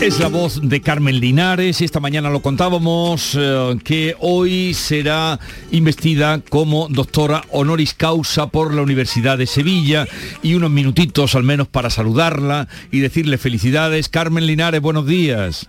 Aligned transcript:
Es 0.00 0.18
la 0.18 0.28
voz 0.28 0.60
de 0.62 0.80
Carmen 0.80 1.20
Linares, 1.20 1.82
esta 1.82 2.00
mañana 2.00 2.30
lo 2.30 2.40
contábamos, 2.40 3.36
eh, 3.38 3.76
que 3.84 4.16
hoy 4.18 4.72
será 4.72 5.38
investida 5.72 6.40
como 6.48 6.88
doctora 6.88 7.44
honoris 7.50 7.92
causa 7.92 8.46
por 8.46 8.72
la 8.72 8.80
Universidad 8.80 9.36
de 9.36 9.46
Sevilla 9.46 10.08
y 10.42 10.54
unos 10.54 10.70
minutitos 10.70 11.34
al 11.34 11.42
menos 11.42 11.68
para 11.68 11.90
saludarla 11.90 12.66
y 12.90 13.00
decirle 13.00 13.36
felicidades. 13.36 14.08
Carmen 14.08 14.46
Linares, 14.46 14.80
buenos 14.80 15.06
días. 15.06 15.68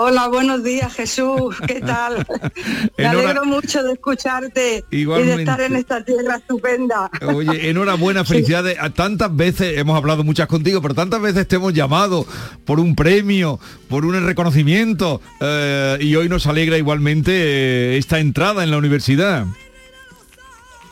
Hola, 0.00 0.28
buenos 0.28 0.62
días 0.62 0.94
Jesús, 0.94 1.56
¿qué 1.66 1.80
tal? 1.86 2.24
Me 2.96 3.04
alegro 3.04 3.44
mucho 3.44 3.82
de 3.82 3.94
escucharte 3.94 4.84
y 4.92 5.04
de 5.04 5.34
estar 5.34 5.60
en 5.60 5.74
esta 5.74 6.04
tierra 6.04 6.36
estupenda. 6.36 7.10
Oye, 7.22 7.68
enhorabuena, 7.68 8.24
felicidades. 8.24 8.78
Tantas 8.94 9.34
veces 9.34 9.76
hemos 9.76 9.96
hablado 9.96 10.22
muchas 10.22 10.46
contigo, 10.46 10.80
pero 10.80 10.94
tantas 10.94 11.20
veces 11.20 11.48
te 11.48 11.56
hemos 11.56 11.74
llamado 11.74 12.24
por 12.64 12.78
un 12.78 12.94
premio, 12.94 13.58
por 13.88 14.04
un 14.04 14.24
reconocimiento 14.24 15.20
eh, 15.40 15.98
y 16.00 16.14
hoy 16.14 16.28
nos 16.28 16.46
alegra 16.46 16.78
igualmente 16.78 17.32
eh, 17.32 17.98
esta 17.98 18.20
entrada 18.20 18.62
en 18.62 18.70
la 18.70 18.78
universidad. 18.78 19.46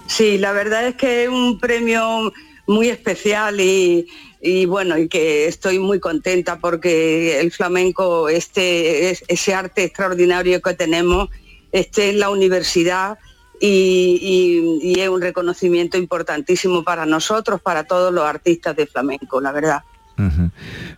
Sí, 0.08 0.36
la 0.36 0.50
verdad 0.50 0.88
es 0.88 0.96
que 0.96 1.24
es 1.24 1.28
un 1.28 1.60
premio 1.60 2.32
muy 2.66 2.88
especial 2.88 3.60
y, 3.60 4.08
y 4.46 4.64
bueno, 4.64 4.96
y 4.96 5.08
que 5.08 5.46
estoy 5.46 5.78
muy 5.80 5.98
contenta 5.98 6.58
porque 6.58 7.40
el 7.40 7.50
flamenco, 7.50 8.28
este, 8.28 9.10
ese 9.10 9.54
arte 9.54 9.84
extraordinario 9.84 10.62
que 10.62 10.74
tenemos, 10.74 11.28
esté 11.72 12.10
en 12.10 12.20
la 12.20 12.30
universidad 12.30 13.18
y, 13.60 14.94
es 14.96 15.08
un 15.08 15.20
reconocimiento 15.20 15.98
importantísimo 15.98 16.84
para 16.84 17.06
nosotros, 17.06 17.60
para 17.60 17.84
todos 17.84 18.12
los 18.12 18.24
artistas 18.24 18.76
de 18.76 18.86
flamenco, 18.86 19.40
la 19.40 19.52
verdad. 19.52 19.82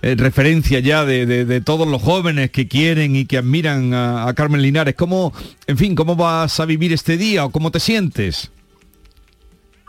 Eh, 0.03 0.15
referencia 0.17 0.79
ya 0.79 1.05
de, 1.05 1.61
todos 1.63 1.89
los 1.89 2.03
jóvenes 2.03 2.51
que 2.51 2.69
quieren 2.69 3.17
y 3.17 3.25
que 3.25 3.39
admiran 3.39 3.95
a, 3.95 4.29
a 4.29 4.35
Carmen 4.35 4.63
Linares. 4.63 4.95
¿Cómo, 4.95 5.33
en 5.67 5.79
fin, 5.79 5.95
cómo 5.95 6.15
vas 6.17 6.61
a 6.61 6.67
vivir 6.67 6.93
este 6.93 7.17
día 7.17 7.47
o 7.47 7.51
cómo 7.51 7.71
te 7.71 7.81
sientes? 7.81 8.53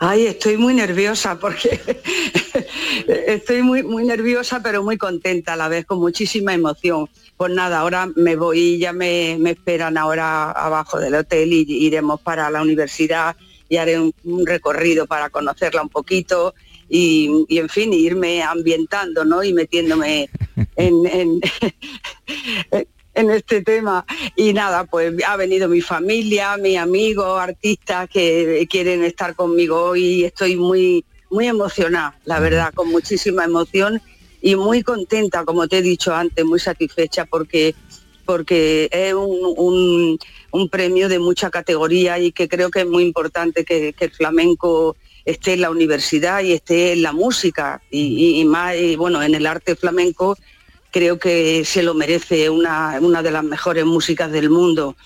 Ay, 0.02 0.26
estoy 0.26 0.56
muy 0.56 0.72
nerviosa 0.72 1.38
porque 1.38 1.78
estoy 3.26 3.62
muy, 3.62 3.82
muy 3.82 4.04
nerviosa, 4.04 4.62
pero 4.62 4.82
muy 4.82 4.96
contenta 4.96 5.52
a 5.52 5.56
la 5.56 5.68
vez, 5.68 5.84
con 5.84 5.98
muchísima 5.98 6.54
emoción. 6.54 7.06
Pues 7.36 7.52
nada, 7.52 7.80
ahora 7.80 8.08
me 8.16 8.34
voy, 8.34 8.58
y 8.60 8.78
ya 8.78 8.94
me, 8.94 9.34
esperan 9.50 9.98
ahora 9.98 10.52
abajo 10.52 10.98
del 10.98 11.16
hotel 11.16 11.52
y 11.52 11.66
iremos 11.68 12.18
para 12.22 12.48
la 12.48 12.62
universidad 12.62 13.36
y 13.68 13.76
haré 13.76 14.00
un, 14.00 14.14
recorrido 14.46 15.04
para 15.06 15.28
conocerla 15.28 15.82
un 15.82 15.90
poquito 15.90 16.54
y, 16.88 17.46
en 17.50 17.68
fin, 17.68 17.92
irme 17.92 18.42
ambientando, 18.42 19.26
¿no? 19.26 19.44
Y 19.44 19.52
metiéndome 19.52 20.30
en 20.76 21.40
este 23.28 23.60
tema. 23.62 24.06
Y 24.36 24.52
nada, 24.52 24.84
pues 24.84 25.12
ha 25.26 25.36
venido 25.36 25.68
mi 25.68 25.80
familia, 25.80 26.56
mis 26.56 26.78
amigos, 26.78 27.38
artistas 27.40 28.08
que 28.08 28.66
quieren 28.70 29.04
estar 29.04 29.34
conmigo 29.34 29.82
hoy 29.82 30.04
y 30.04 30.24
estoy 30.24 30.56
muy, 30.56 31.04
muy 31.28 31.48
emocionada, 31.48 32.18
la 32.24 32.40
verdad, 32.40 32.72
con 32.72 32.88
muchísima 32.88 33.44
emoción 33.44 34.00
y 34.40 34.56
muy 34.56 34.82
contenta, 34.82 35.44
como 35.44 35.68
te 35.68 35.78
he 35.78 35.82
dicho 35.82 36.14
antes, 36.14 36.44
muy 36.44 36.60
satisfecha 36.60 37.24
porque 37.26 37.74
porque 38.30 38.88
es 38.92 39.12
un, 39.12 40.18
premio 40.70 41.08
de 41.08 41.18
mucha 41.18 41.50
categoría 41.50 42.16
y 42.20 42.30
que 42.30 42.48
creo 42.48 42.70
que 42.70 42.82
es 42.82 42.86
muy 42.86 43.02
importante 43.02 43.64
que, 43.64 43.92
el 43.98 44.10
flamenco 44.12 44.96
esté 45.24 45.54
en 45.54 45.62
la 45.62 45.70
universidad 45.70 46.40
y 46.40 46.52
esté 46.52 46.92
en 46.92 47.02
la 47.02 47.12
música 47.12 47.82
y, 47.90 48.44
más, 48.44 48.76
y 48.76 48.94
bueno, 48.94 49.20
en 49.20 49.34
el 49.34 49.46
arte 49.46 49.74
flamenco 49.74 50.38
creo 50.90 51.18
que 51.18 51.64
se 51.64 51.82
lo 51.82 51.94
merece 51.94 52.50
una, 52.50 52.98
una 53.00 53.22
de 53.22 53.30
las 53.30 53.44
mejores 53.44 53.84
músicas 53.84 54.30
del 54.30 54.50
mundo 54.50 54.96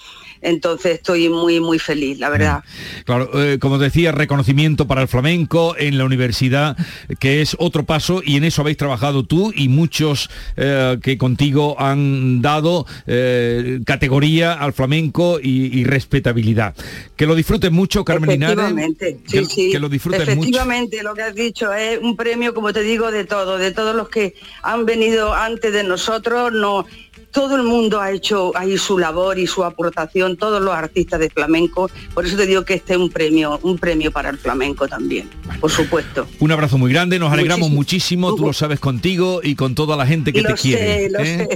entonces 0.45 0.97
estoy 0.97 1.29
muy, 1.29 1.59
muy 1.59 1.79
feliz, 1.79 2.19
la 2.19 2.29
verdad. 2.29 2.63
Claro, 3.05 3.31
eh, 3.35 3.59
como 3.59 3.79
decía, 3.79 4.13
reconocimiento 4.13 4.87
para 4.87 5.03
el 5.03 5.09
flamenco 5.09 5.75
en 5.77 5.99
la 5.99 6.05
universidad, 6.05 6.77
que 7.19 7.43
es 7.43 7.57
otro 7.59 7.85
paso 7.85 8.23
y 8.25 8.37
en 8.37 8.45
eso 8.45 8.63
habéis 8.63 8.77
trabajado 8.77 9.25
tú 9.25 9.53
y 9.55 9.69
muchos 9.69 10.31
eh, 10.57 10.99
que 11.03 11.19
contigo 11.19 11.77
han 11.79 12.41
dado 12.41 12.87
eh, 13.07 13.81
categoría 13.85 14.55
al 14.55 14.73
flamenco 14.73 15.39
y, 15.43 15.85
respetabilidad. 15.85 16.75
Que 17.17 17.27
lo 17.27 17.35
disfruten 17.35 17.73
mucho, 17.73 18.05
Carmen 18.05 18.43
Efectivamente, 18.43 19.19
sí, 19.27 19.45
sí. 19.45 19.71
que 19.71 19.79
lo 19.79 19.89
disfruten 19.89 20.23
Efectivamente, 20.23 21.03
lo 21.03 21.15
que 21.15 21.23
has 21.23 21.35
dicho 21.35 21.73
es 21.73 21.99
un 22.01 22.17
premio, 22.17 22.55
como 22.55 22.73
te 22.73 22.83
digo, 22.83 23.11
de 23.11 23.25
todo, 23.25 23.59
de 23.59 23.73
todos 23.73 23.95
los 23.95 24.09
que 24.09 24.35
han 24.63 24.87
venido 24.87 25.35
antes 25.35 25.73
de 25.73 25.85
nosotros, 25.85 26.53
no 26.53 26.87
todo 27.35 27.57
el 27.57 27.65
mundo 27.65 28.01
ha 28.01 28.13
hecho 28.13 28.53
ahí 28.55 28.79
su 28.79 28.97
labor 28.97 29.39
y 29.39 29.47
su 29.47 29.65
aportación, 29.65 30.37
todos 30.37 30.63
los 30.63 30.73
artistas 30.73 31.19
de 31.19 31.29
flamenco, 31.29 31.91
por 32.15 32.25
eso 32.25 32.37
te 32.37 32.47
digo 32.47 32.65
que 32.65 32.75
este 32.75 32.95
es 32.95 32.99
un 32.99 33.11
premio, 33.11 33.59
un 33.63 33.77
premio 33.77 34.13
para 34.13 34.31
el 34.31 34.39
flamenco 34.39 34.87
también, 34.87 35.29
por 35.61 35.71
supuesto. 35.71 36.27
Un 36.39 36.53
abrazo 36.53 36.79
muy 36.79 36.93
grande, 36.93 37.19
nos 37.19 37.33
alegramos 37.33 37.71
muchísimo, 37.71 38.35
tú 38.37 38.47
lo 38.47 38.53
sabes 38.53 38.79
contigo 38.79 39.41
y 39.43 39.57
con 39.57 39.75
toda 39.75 39.97
la 39.97 40.07
gente 40.07 40.33
que 40.33 40.43
te 40.43 40.55
quiere. 40.55 41.07
¿eh? 41.07 41.49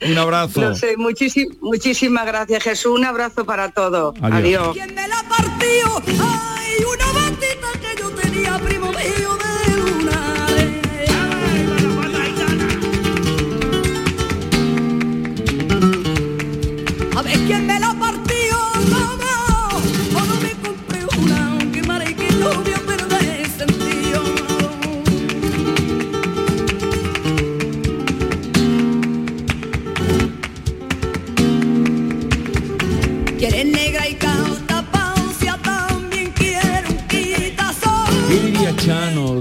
un 0.10 0.18
abrazo. 0.18 0.62
Lo 0.62 0.74
sé, 0.74 0.96
muchísimas 0.96 2.26
gracias 2.26 2.62
Jesús, 2.62 2.98
un 2.98 3.04
abrazo 3.04 3.44
para 3.44 3.70
todos. 3.70 4.14
Adiós. 4.22 4.70
quién 4.72 4.96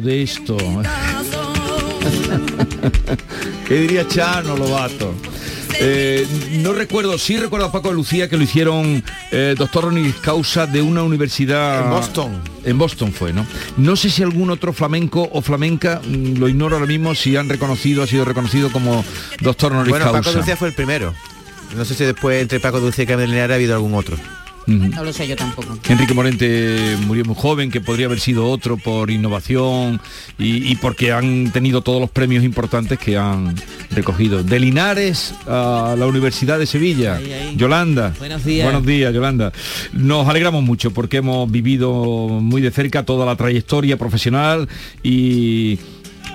de 0.07 0.23
esto? 0.23 0.57
¿Qué 3.67 3.73
diría 3.81 4.07
Chano, 4.07 4.55
Lobato? 4.55 5.13
Eh, 5.79 6.25
no 6.61 6.71
recuerdo, 6.71 7.17
sí 7.17 7.37
recuerdo 7.37 7.65
a 7.67 7.71
Paco 7.73 7.89
de 7.89 7.95
Lucía 7.95 8.29
que 8.29 8.37
lo 8.37 8.43
hicieron 8.43 9.03
eh, 9.31 9.53
doctor 9.57 9.85
honoris 9.85 10.15
causa 10.15 10.65
de 10.65 10.81
una 10.81 11.03
universidad... 11.03 11.83
En 11.83 11.89
Boston. 11.91 12.41
En 12.63 12.77
Boston 12.77 13.11
fue, 13.11 13.33
¿no? 13.33 13.45
No 13.75 13.97
sé 13.97 14.09
si 14.09 14.23
algún 14.23 14.49
otro 14.49 14.71
flamenco 14.71 15.29
o 15.31 15.41
flamenca, 15.41 16.01
mm, 16.03 16.37
lo 16.37 16.47
ignoro 16.47 16.77
ahora 16.77 16.87
mismo, 16.87 17.13
si 17.13 17.35
han 17.35 17.49
reconocido, 17.49 18.01
ha 18.01 18.07
sido 18.07 18.23
reconocido 18.23 18.71
como 18.71 19.03
doctor 19.41 19.73
honoris 19.73 19.91
causa. 19.91 20.09
Bueno, 20.09 20.23
Paco 20.23 20.31
de 20.31 20.37
Lucía 20.37 20.55
fue 20.55 20.69
el 20.69 20.73
primero. 20.73 21.13
No 21.75 21.83
sé 21.83 21.95
si 21.95 22.05
después 22.05 22.41
entre 22.41 22.61
Paco 22.61 22.79
de 22.79 22.85
Lucía 22.85 23.03
y 23.03 23.07
Carmen 23.07 23.37
ha 23.37 23.53
habido 23.53 23.75
algún 23.75 23.93
otro. 23.93 24.15
No 24.67 25.03
lo 25.03 25.13
sé 25.13 25.27
yo 25.27 25.35
tampoco. 25.35 25.77
Enrique 25.87 26.13
Morente 26.13 26.97
murió 27.07 27.23
muy 27.23 27.35
joven, 27.35 27.71
que 27.71 27.79
podría 27.79 28.07
haber 28.07 28.19
sido 28.19 28.49
otro 28.49 28.75
por 28.75 29.09
innovación 29.09 30.01
y, 30.37 30.75
porque 30.75 31.13
han 31.13 31.51
tenido 31.51 31.81
todos 31.81 32.01
los 32.01 32.09
premios 32.09 32.43
importantes 32.43 32.99
que 32.99 33.17
han 33.17 33.55
recogido. 33.91 34.43
De 34.43 34.59
Linares 34.59 35.33
a 35.47 35.95
la 35.97 36.05
Universidad 36.05 36.59
de 36.59 36.65
Sevilla. 36.65 37.19
Yolanda. 37.55 38.13
Buenos 38.19 38.43
días. 38.43 38.65
Buenos 38.65 38.85
días, 38.85 39.13
Yolanda. 39.13 39.53
Nos 39.93 40.27
alegramos 40.27 40.63
mucho 40.63 40.91
porque 40.91 41.17
hemos 41.17 41.49
vivido 41.49 42.27
muy 42.41 42.61
de 42.61 42.71
cerca 42.71 43.03
toda 43.03 43.25
la 43.25 43.37
trayectoria 43.37 43.97
profesional 43.97 44.67
y 45.01 45.79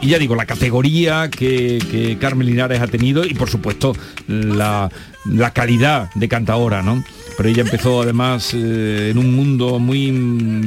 y 0.03 0.09
ya 0.09 0.19
digo, 0.19 0.35
la 0.35 0.47
categoría 0.47 1.31
que, 1.31 1.79
que 1.91 2.19
Carmen 2.19 2.49
Linares 2.49 2.81
ha 2.81 2.89
tenido 2.89 3.25
y 3.25 3.35
por 3.35 3.49
supuesto 3.49 3.95
la, 4.27 4.91
la 5.25 5.53
calidad 5.53 6.11
de 6.17 6.29
cantaora, 6.29 6.83
¿no? 6.83 7.05
Pero 7.37 7.49
ella 7.49 7.63
empezó 7.63 8.03
además 8.03 8.53
eh, 8.55 9.09
en 9.11 9.19
un 9.19 9.35
mundo 9.35 9.79
muy 9.79 10.11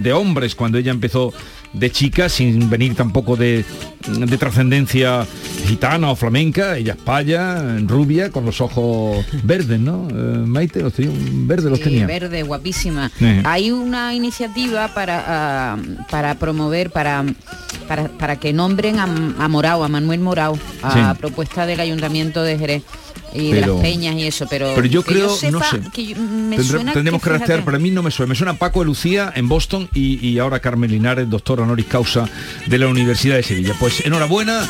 de 0.01 0.13
hombres 0.13 0.55
cuando 0.55 0.77
ella 0.77 0.91
empezó 0.91 1.33
de 1.73 1.91
chica, 1.91 2.29
sin 2.29 2.69
venir 2.69 2.95
tampoco 2.95 3.35
de, 3.35 3.65
de 4.07 4.37
trascendencia 4.37 5.27
gitana 5.67 6.09
o 6.09 6.15
flamenca, 6.15 6.77
ella 6.77 6.93
es 6.93 6.99
paya, 7.01 7.77
rubia, 7.85 8.31
con 8.31 8.45
los 8.45 8.61
ojos 8.61 9.25
verdes, 9.43 9.77
¿no? 9.79 10.07
Eh, 10.09 10.13
Maite, 10.13 10.81
los 10.81 10.93
tenía, 10.93 11.11
verde 11.45 11.69
los 11.69 11.79
Sí, 11.79 11.83
tenía. 11.85 12.07
verde, 12.07 12.43
guapísima. 12.43 13.11
Sí. 13.19 13.25
Hay 13.43 13.71
una 13.71 14.13
iniciativa 14.13 14.87
para, 14.93 15.23
ah, 15.73 15.77
para 16.09 16.35
promover, 16.35 16.91
para, 16.91 17.25
para, 17.89 18.07
para 18.07 18.37
que 18.37 18.53
nombren 18.53 18.97
a, 18.99 19.03
a 19.03 19.47
Morao, 19.49 19.83
a 19.83 19.89
Manuel 19.89 20.21
Morao, 20.21 20.57
a 20.81 21.13
Sí. 21.13 21.19
propuesta 21.19 21.65
del 21.65 21.81
Ayuntamiento 21.81 22.41
de 22.43 22.57
Jerez 22.57 22.83
y 23.33 23.51
de 23.51 23.61
las 23.61 23.69
peñas 23.81 24.15
y 24.15 24.23
eso, 24.27 24.45
pero, 24.49 24.73
Pero 24.75 24.87
yo 24.87 25.03
que 25.03 25.13
creo, 25.13 25.29
sepa, 25.35 25.51
no 25.51 25.59
sé, 25.63 25.81
que 25.93 26.05
yo- 26.05 26.15
me 26.17 26.55
Tendré- 26.57 26.63
suena 26.63 26.93
tendremos 26.93 27.21
que 27.21 27.25
fíjate, 27.25 27.39
rastrear, 27.39 27.65
pero 27.65 27.77
a 27.77 27.79
mí 27.79 27.91
no 27.91 28.01
me 28.03 28.11
suena. 28.11 28.29
Me 28.29 28.35
suena 28.35 28.53
Paco 28.53 28.79
de 28.79 28.85
Lucía 28.85 29.31
en 29.35 29.47
Boston 29.49 29.89
y, 29.93 30.25
y 30.27 30.39
ahora 30.39 30.59
Carmen 30.59 30.89
Linares, 30.91 31.29
doctora 31.29 31.63
honoris 31.63 31.85
causa 31.87 32.29
de 32.67 32.77
la 32.77 32.87
Universidad 32.87 33.35
de 33.35 33.43
Sevilla. 33.43 33.73
Pues 33.79 34.05
enhorabuena 34.05 34.67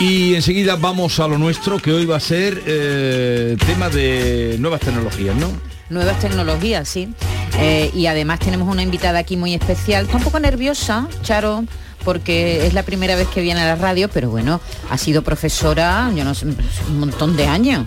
y 0.00 0.34
enseguida 0.34 0.76
vamos 0.76 1.20
a 1.20 1.28
lo 1.28 1.38
nuestro, 1.38 1.78
que 1.78 1.92
hoy 1.92 2.06
va 2.06 2.16
a 2.16 2.20
ser 2.20 2.62
eh, 2.66 3.56
tema 3.66 3.88
de 3.88 4.56
nuevas 4.58 4.80
tecnologías, 4.80 5.36
¿no? 5.36 5.50
Nuevas 5.90 6.18
tecnologías, 6.20 6.88
sí. 6.88 7.08
Eh, 7.60 7.90
y 7.94 8.06
además 8.06 8.40
tenemos 8.40 8.68
una 8.68 8.82
invitada 8.82 9.18
aquí 9.20 9.36
muy 9.36 9.54
especial. 9.54 10.04
Está 10.04 10.18
un 10.18 10.22
poco 10.22 10.38
nerviosa, 10.38 11.08
Charo, 11.22 11.64
porque 12.08 12.66
es 12.66 12.72
la 12.72 12.84
primera 12.84 13.16
vez 13.16 13.28
que 13.28 13.42
viene 13.42 13.60
a 13.60 13.66
la 13.66 13.76
radio, 13.76 14.08
pero 14.08 14.30
bueno, 14.30 14.62
ha 14.88 14.96
sido 14.96 15.20
profesora, 15.20 16.10
yo 16.16 16.24
no 16.24 16.34
sé, 16.34 16.46
un 16.46 17.00
montón 17.00 17.36
de 17.36 17.46
años. 17.46 17.84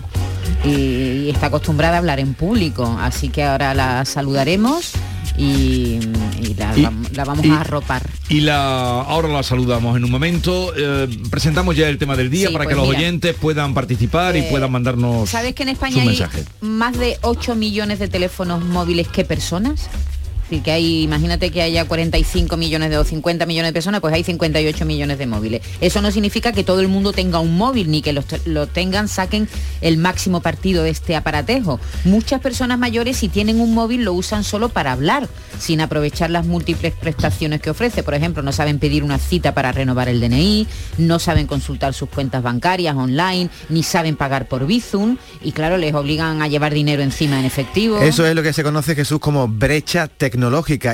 Y, 0.64 1.28
está 1.28 1.46
acostumbrada 1.46 1.96
a 1.96 1.98
hablar 1.98 2.20
en 2.20 2.34
público. 2.34 2.96
Así 3.00 3.30
que 3.30 3.42
ahora 3.42 3.74
la 3.74 4.04
saludaremos 4.04 4.92
y, 5.36 5.98
y 6.40 6.54
la, 6.56 6.78
Y- 6.78 6.82
vam- 6.84 7.08
la 7.14 7.24
vamos 7.24 7.44
y- 7.44 7.50
a 7.50 7.62
arropar. 7.62 8.02
Y 8.28 8.42
la 8.42 9.00
ahora 9.00 9.26
la 9.26 9.42
saludamos 9.42 9.96
en 9.96 10.04
un 10.04 10.10
momento. 10.12 10.72
Eh, 10.76 11.08
presentamos 11.28 11.74
ya 11.74 11.88
el 11.88 11.98
tema 11.98 12.14
del 12.14 12.30
día 12.30 12.46
Sí, 12.46 12.52
para 12.52 12.64
pues 12.66 12.76
que 12.76 12.80
los 12.80 12.86
mira. 12.88 12.98
oyentes 13.00 13.34
puedan 13.34 13.74
participar 13.74 14.36
y 14.36 14.40
Eh, 14.40 14.48
puedan 14.52 14.70
mandarnos 14.70 15.28
¿Sabes 15.30 15.52
que 15.56 15.64
en 15.64 15.70
España 15.70 16.00
hay 16.02 16.22
más 16.60 16.96
de 16.96 17.18
8 17.22 17.56
millones 17.56 17.98
de 17.98 18.06
teléfonos 18.06 18.64
móviles 18.64 19.08
que 19.08 19.24
personas? 19.24 19.88
Que 20.60 20.72
hay, 20.72 21.02
imagínate 21.02 21.50
que 21.50 21.62
haya 21.62 21.84
45 21.84 22.56
millones 22.56 22.90
de 22.90 22.98
o 22.98 23.04
50 23.04 23.46
millones 23.46 23.70
de 23.70 23.72
personas, 23.72 24.00
pues 24.00 24.12
hay 24.12 24.24
58 24.24 24.84
millones 24.84 25.18
de 25.18 25.26
móviles. 25.26 25.62
Eso 25.80 26.02
no 26.02 26.10
significa 26.10 26.52
que 26.52 26.64
todo 26.64 26.80
el 26.80 26.88
mundo 26.88 27.12
tenga 27.12 27.38
un 27.38 27.56
móvil, 27.56 27.90
ni 27.90 28.02
que 28.02 28.12
los 28.12 28.24
lo 28.44 28.66
tengan, 28.66 29.08
saquen 29.08 29.48
el 29.80 29.96
máximo 29.96 30.40
partido 30.40 30.82
de 30.82 30.90
este 30.90 31.16
aparatejo. 31.16 31.80
Muchas 32.04 32.40
personas 32.40 32.78
mayores, 32.78 33.16
si 33.16 33.28
tienen 33.28 33.60
un 33.60 33.74
móvil, 33.74 34.04
lo 34.04 34.12
usan 34.12 34.44
solo 34.44 34.68
para 34.68 34.92
hablar, 34.92 35.28
sin 35.58 35.80
aprovechar 35.80 36.30
las 36.30 36.46
múltiples 36.46 36.92
prestaciones 36.92 37.60
que 37.60 37.70
ofrece. 37.70 38.02
Por 38.02 38.14
ejemplo, 38.14 38.42
no 38.42 38.52
saben 38.52 38.78
pedir 38.78 39.04
una 39.04 39.18
cita 39.18 39.54
para 39.54 39.72
renovar 39.72 40.08
el 40.08 40.20
DNI, 40.20 40.66
no 40.98 41.18
saben 41.18 41.46
consultar 41.46 41.94
sus 41.94 42.08
cuentas 42.08 42.42
bancarias 42.42 42.96
online, 42.96 43.48
ni 43.68 43.82
saben 43.82 44.16
pagar 44.16 44.48
por 44.48 44.66
Bizum, 44.66 45.16
y 45.42 45.52
claro, 45.52 45.76
les 45.76 45.94
obligan 45.94 46.42
a 46.42 46.48
llevar 46.48 46.74
dinero 46.74 47.02
encima 47.02 47.38
en 47.38 47.44
efectivo. 47.44 47.98
Eso 47.98 48.26
es 48.26 48.34
lo 48.34 48.42
que 48.42 48.52
se 48.52 48.62
conoce 48.62 48.94
Jesús 48.94 49.18
como 49.18 49.48
brecha 49.48 50.08
tecnológica. 50.08 50.41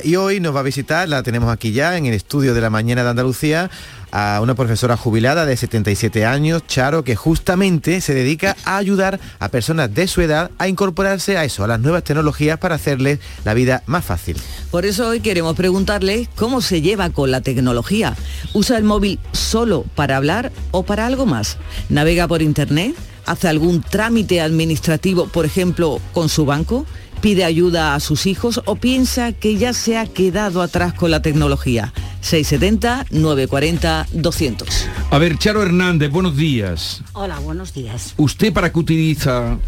Y 0.04 0.16
hoy 0.16 0.40
nos 0.40 0.54
va 0.54 0.60
a 0.60 0.62
visitar, 0.62 1.08
la 1.08 1.22
tenemos 1.22 1.50
aquí 1.50 1.72
ya 1.72 1.96
en 1.96 2.04
el 2.04 2.12
estudio 2.12 2.52
de 2.52 2.60
la 2.60 2.68
mañana 2.68 3.02
de 3.02 3.10
Andalucía, 3.10 3.70
a 4.10 4.40
una 4.42 4.54
profesora 4.54 4.96
jubilada 4.96 5.46
de 5.46 5.56
77 5.56 6.26
años, 6.26 6.66
Charo, 6.66 7.02
que 7.02 7.16
justamente 7.16 8.02
se 8.02 8.12
dedica 8.12 8.56
a 8.64 8.76
ayudar 8.76 9.18
a 9.38 9.48
personas 9.48 9.94
de 9.94 10.06
su 10.06 10.20
edad 10.20 10.50
a 10.58 10.68
incorporarse 10.68 11.38
a 11.38 11.44
eso, 11.44 11.64
a 11.64 11.66
las 11.66 11.80
nuevas 11.80 12.04
tecnologías 12.04 12.58
para 12.58 12.74
hacerles 12.74 13.20
la 13.44 13.54
vida 13.54 13.82
más 13.86 14.04
fácil. 14.04 14.36
Por 14.70 14.84
eso 14.84 15.08
hoy 15.08 15.20
queremos 15.20 15.56
preguntarle 15.56 16.28
cómo 16.36 16.60
se 16.60 16.82
lleva 16.82 17.08
con 17.08 17.30
la 17.30 17.40
tecnología. 17.40 18.16
¿Usa 18.52 18.76
el 18.76 18.84
móvil 18.84 19.18
solo 19.32 19.84
para 19.94 20.18
hablar 20.18 20.52
o 20.72 20.82
para 20.82 21.06
algo 21.06 21.24
más? 21.24 21.56
¿Navega 21.88 22.28
por 22.28 22.42
internet? 22.42 22.94
¿Hace 23.24 23.48
algún 23.48 23.82
trámite 23.82 24.40
administrativo, 24.40 25.28
por 25.28 25.44
ejemplo, 25.44 26.00
con 26.12 26.28
su 26.28 26.46
banco? 26.46 26.86
¿Pide 27.20 27.44
ayuda 27.44 27.96
a 27.96 28.00
sus 28.00 28.26
hijos 28.26 28.62
o 28.64 28.76
piensa 28.76 29.32
que 29.32 29.56
ya 29.56 29.72
se 29.72 29.98
ha 29.98 30.06
quedado 30.06 30.62
atrás 30.62 30.94
con 30.94 31.10
la 31.10 31.20
tecnología? 31.20 31.92
670-940-200. 32.22 34.64
A 35.10 35.18
ver, 35.18 35.36
Charo 35.36 35.60
Hernández, 35.62 36.12
buenos 36.12 36.36
días. 36.36 37.02
Hola, 37.14 37.40
buenos 37.40 37.74
días. 37.74 38.14
¿Usted 38.18 38.52
para 38.52 38.72
qué 38.72 38.78
utiliza 38.78 39.58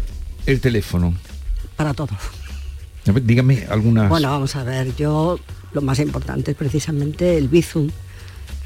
el 0.45 0.61
teléfono? 0.61 1.13
Para 1.75 1.93
todo. 1.93 2.15
A 3.05 3.11
ver, 3.11 3.25
dígame 3.25 3.65
algunas. 3.69 4.07
Bueno, 4.07 4.29
vamos 4.29 4.55
a 4.55 4.63
ver, 4.63 4.95
yo 4.95 5.37
lo 5.73 5.81
más 5.81 5.99
importante 5.99 6.51
es 6.51 6.57
precisamente 6.57 7.37
el 7.37 7.49
Bizum, 7.49 7.89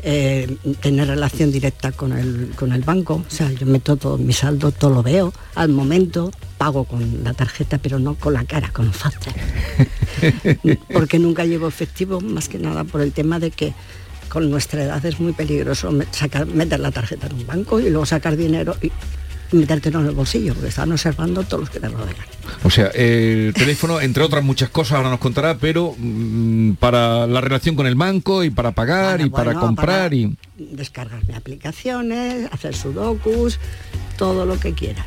eh, 0.08 0.58
tener 0.82 1.08
relación 1.08 1.52
directa 1.52 1.92
con 1.92 2.14
el, 2.14 2.52
con 2.56 2.72
el 2.72 2.84
banco. 2.84 3.24
O 3.28 3.32
sea, 3.32 3.52
yo 3.52 3.66
meto 3.66 3.98
todo 3.98 4.20
mi 4.20 4.34
saldo, 4.34 4.72
todo 4.72 4.94
lo 4.94 5.02
veo 5.02 5.34
al 5.56 5.70
momento, 5.70 6.32
pago 6.60 6.84
con 6.84 7.24
la 7.24 7.34
tarjeta, 7.34 7.80
pero 7.80 7.98
no 7.98 8.14
con 8.14 8.34
la 8.34 8.46
cara, 8.46 8.70
con 8.72 8.94
Factor. 8.94 9.34
Porque 10.94 11.18
nunca 11.18 11.44
llevo 11.44 11.68
efectivo, 11.68 12.22
más 12.22 12.48
que 12.48 12.60
nada 12.60 12.84
por 12.84 13.02
el 13.02 13.14
tema 13.14 13.40
de 13.40 13.50
que 13.50 13.74
con 14.30 14.52
nuestra 14.52 14.84
edad 14.84 15.04
es 15.04 15.20
muy 15.20 15.34
peligroso 15.34 15.92
sacar, 16.12 16.46
meter 16.46 16.80
la 16.80 16.92
tarjeta 16.92 17.26
en 17.26 17.34
un 17.34 17.48
banco 17.48 17.80
y 17.80 17.90
luego 17.90 18.06
sacar 18.06 18.38
dinero 18.38 18.76
y 18.84 18.92
y 19.52 19.58
metértelo 19.58 20.02
en 20.02 20.08
el 20.08 20.12
bolsillo, 20.12 20.54
porque 20.54 20.70
están 20.70 20.92
observando 20.92 21.44
todos 21.44 21.62
los 21.62 21.70
que 21.70 21.80
te 21.80 21.90
rodean. 21.90 22.16
O 22.64 22.70
sea, 22.70 22.88
el 22.88 23.54
teléfono, 23.58 24.02
entre 24.02 24.24
otras 24.24 24.44
muchas 24.44 24.70
cosas, 24.70 24.98
ahora 24.98 25.10
nos 25.10 25.20
contará, 25.20 25.58
pero 25.58 25.96
mm, 25.98 26.74
para 26.74 27.28
la 27.28 27.42
relación 27.42 27.76
con 27.76 27.88
el 27.88 27.96
banco 27.96 28.44
y 28.44 28.50
para 28.50 28.72
pagar 28.72 29.22
y 29.22 29.30
para 29.30 29.54
comprar 29.54 30.10
para 30.10 30.16
y... 30.16 30.36
descargarme 30.58 31.36
aplicaciones, 31.36 32.52
hacer 32.52 32.76
sudokus, 32.76 33.60
todo 34.18 34.46
lo 34.46 34.60
que 34.60 34.74
quiera. 34.74 35.06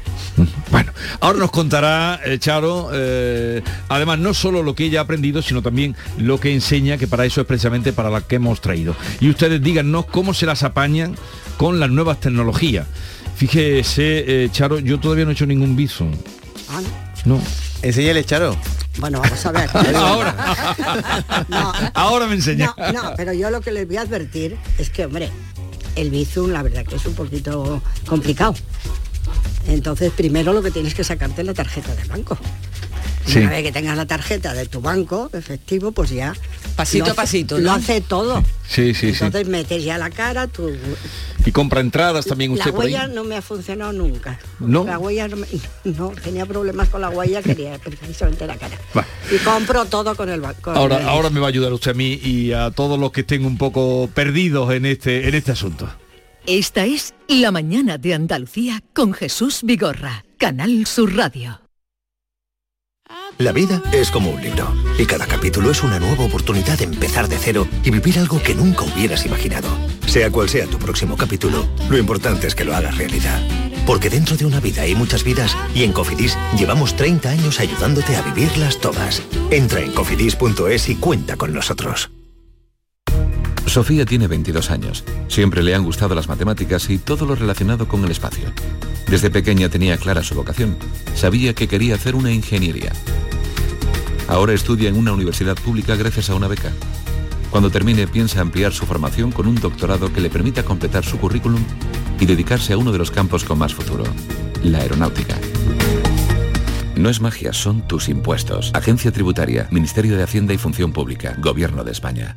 Bueno, 0.71 0.93
ahora 1.21 1.39
nos 1.39 1.51
contará 1.51 2.21
eh, 2.25 2.39
Charo, 2.39 2.91
eh, 2.93 3.63
además 3.89 4.19
no 4.19 4.35
solo 4.35 4.63
lo 4.63 4.75
que 4.75 4.85
ella 4.85 5.01
ha 5.01 5.03
aprendido, 5.03 5.43
sino 5.43 5.63
también 5.63 5.97
lo 6.19 6.39
que 6.39 6.53
enseña, 6.53 6.97
que 6.97 7.07
para 7.07 7.25
eso 7.25 7.41
es 7.41 7.47
precisamente 7.47 7.93
para 7.93 8.11
la 8.11 8.21
que 8.21 8.37
hemos 8.37 8.61
traído. 8.61 8.95
Y 9.21 9.31
ustedes 9.31 9.63
díganos 9.63 10.07
cómo 10.07 10.35
se 10.35 10.47
las 10.47 10.63
apañan 10.63 11.17
con 11.57 11.81
las 11.81 11.91
nuevas 11.91 12.21
tecnologías. 12.21 12.87
Fíjese, 13.39 14.45
eh, 14.45 14.49
Charo, 14.51 14.81
yo 14.81 14.99
todavía 14.99 15.25
no 15.25 15.31
he 15.31 15.35
hecho 15.35 15.47
ningún 15.47 15.77
viso. 15.77 16.07
Ah, 16.69 16.81
¿no? 17.25 17.37
No. 17.37 17.43
Enséñale, 17.83 18.25
Charo. 18.25 18.57
Bueno, 18.99 19.21
vamos 19.21 19.47
a 19.47 19.53
ver. 19.53 19.71
Ahora. 19.95 21.47
No, 21.49 21.73
Ahora 21.95 22.27
me 22.27 22.35
enseña. 22.35 22.75
no, 22.77 22.93
no, 22.93 23.15
pero 23.17 23.33
yo 23.33 23.51
lo 23.51 23.61
que 23.61 23.71
les 23.71 23.87
voy 23.87 23.97
a 23.97 24.01
advertir 24.01 24.57
es 24.79 24.91
que, 24.91 25.07
hombre, 25.07 25.31
el 25.95 26.11
Bizum 26.11 26.51
la 26.51 26.63
verdad 26.65 26.85
que 26.85 26.97
es 26.97 27.07
un 27.07 27.15
poquito 27.15 27.81
complicado. 28.09 28.55
Entonces, 29.69 30.11
primero 30.17 30.53
lo 30.53 30.61
que 30.61 30.73
tienes 30.73 30.95
que 30.95 31.05
sacarte 31.05 31.43
es 31.43 31.47
la 31.47 31.55
tarjeta 31.55 31.95
del 31.95 32.09
banco. 32.09 32.37
Y 33.27 33.31
Sí. 33.31 33.39
Una 33.41 33.51
vez 33.51 33.63
que 33.63 33.73
tengas 33.73 33.97
la 33.97 34.07
tarjeta 34.07 34.55
de 34.55 34.67
tu 34.67 34.81
banco, 34.81 35.29
efectivo, 35.35 35.93
pues 35.93 36.11
ya... 36.11 36.35
Pasito 36.75 37.11
a 37.11 37.15
pasito, 37.15 37.59
Lo 37.59 37.73
hace 37.73 38.01
todo. 38.01 38.43
Sí, 38.67 38.95
sí, 38.95 39.13
sí. 39.13 39.25
Entonces 39.25 39.49
metes 39.49 39.85
ya 39.85 39.99
la 39.99 40.09
cara, 40.09 40.47
tu... 40.47 40.71
Y 41.49 41.53
compra 41.53 41.81
entradas 41.81 42.27
también 42.27 42.51
usted 42.51 42.67
La 42.67 42.73
por 42.73 42.85
ahí. 42.85 42.93
huella 42.93 43.07
no 43.07 43.25
me 43.25 43.35
ha 43.35 43.41
funcionado 43.41 43.91
nunca. 43.95 44.39
¿No? 44.61 44.85
La 44.85 44.99
huella 44.99 45.29
no, 45.29 45.37
me- 45.37 45.47
no, 45.85 46.11
tenía 46.23 46.45
problemas 46.45 46.91
con 46.91 47.01
la 47.01 47.09
huella, 47.09 47.41
quería 47.43 47.79
precisamente 47.79 48.47
la 48.47 48.57
cara. 48.57 48.77
Va. 48.95 49.07
Y 49.35 49.39
compro 49.39 49.87
todo 49.87 50.15
con 50.15 50.29
el 50.29 50.43
banco. 50.43 50.73
Ahora, 50.73 51.09
ahora 51.09 51.31
me 51.31 51.41
va 51.41 51.47
a 51.47 51.49
ayudar 51.49 51.73
usted 51.73 51.93
a 51.93 51.95
mí 51.95 52.21
y 52.23 52.53
a 52.53 52.71
todos 52.71 52.99
los 52.99 53.13
que 53.13 53.23
estén 53.23 53.47
un 53.47 53.57
poco 53.57 54.11
perdidos 54.13 54.75
en 54.75 54.85
este, 54.85 55.27
en 55.27 55.35
este 55.35 55.53
asunto. 55.53 55.89
Esta 56.47 56.85
es 56.85 57.15
La 57.29 57.51
mañana 57.51 57.97
de 57.97 58.13
Andalucía 58.13 58.83
con 58.95 59.15
Jesús 59.15 59.61
Vigorra, 59.63 60.27
Canal 60.37 60.85
Sur 60.87 61.17
Radio. 61.17 61.63
La 63.39 63.53
vida 63.53 63.83
es 63.93 64.11
como 64.11 64.33
un 64.33 64.43
libro 64.43 64.71
y 64.99 65.07
cada 65.07 65.27
capítulo 65.27 65.71
es 65.71 65.83
una 65.83 65.99
nueva 65.99 66.25
oportunidad 66.25 66.77
de 66.77 66.85
empezar 66.85 67.27
de 67.27 67.39
cero 67.39 67.67
y 67.85 67.91
vivir 67.91 68.19
algo 68.19 68.43
que 68.43 68.55
nunca 68.55 68.83
hubieras 68.83 69.25
imaginado. 69.25 69.69
Sea 70.09 70.31
cual 70.31 70.49
sea 70.49 70.67
tu 70.67 70.79
próximo 70.79 71.19
capítulo, 71.19 71.69
lo 71.91 71.99
importante 71.99 72.47
es 72.47 72.55
que 72.55 72.65
lo 72.65 72.75
hagas 72.75 72.97
realidad. 72.97 73.47
Porque 73.87 74.09
dentro 74.09 74.39
de 74.39 74.47
una 74.47 74.59
vida 74.59 74.83
hay 74.83 74.95
muchas 74.95 75.23
vidas 75.23 75.55
y 75.75 75.85
en 75.85 75.93
Cofidis 75.93 76.37
llevamos 76.57 76.97
30 76.97 77.29
años 77.29 77.61
ayudándote 77.61 78.17
a 78.17 78.23
vivirlas 78.23 78.81
todas. 78.81 79.23
Entra 79.51 79.83
en 79.83 79.93
cofidis.es 79.93 80.89
y 80.89 80.97
cuenta 80.97 81.37
con 81.37 81.53
nosotros. 81.53 82.11
Sofía 83.67 84.07
tiene 84.07 84.29
22 84.29 84.71
años. 84.71 85.05
Siempre 85.29 85.63
le 85.63 85.75
han 85.75 85.85
gustado 85.85 86.15
las 86.15 86.27
matemáticas 86.27 86.89
y 86.89 86.97
todo 86.97 87.27
lo 87.27 87.35
relacionado 87.35 87.87
con 87.87 88.03
el 88.07 88.11
espacio. 88.11 88.51
Desde 89.09 89.29
pequeña 89.29 89.69
tenía 89.69 89.99
clara 89.99 90.23
su 90.23 90.35
vocación. 90.35 90.79
Sabía 91.15 91.53
que 91.53 91.69
quería 91.69 91.97
hacer 91.97 92.15
una 92.15 92.33
ingeniería. 92.33 92.93
Ahora 94.27 94.55
estudia 94.55 94.89
en 94.89 94.97
una 94.97 95.13
universidad 95.13 95.57
pública 95.57 95.97
gracias 95.97 96.31
a 96.31 96.35
una 96.35 96.49
beca. 96.49 96.73
Cuando 97.51 97.71
termine 97.71 98.07
piensa 98.07 98.41
ampliar 98.41 98.73
su 98.73 98.87
formación 98.87 99.33
con 99.33 99.47
un 99.47 99.55
doctorado 99.55 100.13
que 100.13 100.21
le 100.21 100.31
permita 100.31 100.63
completar 100.63 101.05
su 101.05 101.19
currículum 101.19 101.63
y 102.21 102.27
dedicarse 102.27 102.73
a 102.73 102.79
uno 102.79 102.93
de 102.93 102.99
los 102.99 103.11
campos 103.11 103.45
con 103.45 103.59
más 103.59 103.75
futuro, 103.75 104.05
la 104.63 104.79
aeronáutica. 104.79 105.39
No 106.97 107.09
es 107.09 107.21
magia, 107.21 107.53
son 107.53 107.87
tus 107.87 108.09
impuestos. 108.09 108.73
Agencia 108.75 109.13
Tributaria, 109.13 109.69
Ministerio 109.71 110.17
de 110.17 110.25
Hacienda 110.25 110.53
y 110.53 110.59
Función 110.59 110.93
Pública, 110.93 111.37
Gobierno 111.39 111.85
de 111.85 111.93
España. 111.93 112.37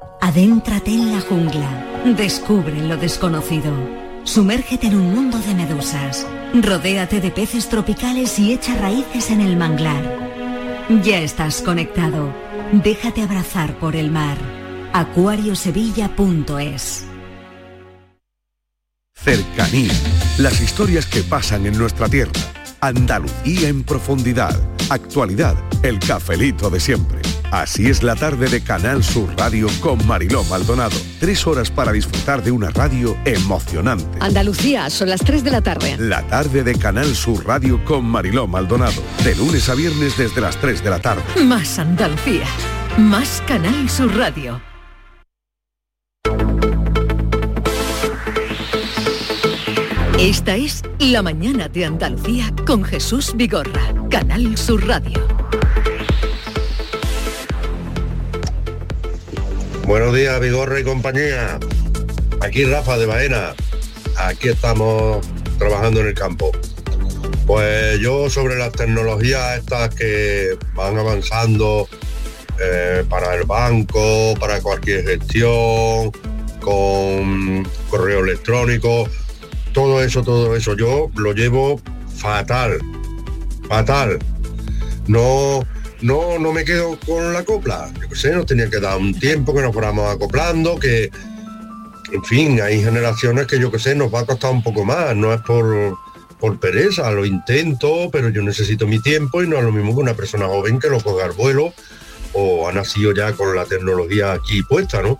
Adéntrate 0.23 0.91
en 0.91 1.11
la 1.11 1.19
jungla. 1.19 2.03
Descubre 2.15 2.79
lo 2.87 2.95
desconocido. 2.95 3.73
Sumérgete 4.23 4.85
en 4.85 4.97
un 4.97 5.15
mundo 5.15 5.39
de 5.39 5.55
medusas. 5.55 6.27
Rodéate 6.53 7.19
de 7.19 7.31
peces 7.31 7.69
tropicales 7.69 8.37
y 8.37 8.53
echa 8.53 8.75
raíces 8.75 9.31
en 9.31 9.41
el 9.41 9.57
manglar. 9.57 10.29
Ya 11.03 11.21
estás 11.21 11.63
conectado. 11.63 12.31
Déjate 12.71 13.23
abrazar 13.23 13.79
por 13.79 13.95
el 13.95 14.11
mar. 14.11 14.37
acuariosevilla.es 14.93 17.07
Cercanía. 19.15 19.93
Las 20.37 20.61
historias 20.61 21.07
que 21.07 21.23
pasan 21.23 21.65
en 21.65 21.79
nuestra 21.79 22.07
tierra. 22.07 22.31
Andalucía 22.79 23.69
en 23.69 23.83
profundidad. 23.83 24.55
Actualidad. 24.91 25.55
El 25.81 25.97
cafelito 25.97 26.69
de 26.69 26.79
siempre. 26.79 27.30
Así 27.51 27.87
es 27.87 28.01
la 28.01 28.15
tarde 28.15 28.47
de 28.47 28.61
Canal 28.61 29.03
Sur 29.03 29.35
Radio 29.37 29.67
con 29.81 30.07
Mariló 30.07 30.41
Maldonado. 30.45 30.95
Tres 31.19 31.45
horas 31.45 31.69
para 31.69 31.91
disfrutar 31.91 32.41
de 32.41 32.49
una 32.49 32.69
radio 32.69 33.17
emocionante. 33.25 34.05
Andalucía, 34.21 34.89
son 34.89 35.09
las 35.09 35.19
3 35.19 35.43
de 35.43 35.51
la 35.51 35.61
tarde. 35.61 35.97
La 35.97 36.25
tarde 36.27 36.63
de 36.63 36.75
Canal 36.75 37.13
Sur 37.13 37.45
Radio 37.45 37.83
con 37.83 38.05
Mariló 38.05 38.47
Maldonado. 38.47 39.03
De 39.25 39.35
lunes 39.35 39.67
a 39.67 39.75
viernes 39.75 40.17
desde 40.17 40.39
las 40.39 40.55
3 40.57 40.81
de 40.81 40.89
la 40.89 40.99
tarde. 40.99 41.23
Más 41.43 41.77
Andalucía. 41.77 42.45
Más 42.97 43.43
Canal 43.45 43.89
Sur 43.89 44.15
Radio. 44.15 44.61
Esta 50.17 50.55
es 50.55 50.83
La 50.99 51.21
mañana 51.21 51.67
de 51.67 51.83
Andalucía 51.83 52.53
con 52.65 52.85
Jesús 52.85 53.33
Vigorra. 53.35 53.93
Canal 54.09 54.57
Sur 54.57 54.87
Radio. 54.87 55.19
Buenos 59.91 60.15
días, 60.15 60.39
Vigorra 60.39 60.79
y 60.79 60.85
compañía. 60.85 61.59
Aquí 62.39 62.63
Rafa 62.63 62.97
de 62.97 63.05
Baena. 63.07 63.53
Aquí 64.15 64.47
estamos 64.47 65.19
trabajando 65.59 65.99
en 65.99 66.07
el 66.07 66.13
campo. 66.13 66.49
Pues 67.45 67.99
yo 67.99 68.29
sobre 68.29 68.55
las 68.55 68.71
tecnologías 68.71 69.57
estas 69.57 69.93
que 69.93 70.57
van 70.75 70.97
avanzando 70.97 71.89
eh, 72.57 73.03
para 73.09 73.35
el 73.35 73.43
banco, 73.43 74.33
para 74.39 74.61
cualquier 74.61 75.03
gestión, 75.03 76.13
con 76.61 77.67
correo 77.89 78.23
electrónico, 78.23 79.09
todo 79.73 80.01
eso, 80.01 80.23
todo 80.23 80.55
eso, 80.55 80.73
yo 80.77 81.11
lo 81.17 81.33
llevo 81.33 81.81
fatal, 82.15 82.79
fatal. 83.67 84.19
No, 85.07 85.65
no, 86.01 86.39
no 86.39 86.51
me 86.51 86.65
quedo 86.65 86.97
con 87.05 87.33
la 87.33 87.43
copla. 87.43 87.91
Yo 87.99 88.09
qué 88.09 88.15
sé, 88.15 88.31
nos 88.33 88.45
tenía 88.45 88.69
que 88.69 88.79
dar 88.79 88.97
un 88.97 89.17
tiempo 89.17 89.53
que 89.53 89.61
nos 89.61 89.73
fuéramos 89.73 90.13
acoplando, 90.13 90.79
que, 90.79 91.11
en 92.11 92.23
fin, 92.23 92.61
hay 92.61 92.83
generaciones 92.83 93.47
que 93.47 93.59
yo 93.59 93.71
qué 93.71 93.79
sé, 93.79 93.95
nos 93.95 94.13
va 94.13 94.21
a 94.21 94.25
costar 94.25 94.51
un 94.51 94.63
poco 94.63 94.83
más, 94.83 95.15
no 95.15 95.33
es 95.33 95.41
por, 95.41 95.97
por 96.39 96.59
pereza, 96.59 97.09
lo 97.11 97.25
intento, 97.25 98.09
pero 98.11 98.29
yo 98.29 98.41
necesito 98.41 98.87
mi 98.87 99.01
tiempo 99.01 99.43
y 99.43 99.47
no 99.47 99.57
es 99.57 99.63
lo 99.63 99.71
mismo 99.71 99.93
que 99.95 100.01
una 100.01 100.15
persona 100.15 100.47
joven 100.47 100.79
que 100.79 100.89
lo 100.89 100.99
coge 100.99 101.23
al 101.23 101.31
vuelo 101.31 101.73
o 102.33 102.67
ha 102.67 102.71
nacido 102.71 103.13
ya 103.13 103.33
con 103.33 103.55
la 103.55 103.65
tecnología 103.65 104.33
aquí 104.33 104.63
puesta, 104.63 105.01
¿no? 105.01 105.17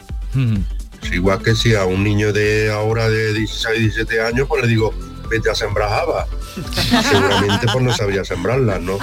Es 1.03 1.11
igual 1.11 1.41
que 1.41 1.55
si 1.55 1.75
a 1.75 1.85
un 1.85 2.03
niño 2.03 2.31
de 2.31 2.71
ahora 2.71 3.09
de 3.09 3.33
16, 3.33 3.79
17 3.79 4.21
años, 4.21 4.47
pues 4.47 4.61
le 4.61 4.67
digo, 4.67 4.93
vete 5.29 5.49
a 5.49 5.55
sembrar 5.55 5.91
habas. 5.91 6.27
Seguramente 7.09 7.67
pues 7.71 7.83
no 7.83 7.93
sabía 7.93 8.23
sembrarlas, 8.23 8.81
¿no? 8.81 8.97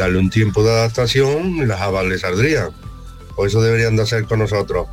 Darle 0.00 0.16
un 0.18 0.30
tiempo 0.30 0.64
de 0.64 0.70
adaptación 0.70 1.56
y 1.58 1.66
las 1.66 1.78
habas 1.82 2.06
le 2.06 2.18
saldrían. 2.18 2.70
Por 3.36 3.46
eso 3.46 3.60
deberían 3.60 3.96
de 3.96 4.02
hacer 4.04 4.24
con 4.24 4.38
nosotros. 4.38 4.86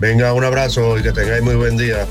Venga, 0.00 0.32
un 0.32 0.42
abrazo 0.42 0.98
y 0.98 1.02
que 1.04 1.12
tengáis 1.12 1.44
muy 1.44 1.54
buen 1.54 1.76
día. 1.76 2.08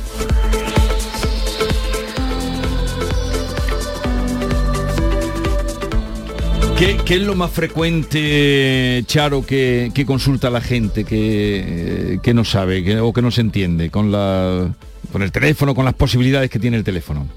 ¿Qué, 6.78 6.98
qué 7.06 7.16
es 7.16 7.22
lo 7.22 7.36
más 7.36 7.52
frecuente, 7.52 9.04
Charo, 9.06 9.46
que, 9.46 9.92
que 9.94 10.04
consulta 10.06 10.50
la 10.50 10.62
gente 10.62 11.04
que, 11.04 12.20
que 12.24 12.34
no 12.34 12.44
sabe 12.44 12.84
que- 12.84 13.00
o 13.00 13.14
que 13.14 13.22
no 13.22 13.30
se 13.30 13.42
entiende 13.42 13.92
con, 13.92 14.12
la, 14.12 14.74
con 15.12 15.22
el 15.22 15.32
teléfono, 15.32 15.76
con 15.76 15.86
las 15.86 15.94
posibilidades 15.94 16.50
que 16.50 16.58
tiene 16.58 16.78
el 16.78 16.84
teléfono? 16.84 17.28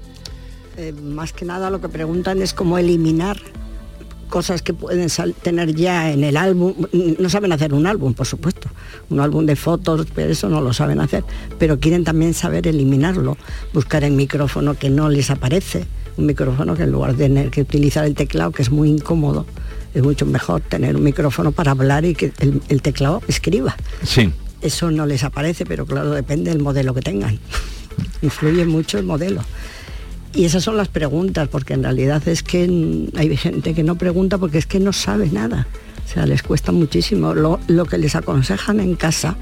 Eh, 0.77 0.93
más 0.93 1.31
que 1.31 1.45
nada 1.45 1.69
lo 1.69 1.79
que 1.79 1.89
preguntan 1.89 2.41
es 2.41 2.53
cómo 2.53 2.79
eliminar 2.79 3.37
cosas 4.29 4.61
que 4.61 4.73
pueden 4.73 5.07
tener 5.41 5.75
ya 5.75 6.11
en 6.11 6.23
el 6.23 6.37
álbum. 6.37 6.73
No 7.19 7.29
saben 7.29 7.51
hacer 7.51 7.73
un 7.73 7.87
álbum, 7.87 8.13
por 8.13 8.25
supuesto. 8.25 8.69
un 9.09 9.19
álbum 9.19 9.45
de 9.45 9.55
fotos, 9.55 10.07
pero 10.13 10.31
eso 10.31 10.49
no 10.49 10.61
lo 10.61 10.73
saben 10.73 10.99
hacer, 10.99 11.23
pero 11.59 11.79
quieren 11.79 12.03
también 12.03 12.33
saber 12.33 12.67
eliminarlo, 12.67 13.37
buscar 13.73 14.03
el 14.03 14.13
micrófono 14.13 14.75
que 14.75 14.89
no 14.89 15.09
les 15.09 15.29
aparece, 15.29 15.85
un 16.17 16.25
micrófono 16.25 16.75
que 16.75 16.83
en 16.83 16.91
lugar 16.91 17.15
de 17.15 17.25
tener 17.25 17.49
que 17.51 17.61
utilizar 17.61 18.05
el 18.05 18.15
teclado, 18.15 18.51
que 18.51 18.61
es 18.61 18.71
muy 18.71 18.89
incómodo, 18.89 19.45
es 19.93 20.03
mucho 20.03 20.25
mejor 20.25 20.61
tener 20.61 20.95
un 20.95 21.03
micrófono 21.03 21.51
para 21.51 21.71
hablar 21.71 22.05
y 22.05 22.15
que 22.15 22.31
el, 22.39 22.61
el 22.67 22.81
teclado 22.81 23.21
escriba. 23.27 23.75
Sí. 24.03 24.31
Eso 24.61 24.89
no 24.91 25.05
les 25.05 25.23
aparece, 25.23 25.65
pero 25.65 25.85
claro, 25.85 26.11
depende 26.11 26.51
del 26.51 26.61
modelo 26.61 26.93
que 26.93 27.01
tengan. 27.01 27.39
Influye 28.21 28.65
mucho 28.65 28.97
el 28.97 29.05
modelo. 29.05 29.41
Y 30.35 30.43
esas 30.43 30.63
son 30.63 30.75
las 30.75 30.89
preguntas, 30.89 31.47
porque 31.47 31.73
en 31.73 31.83
realidad 31.83 32.27
es 32.27 32.43
que 32.43 33.07
hay 33.15 33.37
gente 33.37 33.73
que 33.73 33.83
no 33.83 33.95
pregunta 33.95 34.37
porque 34.37 34.57
es 34.57 34.65
que 34.65 34.81
no 34.81 34.91
sabe 34.91 35.29
nada. 35.31 35.65
O 36.05 36.13
sea, 36.13 36.25
les 36.25 36.43
cuesta 36.43 36.73
muchísimo. 36.73 37.33
Lo, 37.33 37.59
lo 37.67 37.85
que 37.85 37.97
les 37.97 38.15
aconsejan 38.15 38.81
en 38.81 38.95
casa 38.95 39.37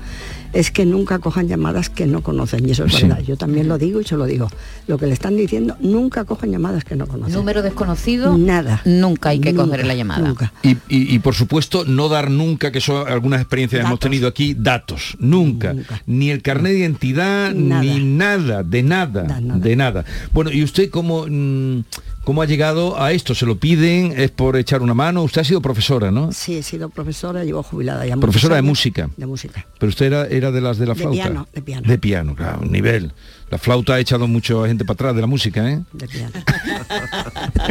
es 0.54 0.72
que 0.72 0.86
nunca 0.86 1.20
cojan 1.20 1.48
llamadas 1.48 1.90
que 1.90 2.06
no 2.08 2.22
conocen. 2.22 2.68
Y 2.68 2.72
eso 2.72 2.86
es 2.86 2.94
Sí. 2.94 3.04
verdad. 3.04 3.20
Yo 3.24 3.36
también 3.38 3.68
lo 3.68 3.78
digo 3.78 4.00
y 4.00 4.04
se 4.06 4.16
lo 4.16 4.26
digo. 4.26 4.50
Lo 4.88 4.98
que 4.98 5.08
le 5.08 5.14
están 5.14 5.36
diciendo, 5.36 5.76
nunca 5.80 6.26
cojan 6.26 6.52
llamadas 6.52 6.84
que 6.84 6.96
no 6.96 7.08
conocen. 7.08 7.34
Número 7.36 7.62
desconocido, 7.62 8.38
Nada. 8.38 8.82
nunca 8.86 9.30
hay 9.30 9.40
que 9.40 9.52
Nunca, 9.52 9.66
coger 9.66 9.86
la 9.88 9.96
llamada. 9.96 10.34
Y, 10.62 10.70
y- 10.90 11.16
y, 11.16 11.20
por 11.20 11.34
supuesto 11.36 11.86
no 11.86 12.08
dar 12.10 12.30
nunca, 12.30 12.72
que 12.72 12.82
son 12.82 13.08
algunas 13.08 13.42
experiencias 13.42 13.82
que 13.82 13.88
hemos 13.88 14.00
tenido 14.00 14.28
aquí, 14.28 14.54
datos. 14.58 15.16
Nunca. 15.20 15.76
Ni 16.06 16.30
el 16.30 16.42
carnet 16.42 16.74
de 16.74 16.80
identidad, 16.80 17.52
ni 17.54 18.04
nada, 18.04 18.64
de 18.64 18.84
nada, 18.84 19.24
de 19.42 19.76
nada. 19.76 20.06
Bueno, 20.34 20.52
¿y 20.52 20.64
usted 20.64 20.90
cómo, 20.90 21.26
mm, 21.28 21.82
cómo 22.24 22.42
ha 22.42 22.46
llegado 22.46 23.00
a 23.02 23.12
esto? 23.12 23.36
¿Se 23.36 23.46
lo 23.46 23.58
piden? 23.58 24.14
¿Es 24.20 24.32
por 24.32 24.56
echar 24.58 24.82
una 24.82 24.94
mano? 24.94 25.24
Usted 25.24 25.42
ha 25.42 25.44
sido 25.44 25.62
profesora, 25.62 26.12
¿no? 26.12 26.32
Sí, 26.32 26.58
he 26.58 26.64
sido 26.64 26.90
profesora, 26.90 27.44
llevo 27.44 27.64
jubilada 27.64 28.06
ya. 28.06 28.16
Profesora 28.18 28.56
de 28.56 28.62
música. 28.62 29.10
De 29.18 29.26
música. 29.26 29.66
Pero 29.80 29.90
usted 29.90 30.06
era, 30.08 30.26
era 30.28 30.52
de 30.52 30.62
las 30.62 30.78
de 30.78 30.86
la 30.88 30.94
De 30.94 31.00
flauta. 31.02 31.22
piano, 31.24 31.48
de 31.54 31.62
piano. 31.62 31.88
De 31.88 31.98
piano, 31.98 32.36
claro, 32.36 32.60
un 32.62 32.72
nivel. 32.72 33.12
La 33.50 33.58
flauta 33.58 33.96
ha 33.96 34.00
echado 34.00 34.28
mucho 34.28 34.66
gente 34.66 34.84
para 34.86 34.96
atrás 34.96 35.16
de 35.16 35.22
la 35.22 35.28
música, 35.28 35.70
¿eh? 35.70 35.82
De 35.94 36.08
piano. 36.08 36.32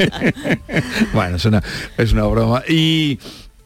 bueno, 1.12 1.37
es 1.37 1.44
una, 1.44 1.62
es 1.97 2.12
una 2.12 2.25
broma. 2.25 2.62
Y, 2.68 3.18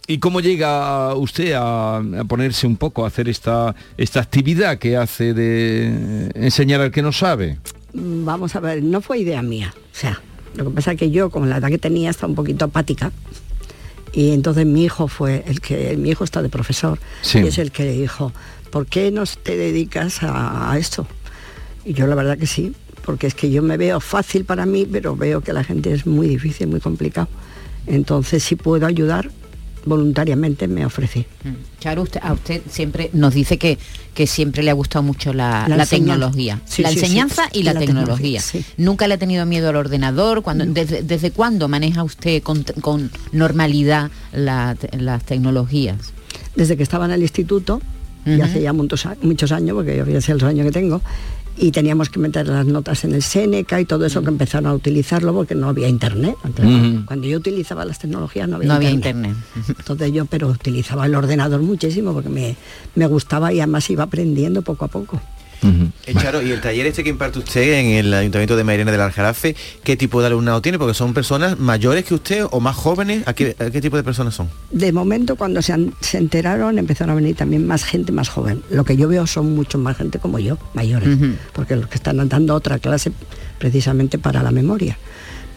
¿Y 0.07 0.19
cómo 0.19 0.41
llega 0.41 1.15
usted 1.15 1.53
a, 1.53 1.97
a 1.99 2.25
ponerse 2.29 2.67
un 2.67 2.77
poco 2.77 3.05
a 3.05 3.09
hacer 3.09 3.29
esta, 3.29 3.75
esta 3.97 4.21
actividad 4.21 4.79
que 4.79 4.97
hace 4.97 5.35
de 5.35 6.31
enseñar 6.35 6.81
al 6.81 6.91
que 6.91 7.03
no 7.03 7.13
sabe? 7.13 7.59
Mm, 7.93 8.25
Vamos 8.25 8.55
a 8.57 8.61
ver, 8.61 8.83
no 8.83 9.01
fue 9.01 9.19
idea 9.19 9.43
mía. 9.43 9.75
O 9.77 9.99
sea, 9.99 10.21
lo 10.57 10.65
que 10.65 10.71
pasa 10.71 10.93
es 10.93 10.99
que 10.99 11.11
yo, 11.11 11.31
con 11.31 11.49
la 11.51 11.59
edad 11.59 11.69
que 11.69 11.79
tenía, 11.79 12.11
estaba 12.11 12.29
un 12.29 12.35
poquito 12.35 12.65
apática. 12.65 13.13
Y 14.13 14.31
entonces 14.33 14.65
mi 14.67 14.85
hijo 14.85 15.09
fue 15.09 15.45
el 15.47 15.61
que, 15.61 15.97
mi 15.97 16.11
hijo 16.11 16.25
está 16.25 16.41
de 16.43 16.49
profesor, 16.49 16.99
Sí. 17.23 17.39
y 17.41 17.47
es 17.49 17.59
el 17.59 17.71
que 17.71 17.91
dijo, 17.91 18.33
¿por 18.71 18.87
qué 18.87 19.11
no 19.11 19.25
te 19.27 19.57
dedicas 19.57 20.23
a, 20.23 20.73
a 20.73 20.79
esto? 20.79 21.07
Y 21.85 21.93
yo 21.93 22.07
la 22.07 22.15
verdad 22.15 22.39
que 22.39 22.47
sí, 22.47 22.73
porque 23.05 23.27
es 23.27 23.35
que 23.35 23.51
yo 23.51 23.63
me 23.63 23.77
veo 23.77 24.01
fácil 24.01 24.45
para 24.45 24.65
mí, 24.67 24.87
pero 24.91 25.17
veo 25.17 25.41
que 25.43 25.53
la 25.53 25.63
gente 25.65 25.93
es 25.93 26.07
muy 26.07 26.27
difícil, 26.29 26.69
muy 26.69 26.81
complicado. 26.81 27.29
Entonces, 27.87 28.43
si 28.43 28.57
puedo 28.57 28.87
ayudar, 28.87 29.31
voluntariamente 29.87 30.69
me 30.69 30.85
ofrecí. 30.85 31.25
Charo, 31.81 32.03
usted, 32.03 32.21
a 32.23 32.33
usted 32.35 32.61
siempre 32.69 33.09
nos 33.15 33.33
dice 33.33 33.57
que, 33.57 33.79
que 34.15 34.27
siempre 34.27 34.63
le 34.63 34.71
ha 34.71 34.75
gustado 34.75 35.03
mucho 35.03 35.33
la, 35.33 35.67
La 35.69 35.77
la 35.77 35.83
enseñanza. 35.85 35.89
tecnología. 36.15 36.61
Sí, 36.67 36.83
la 36.83 36.91
sí, 36.91 36.97
sí. 36.99 37.01
enseñanza 37.05 37.43
y 37.53 37.63
la, 37.63 37.73
La 37.73 37.81
tecnología. 37.81 38.43
Nunca 38.77 39.07
le 39.09 39.15
ha 39.15 39.19
tenido 39.19 39.47
miedo 39.47 39.69
al 39.71 39.77
ordenador. 39.77 40.43
Cuando, 40.43 40.67
desde, 40.67 41.03
desde 41.03 41.31
cuándo 41.31 41.69
maneja 41.69 42.03
usted 42.03 42.43
con, 42.43 42.65
con 42.83 43.11
normalidad 43.33 44.11
las 44.33 44.77
tecnologías? 45.25 45.97
desde 46.57 46.77
que 46.77 46.83
estaba 46.83 47.05
en 47.05 47.11
el 47.13 47.23
instituto, 47.23 47.81
y 48.25 48.41
hace 48.41 48.61
ya 48.63 48.73
muchos, 48.73 49.05
a- 49.07 49.17
muchos 49.23 49.53
años, 49.53 49.75
porque 49.77 49.97
yo 49.99 50.07
ya 50.07 50.21
sé 50.21 50.33
los 50.33 50.43
años 50.43 50.65
que 50.67 50.73
tengo, 50.73 51.01
y 51.59 51.71
teníamos 51.73 52.11
que 52.11 52.19
meter 52.19 52.47
las 52.49 52.67
notas 52.67 53.05
en 53.05 53.15
el 53.15 53.23
Seneca 53.23 53.81
y 53.81 53.85
todo 53.87 54.05
eso 54.07 54.23
que 54.23 54.29
empezaron 54.29 54.67
a 54.71 54.75
utilizarlo 54.75 55.33
porque 55.33 55.55
no 55.55 55.69
había 55.69 55.89
internet. 55.89 56.35
Entonces, 56.45 56.93
Ujú. 56.95 57.07
Cuando 57.07 57.27
yo 57.27 57.39
utilizaba 57.39 57.85
las 57.85 57.99
tecnologías 57.99 58.49
no 58.49 58.57
había 58.57 58.69
No 58.69 58.75
había 58.75 58.91
internet. 58.91 59.33
internet. 59.55 59.77
Entonces 59.79 60.13
yo, 60.13 60.27
pero 60.27 60.49
utilizaba 60.49 61.07
el 61.07 61.15
ordenador 61.15 61.63
muchísimo 61.63 62.13
porque 62.13 62.29
me, 62.29 62.57
me 62.95 63.07
gustaba 63.07 63.53
y 63.53 63.61
además 63.61 63.89
iba 63.91 64.05
aprendiendo 64.05 64.63
poco 64.63 64.85
a 64.85 64.89
poco. 64.89 65.21
Eh, 65.63 66.15
Charo, 66.15 66.43
y 66.43 66.51
el 66.53 66.61
taller 66.61 66.87
este 66.87 67.03
que 67.03 67.11
imparte 67.11 67.39
usted 67.39 67.73
en 67.81 67.87
el 67.87 68.15
Ayuntamiento 68.15 68.57
de 68.57 68.63
Mairena 68.65 68.93
del 68.93 69.01
Aljarafe, 69.01 69.57
¿qué 69.83 69.97
tipo 69.97 70.21
de 70.21 70.29
alumnado 70.29 70.63
tiene? 70.63 70.79
Porque 70.79 70.95
son 70.95 71.15
personas 71.15 71.59
mayores 71.59 72.05
que 72.05 72.15
usted 72.15 72.45
o 72.51 72.61
más 72.61 72.77
jóvenes. 72.77 73.27
¿A 73.27 73.33
qué, 73.35 73.57
a 73.59 73.71
qué 73.71 73.81
tipo 73.81 73.97
de 73.97 74.03
personas 74.05 74.35
son? 74.35 74.49
De 74.71 74.93
momento 74.93 75.37
cuando 75.37 75.63
se, 75.63 75.73
han- 75.73 75.95
se 76.01 76.19
enteraron 76.19 76.79
empezaron 76.79 77.13
a 77.13 77.15
venir 77.17 77.35
también 77.37 77.67
más 77.67 77.85
gente 77.85 78.13
más 78.13 78.29
joven. 78.29 78.63
Lo 78.71 78.85
que 78.85 78.97
yo 78.97 79.09
veo 79.09 79.27
son 79.27 79.55
mucho 79.55 79.79
más 79.79 79.97
gente 79.97 80.19
como 80.19 80.39
yo, 80.39 80.59
mayores, 80.75 81.09
porque 81.53 81.75
los 81.77 81.89
que 81.89 81.97
están 81.97 82.29
dando 82.29 82.55
otra 82.55 82.79
clase 82.79 83.11
precisamente 83.59 84.19
para 84.19 84.43
la 84.43 84.51
memoria. 84.51 84.99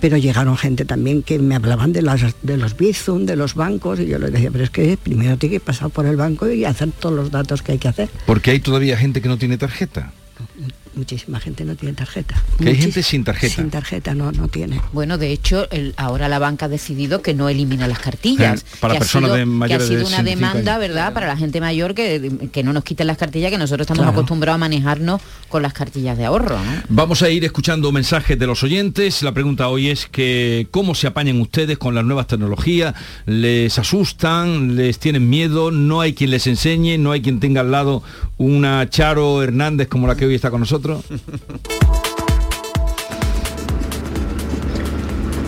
Pero 0.02 0.18
llegaron 0.18 0.58
gente 0.58 0.86
también 0.86 1.24
que 1.24 1.40
me 1.40 1.56
hablaban 1.56 1.92
de, 1.92 2.02
las, 2.02 2.22
de 2.42 2.58
los 2.58 2.78
Bizum, 2.78 3.26
de 3.26 3.36
los 3.36 3.56
bancos, 3.56 4.00
y 4.00 4.08
yo 4.08 4.18
les 4.20 4.32
decía, 4.32 4.50
pero 4.52 4.64
es 4.64 4.70
que 4.70 4.98
primero 5.02 5.38
tiene 5.38 5.56
que 5.56 5.60
pasar 5.60 5.90
por 5.90 6.06
el 6.06 6.16
banco 6.16 6.50
y 6.50 6.66
hacer 6.66 6.92
todos 6.92 7.16
los 7.16 7.32
datos 7.32 7.62
que 7.62 7.74
hay 7.74 7.78
que 7.78 7.88
hacer. 7.90 8.10
Porque 8.26 8.52
hay 8.52 8.60
todavía 8.60 8.98
gente 8.98 9.22
que 9.22 9.28
no 9.28 9.38
tiene 9.38 9.58
tarjeta. 9.58 10.14
Muchísima 11.00 11.40
gente 11.40 11.64
no 11.64 11.76
tiene 11.76 11.96
tarjeta. 11.96 12.36
Que 12.60 12.68
hay 12.70 12.76
gente 12.76 13.02
sin 13.04 13.24
tarjeta. 13.24 13.56
Sin 13.56 13.70
tarjeta, 13.70 14.14
no, 14.14 14.34
no 14.34 14.50
tiene. 14.50 14.82
Bueno, 14.92 15.18
de 15.18 15.32
hecho, 15.32 15.70
el- 15.72 15.94
ahora 15.96 16.28
la 16.28 16.40
banca 16.40 16.66
ha 16.66 16.70
decidido 16.70 17.22
que 17.22 17.34
no 17.34 17.48
elimina 17.48 17.88
las 17.88 18.00
cartillas. 18.00 18.62
Eh, 18.62 18.66
para 18.82 18.94
que 18.94 18.98
ha 18.98 19.00
personas 19.00 19.32
sido- 19.32 19.38
de 19.62 19.68
que 19.68 19.74
ha 19.74 19.78
de 19.78 19.88
sido 19.88 20.00
una 20.02 20.10
65 20.18 20.26
demanda, 20.36 20.72
años. 20.76 20.82
¿verdad? 20.90 21.14
Para 21.14 21.28
la 21.28 21.38
gente 21.38 21.62
mayor 21.62 21.96
que, 21.96 22.50
que 22.52 22.64
no 22.64 22.74
nos 22.74 22.84
quiten 22.84 23.08
las 23.08 23.18
cartillas, 23.18 23.50
que 23.50 23.58
nosotros 23.58 23.86
estamos 23.86 24.04
Claro. 24.04 24.12
acostumbrados 24.12 24.56
a 24.56 24.60
manejarnos 24.60 25.22
con 25.48 25.62
las 25.64 25.72
cartillas 25.72 26.18
de 26.18 26.26
ahorro, 26.26 26.58
¿no? 26.64 26.82
Vamos 26.90 27.22
a 27.22 27.30
ir 27.30 27.46
escuchando 27.46 27.92
mensajes 27.94 28.38
de 28.38 28.46
los 28.46 28.62
oyentes. 28.62 29.24
La 29.24 29.32
pregunta 29.34 29.70
hoy 29.70 29.88
es 29.90 30.06
que 30.06 30.68
cómo 30.70 30.96
se 30.96 31.08
apañan 31.08 31.40
ustedes 31.40 31.78
con 31.78 31.96
las 31.96 32.04
nuevas 32.04 32.28
tecnologías. 32.28 32.94
¿Les 33.26 33.80
asustan? 33.80 34.76
¿Les 34.76 35.00
tienen 35.00 35.30
miedo? 35.30 35.72
¿No 35.72 36.02
hay 36.02 36.14
quien 36.14 36.32
les 36.32 36.46
enseñe? 36.46 36.98
¿No 36.98 37.14
hay 37.14 37.22
quien 37.22 37.40
tenga 37.40 37.62
al 37.62 37.72
lado 37.72 38.04
una 38.40 38.90
Charo 38.90 39.44
Hernández 39.44 39.88
como 39.90 40.08
la 40.08 40.16
que 40.16 40.26
hoy 40.26 40.34
está 40.34 40.50
con 40.50 40.62
nosotros? 40.62 41.06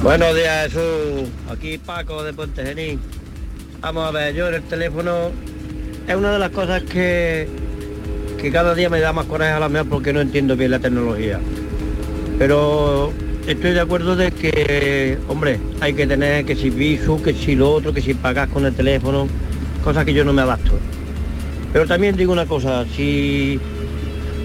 Buenos 0.04 0.36
días, 0.36 0.66
Jesús. 0.66 1.30
Aquí 1.50 1.78
Paco 1.78 2.22
de 2.24 2.34
Puente. 2.34 3.00
Vamos 3.80 4.08
a 4.08 4.12
ver, 4.12 4.36
yo 4.36 4.50
en 4.50 4.56
el 4.56 4.64
teléfono 4.64 5.32
es 6.08 6.16
una 6.16 6.34
de 6.34 6.40
las 6.40 6.50
cosas 6.52 6.84
que, 6.84 7.48
que 8.40 8.52
cada 8.52 8.76
día 8.76 8.90
me 8.90 9.00
da 9.00 9.14
más 9.14 9.26
coraje 9.26 9.54
a 9.54 9.60
la 9.60 9.70
mejor 9.70 9.88
porque 9.88 10.12
no 10.12 10.20
entiendo 10.20 10.58
bien 10.58 10.72
la 10.72 10.80
tecnología. 10.80 11.40
Pero 12.38 13.14
estoy 13.48 13.72
de 13.72 13.80
acuerdo 13.80 14.18
de 14.18 14.32
que, 14.32 15.18
hombre, 15.30 15.60
hay 15.80 15.94
que 15.94 16.06
tener 16.08 16.44
que 16.46 16.58
si 16.58 16.70
visu, 16.70 17.22
que 17.22 17.34
si 17.34 17.56
lo 17.56 17.72
otro, 17.72 17.94
que 17.94 18.02
si 18.02 18.14
pagas 18.16 18.50
con 18.50 18.66
el 18.66 18.74
teléfono, 18.74 19.30
cosas 19.82 20.04
que 20.04 20.14
yo 20.14 20.26
no 20.26 20.34
me 20.34 20.42
adapto. 20.42 20.74
Pero 21.74 21.88
también 21.88 22.16
digo 22.18 22.34
una 22.34 22.46
cosa, 22.46 22.86
si 22.96 23.60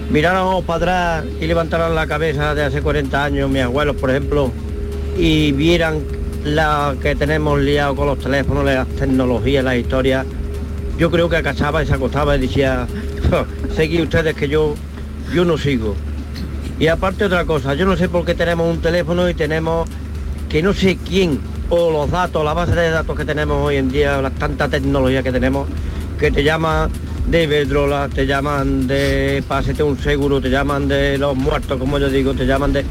miráramos 0.09 0.63
para 0.63 0.77
atrás 1.19 1.25
y 1.41 1.47
levantaran 1.47 1.93
la 1.93 2.07
cabeza 2.07 2.55
de 2.55 2.63
hace 2.63 2.81
40 2.81 3.23
años, 3.23 3.49
mis 3.49 3.63
abuelos, 3.63 3.95
por 3.97 4.09
ejemplo, 4.09 4.51
y 5.17 5.51
vieran 5.51 5.99
la 6.45 6.95
que 7.01 7.15
tenemos 7.15 7.59
liado 7.59 7.95
con 7.95 8.07
los 8.07 8.19
teléfonos, 8.19 8.63
las 8.63 8.87
tecnologías, 8.87 9.63
las 9.63 9.75
historias, 9.75 10.25
yo 10.97 11.11
creo 11.11 11.27
que 11.29 11.35
acachaba 11.35 11.83
y 11.83 11.87
se 11.87 11.93
acostaba 11.93 12.37
y 12.37 12.39
decía, 12.39 12.87
seguí 13.75 14.01
ustedes 14.01 14.35
que 14.35 14.47
yo, 14.47 14.75
yo 15.33 15.43
no 15.43 15.57
sigo. 15.57 15.95
Y 16.79 16.87
aparte 16.87 17.25
otra 17.25 17.43
cosa, 17.45 17.73
yo 17.73 17.85
no 17.85 17.97
sé 17.97 18.07
por 18.07 18.23
qué 18.23 18.35
tenemos 18.35 18.73
un 18.73 18.81
teléfono 18.81 19.29
y 19.29 19.33
tenemos 19.33 19.89
que 20.47 20.61
no 20.61 20.73
sé 20.73 20.97
quién, 20.97 21.39
o 21.69 21.91
los 21.91 22.09
datos, 22.09 22.45
la 22.45 22.53
base 22.53 22.73
de 22.73 22.89
datos 22.89 23.17
que 23.17 23.25
tenemos 23.25 23.57
hoy 23.65 23.75
en 23.75 23.89
día, 23.89 24.21
la 24.21 24.29
tanta 24.29 24.69
tecnología 24.69 25.21
que 25.21 25.31
tenemos, 25.31 25.67
que 26.17 26.31
te 26.31 26.43
llama 26.43 26.89
de 27.27 27.43
Iberdrola, 27.43 28.07
te 28.07 28.25
llaman 28.25 28.87
de 28.87 29.43
pásete 29.47 29.83
un 29.83 29.97
seguro, 29.97 30.39
te 30.39 30.49
llaman 30.49 30.87
de 30.87 31.17
los 31.17 31.35
muertos, 31.35 31.77
como 31.77 31.99
yo 31.99 32.09
digo, 32.09 32.33
te 32.33 32.45
llaman 32.45 32.73
de... 32.73 32.85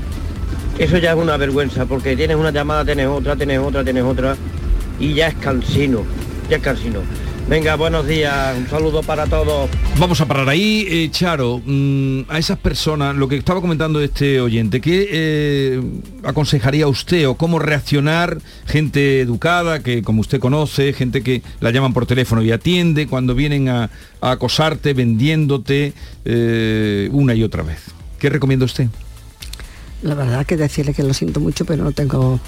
Eso 0.79 0.99
ya 0.99 1.13
es 1.13 1.17
una 1.17 1.39
vergüenza, 1.39 1.87
porque 1.87 2.15
tienes 2.17 2.37
una 2.37 2.51
llamada, 2.51 2.85
tienes 2.85 3.07
otra, 3.07 3.35
tienes 3.35 3.59
otra, 3.59 3.83
tienes 3.83 4.05
otra, 4.05 4.37
y 5.01 5.15
ya 5.15 5.29
es 5.29 5.35
cansino, 5.37 6.03
ya 6.51 6.57
es 6.59 6.63
cansino. 6.63 7.01
Venga, 7.49 7.77
buenos 7.77 8.09
días, 8.09 8.59
un 8.59 8.69
saludo 8.69 9.05
para 9.05 9.25
todos. 9.27 9.71
Vamos 10.01 10.21
a 10.21 10.27
parar 10.27 10.49
ahí, 10.49 10.85
eh, 10.91 11.09
Charo, 11.13 11.63
mm, 11.65 12.23
a 12.29 12.41
esas 12.41 12.59
personas, 12.59 13.15
lo 13.15 13.29
que 13.29 13.37
estaba 13.37 13.61
comentando 13.61 14.01
este 14.01 14.41
oyente, 14.41 14.81
¿qué 14.81 15.09
eh, 15.09 15.81
aconsejaría 16.25 16.89
usted 16.89 17.29
o 17.29 17.37
cómo 17.37 17.61
reaccionar 17.61 18.39
gente 18.67 19.21
educada, 19.21 19.79
que 19.79 20.03
como 20.03 20.23
usted 20.23 20.41
conoce, 20.41 20.93
gente 20.93 21.23
que 21.23 21.43
la 21.61 21.71
llaman 21.71 21.93
por 21.93 22.05
teléfono 22.05 22.43
y 22.43 22.51
atiende, 22.51 23.07
cuando 23.07 23.37
vienen 23.37 23.69
a, 23.69 23.91
a 24.21 24.33
acosarte, 24.33 24.93
vendiéndote 24.93 25.93
eh, 26.25 27.09
una 27.13 27.33
y 27.37 27.45
otra 27.45 27.63
vez? 27.63 27.79
¿Qué 28.19 28.29
recomienda 28.29 28.65
usted? 28.65 28.89
La 30.03 30.17
verdad 30.17 30.45
que 30.45 30.57
decirle 30.57 30.95
que 30.95 31.05
lo 31.05 31.15
siento 31.15 31.39
mucho, 31.39 31.65
pero 31.65 31.85
no 31.85 31.93
tengo 31.93 32.41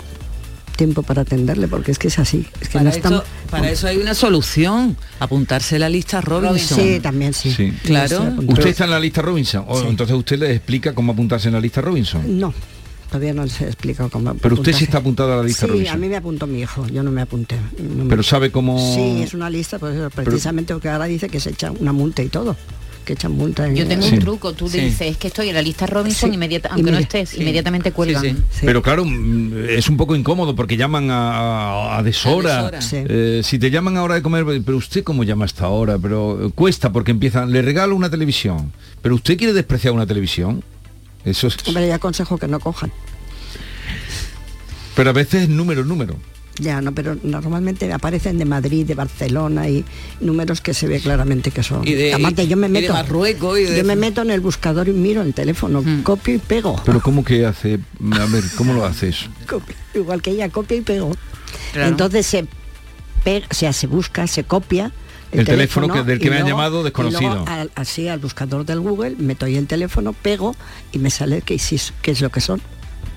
tiempo 0.79 1.03
para 1.03 1.23
atenderle, 1.23 1.67
porque 1.69 1.91
es 1.91 1.99
que 1.99 2.07
es 2.09 2.19
así. 2.19 2.47
Es 2.61 2.69
que 2.69 2.75
Para, 2.79 2.85
no 2.85 2.91
están- 2.91 3.13
eso, 3.15 3.25
para 3.51 3.69
eso 3.71 3.89
hay 3.89 3.99
una 3.99 4.15
solución, 4.15 4.97
apuntarse 5.19 5.77
a 5.77 5.81
la 5.81 5.89
lista 5.89 6.21
Robinson. 6.21 6.79
Sí, 6.79 7.01
también 7.01 7.35
sí. 7.35 7.53
Sí. 7.53 7.73
Claro. 7.83 8.33
¿Usted 8.47 8.69
está 8.69 8.85
en 8.85 8.91
la 8.91 9.01
lista 9.01 9.21
Robinson? 9.21 9.65
O 9.69 9.81
entonces 9.83 10.17
usted 10.17 10.39
le 10.39 10.53
explica 10.55 10.95
cómo 10.95 11.13
apuntarse 11.13 11.49
en 11.49 11.55
la 11.55 11.61
lista 11.61 11.81
Robinson. 11.81 12.39
No, 12.39 12.55
todavía 13.09 13.35
no 13.35 13.43
les 13.45 13.61
he 13.61 13.65
explicado 13.67 14.09
cómo 14.09 14.35
Pero 14.37 14.55
usted 14.55 14.73
sí 14.73 14.85
está 14.85 14.99
apuntado 14.99 15.33
a 15.35 15.37
la 15.39 15.43
lista 15.43 15.67
Sí, 15.67 15.73
Robinson. 15.73 15.95
a 15.95 15.99
mí 15.99 16.09
me 16.09 16.17
apuntó 16.17 16.47
mi 16.47 16.61
hijo, 16.61 16.87
yo 16.87 17.03
no 17.03 17.11
me 17.11 17.23
apunté. 17.23 17.57
no 17.97 18.05
me- 18.05 18.11
Pero 18.11 18.23
sabe 18.23 18.51
cómo... 18.53 18.79
Sí, 18.95 19.23
es 19.23 19.35
una 19.35 19.51
lista, 19.51 19.79
pues, 19.81 19.95
precisamente 20.15 20.73
porque 20.75 20.89
ahora 20.89 21.07
dice 21.07 21.29
que 21.29 21.41
se 21.41 21.51
echa 21.51 21.73
una 21.73 21.93
multa 21.93 22.23
y 22.23 22.29
todo. 22.29 22.57
Que 23.09 23.15
echan 23.15 23.33
multa. 23.33 23.67
en- 23.67 23.75
Yo 23.75 23.89
tengo 23.89 24.03
Sí. 24.07 24.17
un 24.17 24.19
truco, 24.21 24.53
tú 24.53 24.69
le 24.69 24.85
dices, 24.85 25.01
es 25.13 25.17
que 25.17 25.29
estoy 25.29 25.49
en 25.49 25.55
la 25.55 25.63
lista 25.63 25.87
Robinson, 25.87 26.29
Sí. 26.29 26.35
inmediata, 26.35 26.69
aunque 26.73 26.91
no 26.91 26.99
estés, 26.99 27.31
sí. 27.31 27.41
inmediatamente 27.41 27.91
cuelgan. 27.91 28.45
Pero 28.61 28.83
claro, 28.83 29.07
mm, 29.07 29.65
es 29.71 29.89
un 29.89 29.97
poco 29.97 30.15
incómodo 30.15 30.55
porque 30.55 30.77
llaman 30.77 31.11
a, 31.11 31.15
a- 31.95 31.99
a 31.99 32.03
deshora. 32.03 32.59
A 32.59 32.63
deshora. 32.71 32.83
Sí. 32.83 32.97
Eh, 33.09 33.41
si 33.43 33.59
te 33.59 33.71
llaman 33.71 33.97
ahora 33.97 34.17
de 34.17 34.21
comer, 34.21 34.45
pero 34.63 34.77
usted 34.77 35.03
cómo 35.05 35.25
llama 35.25 35.47
hasta 35.47 35.65
ahora, 35.65 35.97
pero 35.99 36.49
eh, 36.49 36.51
cuesta 36.55 36.93
porque 36.93 37.11
empiezan, 37.13 37.51
le 37.51 37.63
regalo 37.63 37.97
una 37.97 38.11
televisión, 38.11 38.73
pero 39.01 39.15
usted 39.15 39.39
quiere 39.39 39.55
despreciar 39.55 39.95
una 39.95 40.05
televisión. 40.07 40.63
Eso 41.25 41.47
es, 41.47 41.57
Hombre, 41.67 41.89
yo 41.89 41.95
aconsejo 41.95 42.37
que 42.37 42.47
no 42.47 42.61
cojan. 42.61 42.93
pero 44.95 45.09
a 45.09 45.13
veces 45.15 45.45
es 45.45 45.49
número, 45.49 45.83
número. 45.83 46.15
Ya, 46.59 46.81
no, 46.81 46.93
pero 46.93 47.17
normalmente 47.23 47.93
aparecen 47.93 48.37
de 48.39 48.45
Madrid, 48.45 48.85
de 48.87 48.95
Barcelona 48.95 49.69
y 49.69 49.85
números 50.21 50.61
que 50.61 50.75
se 50.75 50.89
ve 50.89 50.99
claramente 51.01 51.51
que 51.53 51.63
son. 51.63 51.87
Y 51.87 51.93
de- 51.95 52.15
Aparte, 52.15 52.49
yo 52.49 52.57
me 52.57 52.67
y 52.69 52.73
de 52.73 52.81
meto. 52.81 52.93
Marruecos 52.93 53.59
y 53.59 53.63
de- 53.65 53.79
Yo 53.79 53.85
me 53.85 53.95
meto 53.97 54.23
en 54.23 54.31
el 54.31 54.41
buscador 54.41 54.89
y 54.89 54.93
miro 54.93 55.23
el 55.23 55.35
teléfono, 55.35 55.83
Mm. 55.83 56.03
copio 56.03 56.35
y 56.35 56.39
pego. 56.39 56.81
Pero 56.85 57.01
cómo 57.01 57.25
que 57.25 57.47
hace, 57.47 57.79
a 58.13 58.27
ver, 58.27 58.45
¿cómo 58.57 58.73
lo 58.73 58.85
hace 58.85 59.09
eso? 59.11 59.27
Copio, 59.49 59.75
igual 59.95 60.21
que 60.21 60.31
ella, 60.33 60.49
copia 60.49 60.77
y 60.77 60.81
pego. 60.81 61.13
Claro. 61.73 61.89
Entonces 61.89 62.27
se 62.27 62.47
pega, 63.25 63.47
o 63.51 63.55
sea, 63.55 63.73
se 63.73 63.87
busca, 63.87 64.27
se 64.27 64.45
copia. 64.45 64.91
El 65.31 65.45
teléfono 65.45 65.93
que- 65.93 66.03
del 66.03 66.19
que 66.19 66.31
me 66.31 66.39
han 66.39 66.47
llamado 66.47 66.81
y 66.81 66.85
desconocido. 66.85 67.21
luego 67.35 67.47
al- 67.47 67.71
así 67.75 68.09
al 68.09 68.19
buscador 68.19 68.65
del 68.65 68.81
Google, 68.81 69.15
meto 69.19 69.45
ahí 69.45 69.57
el 69.57 69.67
teléfono, 69.67 70.13
pego 70.15 70.57
y 70.91 70.99
me 70.99 71.11
sale 71.11 71.43
qué 71.43 71.55
es 71.57 72.21
lo 72.23 72.31
que 72.31 72.41
son. 72.41 72.61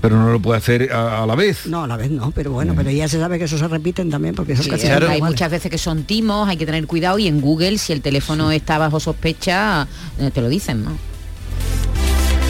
Pero 0.02 0.18
no 0.18 0.32
lo 0.32 0.40
puede 0.40 0.58
hacer 0.58 0.92
a, 0.92 1.22
a 1.22 1.26
la 1.28 1.36
vez. 1.36 1.68
No, 1.68 1.84
a 1.84 1.88
la 1.88 1.96
vez 1.96 2.10
no, 2.10 2.32
pero 2.32 2.52
bueno, 2.52 2.74
pero 2.76 2.90
ya 2.90 3.08
se 3.08 3.20
sabe 3.20 3.38
que 3.38 3.46
eso 3.46 3.58
se 3.58 3.68
repiten 3.68 4.10
también 4.10 4.34
porque 4.34 4.56
son 4.56 4.66
Sí, 4.66 4.70
casi 4.72 4.88
hay 4.88 5.00
todos 5.00 5.14
iguales. 5.16 5.34
muchas 5.36 5.52
veces 5.52 5.70
que 5.70 5.78
son 5.78 6.04
timos, 6.06 6.50
hay 6.50 6.58
que 6.58 6.66
tener 6.66 6.88
cuidado 6.88 7.20
y 7.20 7.28
en 7.28 7.40
Google 7.40 7.78
si 7.78 7.94
el 7.94 8.02
teléfono 8.02 8.52
está 8.52 8.78
bajo 8.80 9.00
sospecha, 9.00 9.88
eh, 10.20 10.32
te 10.34 10.42
lo 10.42 10.50
dicen, 10.50 10.84
¿no? 10.84 10.98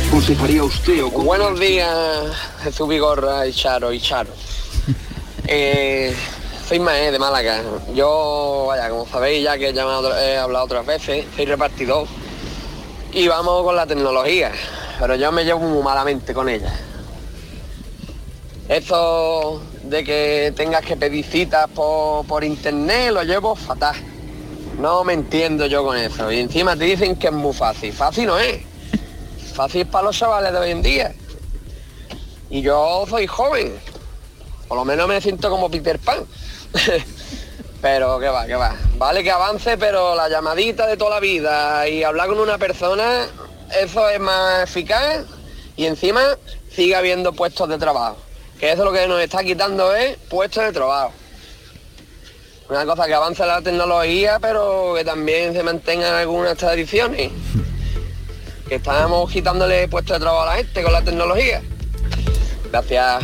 ¿Cómo 0.09 0.21
se 0.21 0.35
faría 0.35 0.63
usted? 0.63 1.03
Buenos 1.03 1.59
días, 1.59 1.89
Jesús 2.63 2.87
Vigorra 2.87 3.45
y 3.47 3.53
Charo 3.53 3.91
y 3.93 3.99
Charo. 3.99 4.29
Eh, 5.47 6.15
soy 6.69 6.79
Mae 6.79 7.11
de 7.11 7.17
Málaga. 7.19 7.61
Yo, 7.95 8.65
vaya, 8.69 8.89
como 8.89 9.07
sabéis 9.07 9.43
ya 9.43 9.57
que 9.57 9.69
he, 9.69 9.73
llamado, 9.73 10.15
he 10.17 10.37
hablado 10.37 10.65
otras 10.65 10.85
veces, 10.85 11.25
soy 11.35 11.45
repartidor 11.45 12.05
y 13.11 13.27
vamos 13.27 13.63
con 13.63 13.75
la 13.75 13.85
tecnología, 13.87 14.51
pero 14.99 15.15
yo 15.15 15.31
me 15.31 15.43
llevo 15.43 15.59
muy 15.61 15.83
malamente 15.83 16.31
con 16.33 16.47
ella. 16.47 16.71
Eso 18.67 19.61
de 19.83 20.03
que 20.03 20.53
tengas 20.55 20.85
que 20.85 20.95
pedir 20.95 21.25
citas 21.25 21.67
por, 21.69 22.25
por 22.25 22.43
internet 22.43 23.11
lo 23.11 23.23
llevo 23.23 23.55
fatal. 23.55 23.95
No 24.79 25.03
me 25.03 25.13
entiendo 25.13 25.65
yo 25.65 25.83
con 25.83 25.97
eso. 25.97 26.31
Y 26.31 26.39
encima 26.39 26.75
te 26.75 26.85
dicen 26.85 27.15
que 27.15 27.27
es 27.27 27.33
muy 27.33 27.53
fácil. 27.53 27.93
Fácil 27.93 28.27
no 28.27 28.39
es. 28.39 28.61
Fácil 29.53 29.85
para 29.85 30.05
los 30.05 30.17
chavales 30.17 30.51
de 30.51 30.57
hoy 30.57 30.71
en 30.71 30.81
día. 30.81 31.13
Y 32.49 32.61
yo 32.61 33.05
soy 33.09 33.27
joven. 33.27 33.73
Por 34.67 34.77
lo 34.77 34.85
menos 34.85 35.07
me 35.07 35.19
siento 35.21 35.49
como 35.49 35.69
Peter 35.69 35.99
Pan. 35.99 36.25
pero 37.81 38.19
que 38.19 38.27
va, 38.27 38.45
que 38.45 38.55
va. 38.55 38.75
Vale 38.97 39.23
que 39.23 39.31
avance, 39.31 39.77
pero 39.77 40.15
la 40.15 40.29
llamadita 40.29 40.87
de 40.87 40.97
toda 40.97 41.11
la 41.11 41.19
vida 41.19 41.87
y 41.87 42.03
hablar 42.03 42.27
con 42.27 42.39
una 42.39 42.57
persona, 42.57 43.27
eso 43.81 44.07
es 44.09 44.19
más 44.19 44.63
eficaz 44.63 45.25
y 45.75 45.85
encima 45.85 46.21
sigue 46.71 46.95
habiendo 46.95 47.33
puestos 47.33 47.67
de 47.67 47.77
trabajo. 47.77 48.17
Que 48.61 48.73
eso 48.73 48.85
lo 48.85 48.93
que 48.93 49.07
nos 49.07 49.19
está 49.19 49.43
quitando 49.43 49.91
es 49.95 50.17
puestos 50.29 50.63
de 50.63 50.71
trabajo. 50.71 51.11
Una 52.69 52.85
cosa 52.85 53.07
que 53.07 53.13
avance 53.15 53.43
la 53.43 53.59
tecnología, 53.59 54.37
pero 54.39 54.93
que 54.95 55.03
también 55.03 55.51
se 55.53 55.63
mantengan 55.63 56.13
algunas 56.13 56.55
tradiciones. 56.57 57.31
Que 58.69 58.75
estamos 58.75 59.31
quitándole 59.31 59.87
puestos 59.87 60.17
de 60.17 60.19
trabajo 60.19 60.43
a 60.43 60.45
la 60.45 60.57
gente 60.57 60.83
con 60.83 60.93
la 60.93 61.01
tecnología. 61.01 61.63
Gracias. 62.71 63.23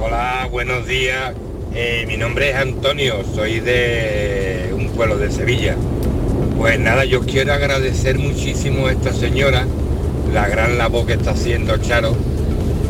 Hola, 0.00 0.48
buenos 0.50 0.86
días. 0.86 1.34
Eh, 1.74 2.06
mi 2.08 2.16
nombre 2.16 2.48
es 2.48 2.56
Antonio, 2.56 3.22
soy 3.34 3.60
de 3.60 4.70
un 4.74 4.88
pueblo 4.92 5.18
de 5.18 5.30
Sevilla. 5.30 5.76
Pues 6.56 6.80
nada, 6.80 7.04
yo 7.04 7.20
quiero 7.20 7.52
agradecer 7.52 8.18
muchísimo 8.18 8.86
a 8.86 8.92
esta 8.92 9.12
señora 9.12 9.66
la 10.32 10.48
gran 10.48 10.78
labor 10.78 11.06
que 11.06 11.14
está 11.14 11.30
haciendo 11.30 11.76
Charo 11.78 12.14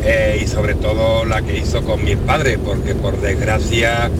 eh, 0.04 0.40
y 0.42 0.46
sobre 0.46 0.74
todo 0.74 1.24
la 1.24 1.42
que 1.42 1.58
hizo 1.58 1.82
con 1.82 2.04
mis 2.04 2.16
padres, 2.16 2.58
porque 2.64 2.94
por 2.94 3.20
desgracia 3.20 4.10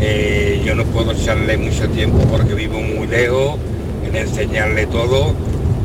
eh, 0.00 0.62
yo 0.64 0.74
no 0.74 0.84
puedo 0.84 1.12
echarle 1.12 1.56
mucho 1.56 1.88
tiempo 1.88 2.18
porque 2.30 2.54
vivo 2.54 2.80
muy 2.80 3.06
lejos 3.06 3.58
en 4.06 4.16
enseñarle 4.16 4.86
todo 4.86 5.34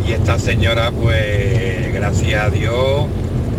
y 0.08 0.14
esta 0.14 0.38
señora 0.38 0.92
pues 0.92 1.94
gracias 1.94 2.46
a 2.46 2.50
Dios 2.50 3.08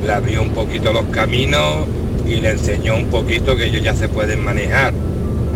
le 0.05 0.13
abrió 0.13 0.43
un 0.43 0.51
poquito 0.51 0.93
los 0.93 1.05
caminos 1.07 1.87
y 2.27 2.37
le 2.41 2.51
enseñó 2.51 2.97
un 2.97 3.07
poquito 3.07 3.57
que 3.57 3.67
ellos 3.67 3.83
ya 3.83 3.95
se 3.95 4.09
pueden 4.09 4.45
manejar. 4.45 4.93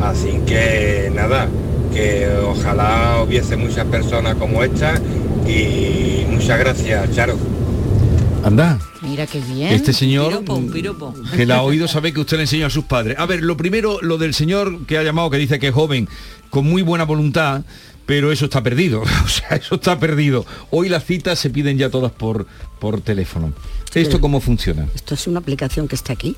Así 0.02 0.40
que 0.46 1.10
nada, 1.14 1.48
que 1.92 2.28
ojalá 2.46 3.22
hubiese 3.26 3.56
muchas 3.56 3.86
personas 3.86 4.34
como 4.34 4.62
esta 4.62 4.94
y 5.46 6.26
muchas 6.30 6.58
gracias, 6.58 7.10
Charo. 7.12 7.36
Anda. 8.46 8.78
Mira 9.02 9.26
qué 9.26 9.40
bien. 9.40 9.72
Este 9.72 9.92
señor 9.92 10.28
Piropo, 10.28 10.54
un 10.54 10.70
piropo. 10.70 11.14
que 11.34 11.46
la 11.46 11.56
ha 11.56 11.62
oído 11.62 11.88
sabe 11.88 12.12
que 12.12 12.20
usted 12.20 12.36
le 12.36 12.44
enseñó 12.44 12.66
a 12.66 12.70
sus 12.70 12.84
padres. 12.84 13.18
A 13.18 13.26
ver, 13.26 13.42
lo 13.42 13.56
primero, 13.56 13.98
lo 14.02 14.18
del 14.18 14.34
señor 14.34 14.86
que 14.86 14.98
ha 14.98 15.02
llamado, 15.02 15.30
que 15.30 15.36
dice 15.38 15.58
que 15.58 15.68
es 15.68 15.74
joven, 15.74 16.08
con 16.50 16.64
muy 16.64 16.82
buena 16.82 17.04
voluntad, 17.04 17.62
pero 18.06 18.30
eso 18.30 18.44
está 18.44 18.62
perdido. 18.62 19.02
O 19.24 19.28
sea, 19.28 19.56
eso 19.56 19.74
está 19.74 19.98
perdido. 19.98 20.46
Hoy 20.70 20.88
las 20.88 21.04
citas 21.04 21.40
se 21.40 21.50
piden 21.50 21.76
ya 21.76 21.90
todas 21.90 22.12
por, 22.12 22.46
por 22.78 23.00
teléfono. 23.00 23.48
¿Esto 23.86 24.10
Pero- 24.10 24.20
cómo 24.20 24.40
funciona? 24.40 24.86
Esto 24.94 25.14
es 25.14 25.26
una 25.26 25.40
aplicación 25.40 25.88
que 25.88 25.96
está 25.96 26.12
aquí. 26.12 26.36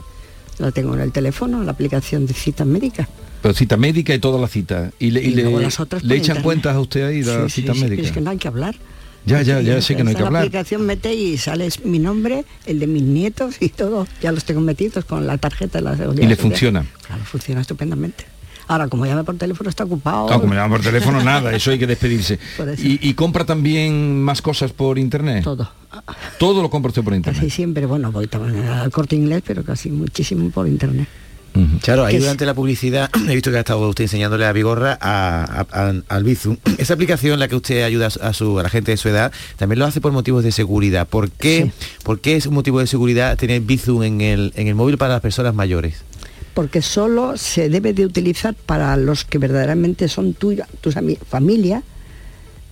La 0.58 0.72
tengo 0.72 0.94
en 0.94 1.00
el 1.02 1.12
teléfono, 1.12 1.62
la 1.62 1.72
aplicación 1.72 2.26
de 2.26 2.32
citas 2.32 2.66
médicas. 2.66 3.06
Pero 3.42 3.52
cita 3.54 3.76
médica 3.76 4.14
y 4.14 4.18
todas 4.18 4.40
las 4.40 4.50
citas. 4.50 4.92
Y 4.98 5.10
le, 5.10 5.22
y 5.22 5.26
Y 5.26 5.34
le- 5.34 5.42
luego 5.42 5.60
las 5.60 5.78
otras 5.78 6.02
le 6.02 6.14
echan 6.14 6.38
internet. 6.38 6.42
cuentas 6.44 6.74
a 6.74 6.80
usted 6.80 7.04
ahí 7.06 7.22
las 7.22 7.52
Sí, 7.52 7.56
sí, 7.56 7.60
citas 7.60 7.76
sí, 7.76 7.82
médicas. 7.84 8.06
Es 8.06 8.12
que 8.12 8.20
no 8.22 8.30
hay 8.30 8.38
que 8.38 8.48
hablar. 8.48 8.74
Ya, 9.26 9.42
ya, 9.42 9.60
ya 9.60 9.80
sé 9.82 9.94
que 9.94 10.04
no 10.04 10.10
hay 10.10 10.16
que 10.16 10.22
hablar. 10.22 10.42
aplicación 10.42 10.86
mete 10.86 11.14
y 11.14 11.36
sale 11.36 11.68
mi 11.84 11.98
nombre, 11.98 12.44
el 12.66 12.78
de 12.78 12.86
mis 12.86 13.02
nietos 13.02 13.56
y 13.60 13.68
todo. 13.68 14.06
Ya 14.22 14.32
los 14.32 14.44
tengo 14.44 14.60
metidos 14.60 15.04
con 15.04 15.26
la 15.26 15.36
tarjeta 15.38 15.78
de 15.78 15.84
la 15.84 15.96
seguridad. 15.96 16.24
Y 16.24 16.26
le 16.26 16.36
funciona. 16.36 16.86
Claro, 17.06 17.22
funciona 17.24 17.60
estupendamente. 17.60 18.24
Ahora, 18.68 18.88
como 18.88 19.06
llame 19.06 19.24
por 19.24 19.36
teléfono, 19.36 19.70
está 19.70 19.84
ocupado. 19.84 20.30
Ah, 20.30 20.38
como 20.38 20.52
llama 20.54 20.76
por 20.76 20.84
teléfono, 20.84 21.22
nada, 21.22 21.54
eso 21.54 21.70
hay 21.70 21.78
que 21.78 21.86
despedirse. 21.86 22.38
¿Y, 22.78 23.08
y 23.08 23.14
compra 23.14 23.44
también 23.46 24.22
más 24.22 24.42
cosas 24.42 24.72
por 24.72 24.98
internet? 24.98 25.42
Todo. 25.42 25.70
Todo 26.38 26.60
lo 26.62 26.68
compra 26.68 26.88
usted 26.90 27.02
por 27.02 27.14
internet. 27.14 27.40
Casi 27.40 27.50
siempre, 27.50 27.86
bueno, 27.86 28.12
voy 28.12 28.26
también 28.26 28.66
al 28.66 28.90
corte 28.90 29.16
inglés, 29.16 29.42
pero 29.46 29.64
casi 29.64 29.90
muchísimo 29.90 30.50
por 30.50 30.68
internet. 30.68 31.08
Claro, 31.82 32.04
ahí 32.04 32.16
es- 32.16 32.22
durante 32.22 32.46
la 32.46 32.54
publicidad 32.54 33.10
he 33.28 33.34
visto 33.34 33.50
que 33.50 33.56
ha 33.56 33.60
estado 33.60 33.88
usted 33.88 34.04
enseñándole 34.04 34.46
a 34.46 34.52
Vigorra 34.52 34.96
a, 35.00 35.66
a- 35.72 35.88
a- 35.88 35.94
al 36.08 36.24
Bizum. 36.24 36.56
Esa 36.78 36.94
aplicación, 36.94 37.38
la 37.40 37.48
que 37.48 37.56
usted 37.56 37.82
ayuda 37.82 38.06
a 38.06 38.10
su- 38.10 38.20
a, 38.22 38.32
su, 38.32 38.58
a 38.58 38.62
la 38.62 38.68
gente 38.68 38.90
de 38.92 38.96
su 38.96 39.08
edad, 39.08 39.32
también 39.56 39.78
lo 39.80 39.86
hace 39.86 40.00
por 40.00 40.12
motivos 40.12 40.44
de 40.44 40.52
seguridad. 40.52 41.08
¿Por 41.08 41.30
qué, 41.30 41.72
¿por 42.04 42.20
qué 42.20 42.36
es 42.36 42.46
un 42.46 42.54
motivo 42.54 42.80
de 42.80 42.86
seguridad 42.86 43.36
tener 43.36 43.60
Bizum 43.62 44.02
en 44.02 44.20
el, 44.20 44.52
en 44.56 44.68
el 44.68 44.74
móvil 44.74 44.98
para 44.98 45.14
las 45.14 45.20
personas 45.22 45.54
mayores? 45.54 46.04
porque 46.54 46.82
solo 46.82 47.36
se 47.36 47.68
debe 47.68 47.92
de 47.92 48.04
utilizar 48.04 48.52
para 48.52 48.96
los 48.96 49.24
que 49.24 49.38
verdaderamente 49.38 50.08
son 50.08 50.34
tuya, 50.34 50.66
tu 50.80 50.90
familia, 51.30 51.84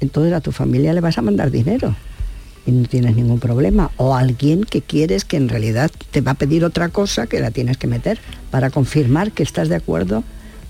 entonces 0.01 0.33
a 0.33 0.41
tu 0.41 0.51
familia 0.51 0.93
le 0.93 1.01
vas 1.01 1.19
a 1.19 1.23
mandar 1.23 1.53
dinero 1.53 1.95
y 2.67 2.73
no 2.73 2.87
tienes 2.89 3.15
ningún 3.17 3.39
problema. 3.39 3.91
O 3.97 4.15
alguien 4.15 4.65
que 4.65 4.83
quieres 4.83 5.25
que 5.25 5.37
en 5.37 5.49
realidad 5.49 5.91
te 6.11 6.21
va 6.21 6.33
a 6.33 6.35
pedir 6.35 6.65
otra 6.65 6.89
cosa 6.89 7.27
que 7.27 7.41
la 7.41 7.51
tienes 7.51 7.77
que 7.79 7.87
meter 7.87 8.19
para 8.51 8.71
confirmar 8.71 9.33
que 9.33 9.43
estás 9.43 9.69
de 9.69 9.77
acuerdo, 9.77 10.25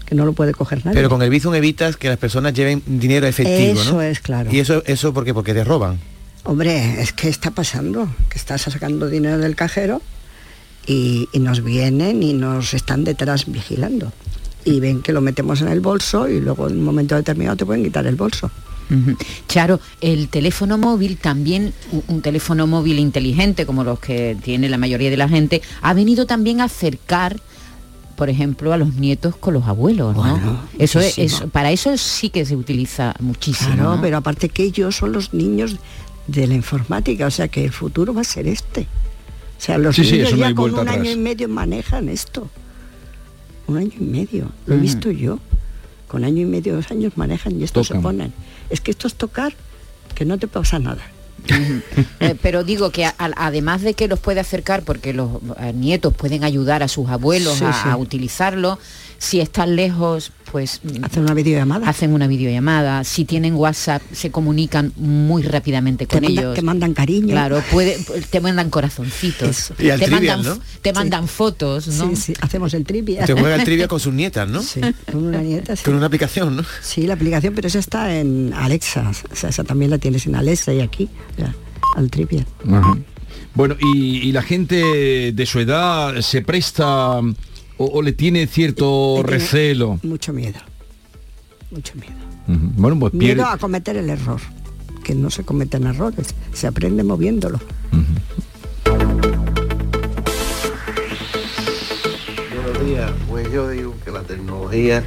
que 0.05 0.15
no 0.15 0.25
lo 0.25 0.35
puede 0.35 0.53
coger 0.53 0.85
nadie. 0.85 0.97
Pero 0.97 1.09
con 1.09 1.23
el 1.23 1.31
Bizum 1.31 1.55
evitas 1.55 1.97
que 1.97 2.09
las 2.09 2.19
personas 2.19 2.53
lleven 2.53 2.83
dinero 2.87 3.27
efectivo, 3.27 3.81
Eso 3.81 3.95
¿no? 3.95 4.03
es, 4.03 4.21
claro. 4.21 4.51
¿Y 4.53 4.61
eso, 4.61 4.83
eso 4.87 5.13
por 5.13 5.25
qué? 5.25 5.33
Porque 5.35 5.55
te 5.55 5.65
roban. 5.65 5.99
Hombre, 6.45 7.01
es 7.01 7.13
que 7.13 7.29
está 7.29 7.51
pasando, 7.51 8.09
que 8.29 8.39
estás 8.39 8.63
sacando 8.63 9.09
dinero 9.09 9.39
del 9.39 9.57
cajero 9.57 10.01
y, 10.87 11.29
y 11.33 11.41
nos 11.41 11.65
vienen 11.65 12.23
y 12.23 12.35
nos 12.35 12.73
están 12.75 13.03
detrás 13.03 13.51
vigilando. 13.51 14.13
Y 14.65 14.81
ven 14.81 15.03
que 15.03 15.13
lo 15.13 15.21
metemos 15.21 15.61
en 15.63 15.69
el 15.69 15.81
bolso 15.81 16.29
y 16.29 16.41
luego 16.41 16.69
en 16.69 16.75
un 16.79 16.85
momento 16.85 17.17
determinado 17.17 17.57
te 17.57 17.67
pueden 17.67 17.83
quitar 17.83 18.07
el 18.07 18.17
bolso. 18.17 18.51
Charo, 19.49 19.81
el 20.01 20.29
teléfono 20.29 20.79
móvil 20.79 21.17
también, 21.17 21.73
un 22.09 22.21
teléfono 22.23 22.67
móvil 22.67 22.99
inteligente 22.99 23.67
como 23.67 23.83
los 23.85 23.99
que 23.99 24.37
tiene 24.43 24.69
la 24.69 24.79
mayoría 24.79 25.11
de 25.11 25.17
la 25.17 25.29
gente, 25.29 25.63
ha 25.83 25.93
venido 25.95 26.27
también 26.27 26.61
a 26.61 26.65
acercar, 26.65 27.41
por 28.17 28.29
ejemplo, 28.31 28.73
a 28.73 28.77
los 28.77 28.95
nietos 28.95 29.37
con 29.37 29.55
los 29.55 29.65
abuelos, 29.67 30.15
¿no? 30.17 30.23
Bueno, 30.23 30.61
eso 30.79 31.01
es, 31.01 31.19
eso- 31.19 31.49
para 31.49 31.73
eso 31.73 31.97
sí 31.97 32.31
que 32.31 32.45
se 32.47 32.55
utiliza 32.57 33.15
muchísimo. 33.21 33.75
Claro, 33.75 33.97
¿no? 33.97 34.01
pero 34.03 34.17
aparte 34.19 34.49
que 34.49 34.63
ellos 34.63 34.97
son 34.97 35.13
los 35.13 35.35
niños 35.35 35.77
de 36.27 36.47
la 36.47 36.55
informática, 36.55 37.27
o 37.27 37.31
sea 37.31 37.49
que 37.49 37.65
el 37.65 37.73
futuro 37.73 38.15
va 38.15 38.21
a 38.23 38.25
ser 38.25 38.47
este. 38.49 38.83
O 39.59 39.61
sea, 39.61 39.79
los 39.79 39.97
Sí, 39.97 40.03
niños 40.03 40.37
ya 40.37 40.55
con 40.55 40.75
un 40.75 40.89
año 40.89 41.11
y 41.11 41.17
medio 41.17 41.49
manejan 41.49 42.09
esto. 42.09 42.49
Un 43.67 43.79
año 43.79 43.91
y 43.99 44.05
medio, 44.05 44.51
lo 44.67 44.75
he 44.75 44.77
Ujú. 44.77 44.83
visto 44.87 45.11
yo. 45.11 45.39
Con 46.09 46.25
año 46.25 46.43
y 46.43 46.45
medio, 46.45 46.75
dos 46.77 46.89
años 46.93 47.15
manejan 47.17 47.61
y 47.61 47.65
esto 47.65 47.83
se 47.83 47.97
ponen. 47.97 48.33
Es 48.71 48.81
que 48.81 48.91
esto 48.91 49.07
es 49.09 49.15
tocar, 49.15 49.55
que 50.15 50.25
no 50.25 50.39
te 50.39 50.49
pasa 50.49 50.79
nada. 50.79 51.03
Eh, 52.21 52.35
pero 52.43 52.65
digo 52.65 52.91
que 52.91 53.05
a- 53.05 53.15
a- 53.19 53.31
además 53.47 53.83
de 53.83 53.95
que 53.95 54.09
los 54.09 54.19
puede 54.19 54.41
acercar 54.41 54.83
porque 54.83 55.13
los 55.13 55.31
eh, 55.61 55.73
nietos 55.73 56.13
pueden 56.15 56.43
ayudar 56.43 56.83
a 56.83 56.89
sus 56.89 57.09
abuelos 57.09 57.59
Sí, 57.59 57.65
a, 57.65 57.73
sí. 57.73 57.89
a 57.89 57.97
utilizarlo, 57.97 58.79
si 59.19 59.41
están 59.41 59.77
lejos, 59.77 60.33
pues 60.53 60.81
hacen 61.03 61.23
una 61.25 61.35
videollamada. 61.35 61.89
Hacen 61.89 62.13
una 62.13 62.27
videollamada, 62.27 63.03
si 63.05 63.25
tienen 63.25 63.55
WhatsApp 63.55 64.03
se 64.13 64.31
comunican 64.31 64.93
muy 64.97 65.43
rápidamente 65.43 66.07
Te 66.07 66.17
con 66.17 66.25
manda- 66.25 66.41
ellos. 66.43 66.55
te 66.55 66.63
mandan 66.63 66.95
cariño. 66.95 67.29
Claro, 67.29 67.63
puede, 67.73 67.99
te 68.31 68.41
mandan 68.41 68.71
corazoncitos. 68.71 69.73
Y 69.79 69.91
al 69.91 69.99
te 69.99 70.07
trivial, 70.07 70.39
mandan, 70.39 70.59
¿no? 70.59 70.65
te 70.83 70.93
mandan 70.93 71.29
fotos, 71.29 71.89
¿no? 71.89 72.11
Sí, 72.11 72.17
sí, 72.17 72.33
hacemos 72.41 72.75
el 72.75 72.85
trivia. 72.85 73.25
Te 73.25 73.33
juega 73.33 73.57
el 73.57 73.65
trivia 73.65 73.89
con 73.89 74.01
sus 74.01 74.13
nietas, 74.15 74.49
¿no? 74.49 74.63
Sí, 74.63 74.81
con 75.11 75.25
una 75.25 75.41
nieta. 75.41 75.75
sí. 75.77 75.85
Con 75.85 75.95
una 75.95 76.07
aplicación, 76.07 76.57
¿no? 76.57 76.63
Sí, 76.83 77.07
la 77.07 77.15
aplicación, 77.15 77.55
pero 77.55 77.69
esa 77.69 77.79
está 77.79 78.15
en 78.19 78.53
Alexa. 78.55 79.11
O 79.33 79.35
sea, 79.37 79.51
esa 79.51 79.65
también 79.65 79.91
la 79.91 79.99
tienes 79.99 80.27
en 80.27 80.35
Alexa 80.37 80.73
y 80.73 80.81
aquí, 80.81 81.09
ya, 81.39 81.55
al 81.97 82.11
trivia. 82.11 82.47
Ajá. 82.71 82.97
Bueno, 83.55 83.77
y, 83.81 84.19
y 84.19 84.33
la 84.33 84.43
gente 84.43 85.33
de 85.33 85.47
su 85.47 85.59
edad 85.61 86.21
se 86.21 86.43
presta 86.43 87.21
o, 87.79 87.87
o 87.87 88.03
le 88.03 88.13
tiene 88.13 88.47
cierto 88.47 89.17
Le 89.19 89.23
tiene 89.25 89.39
recelo. 89.39 90.01
Mucho 90.03 90.33
miedo. 90.33 90.59
Mucho 91.71 91.95
miedo. 91.97 92.15
Ujú. 92.49 92.73
Bueno, 92.77 92.99
pues 92.99 93.13
pierde. 93.13 93.37
Miedo 93.37 93.47
a 93.47 93.59
cometer 93.59 93.97
el 93.97 94.11
error. 94.11 94.41
Que 95.05 95.15
no 95.15 95.31
se 95.31 95.45
cometen 95.45 95.87
errores, 95.87 96.35
se 96.53 96.67
aprende 96.67 97.05
moviéndolo. 97.05 97.61
Buenos 102.55 102.85
días, 102.85 103.13
pues 103.29 103.53
yo 103.53 103.69
digo 103.71 103.95
que 104.05 104.11
la 104.11 104.23
tecnología 104.23 105.05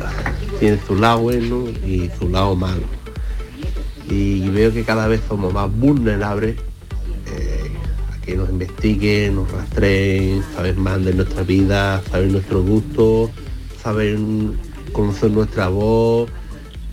tiene 0.59 0.79
su 0.87 0.95
lado 0.95 1.19
bueno 1.19 1.65
y 1.85 2.09
su 2.17 2.29
lado 2.29 2.55
malo. 2.55 2.83
Y 4.09 4.47
veo 4.49 4.71
que 4.73 4.83
cada 4.83 5.07
vez 5.07 5.21
somos 5.27 5.53
más 5.53 5.69
vulnerables 5.69 6.55
eh, 7.27 7.71
que 8.29 8.37
nos 8.37 8.49
investiguen, 8.49 9.35
nos 9.35 9.51
rastreen, 9.51 10.43
saber 10.53 10.75
más 10.75 11.03
de 11.03 11.13
nuestra 11.13 11.41
vida, 11.43 12.01
saber 12.11 12.31
nuestro 12.31 12.63
gusto, 12.63 13.31
saber 13.81 14.19
conocer 14.91 15.31
nuestra 15.31 15.69
voz, 15.69 16.29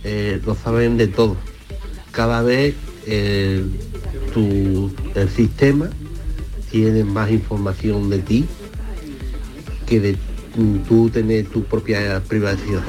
eh, 0.03 0.41
lo 0.45 0.55
saben 0.55 0.97
de 0.97 1.07
todo. 1.07 1.37
Cada 2.11 2.41
vez 2.41 2.73
eh, 3.05 3.63
el 5.15 5.29
sistema 5.29 5.89
tiene 6.71 7.03
más 7.03 7.29
información 7.29 8.09
de 8.09 8.19
ti 8.19 8.45
que 9.85 9.99
de 9.99 10.17
tú 10.87 11.09
tener 11.09 11.45
tu 11.47 11.63
propia 11.63 12.21
privacidad. 12.27 12.81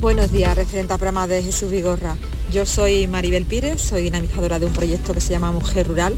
Buenos 0.00 0.30
días, 0.30 0.56
referente 0.56 0.92
al 0.92 0.98
programa 1.00 1.26
de 1.26 1.42
Jesús 1.42 1.70
Vigorra. 1.70 2.16
Yo 2.52 2.64
soy 2.64 3.08
Maribel 3.08 3.44
Pires, 3.44 3.80
soy 3.80 4.02
dinamizadora 4.04 4.60
de 4.60 4.66
un 4.66 4.72
proyecto 4.72 5.12
que 5.12 5.20
se 5.20 5.30
llama 5.30 5.50
Mujer 5.50 5.88
Rural 5.88 6.14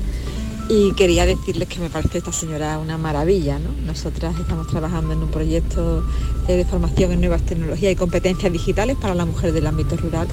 y 0.69 0.93
quería 0.93 1.25
decirles 1.25 1.69
que 1.69 1.81
me 1.81 1.89
parece 1.89 2.19
esta 2.19 2.33
señora 2.33 2.79
una 2.79 2.99
maravilla. 2.99 3.59
¿no? 3.59 3.71
Nosotras 3.87 4.39
estamos 4.39 4.67
trabajando 4.67 5.15
en 5.15 5.23
un 5.23 5.31
proyecto 5.31 6.05
eh, 6.47 6.57
de 6.57 6.65
formación 6.67 7.13
en 7.13 7.21
nuevas 7.21 7.43
tecnologías 7.43 7.93
y 7.93 7.97
competencias 7.97 8.53
digitales 8.53 8.97
para 9.01 9.15
la 9.15 9.25
mujer 9.25 9.53
del 9.53 9.67
ámbito 9.67 9.97
rural 9.97 10.29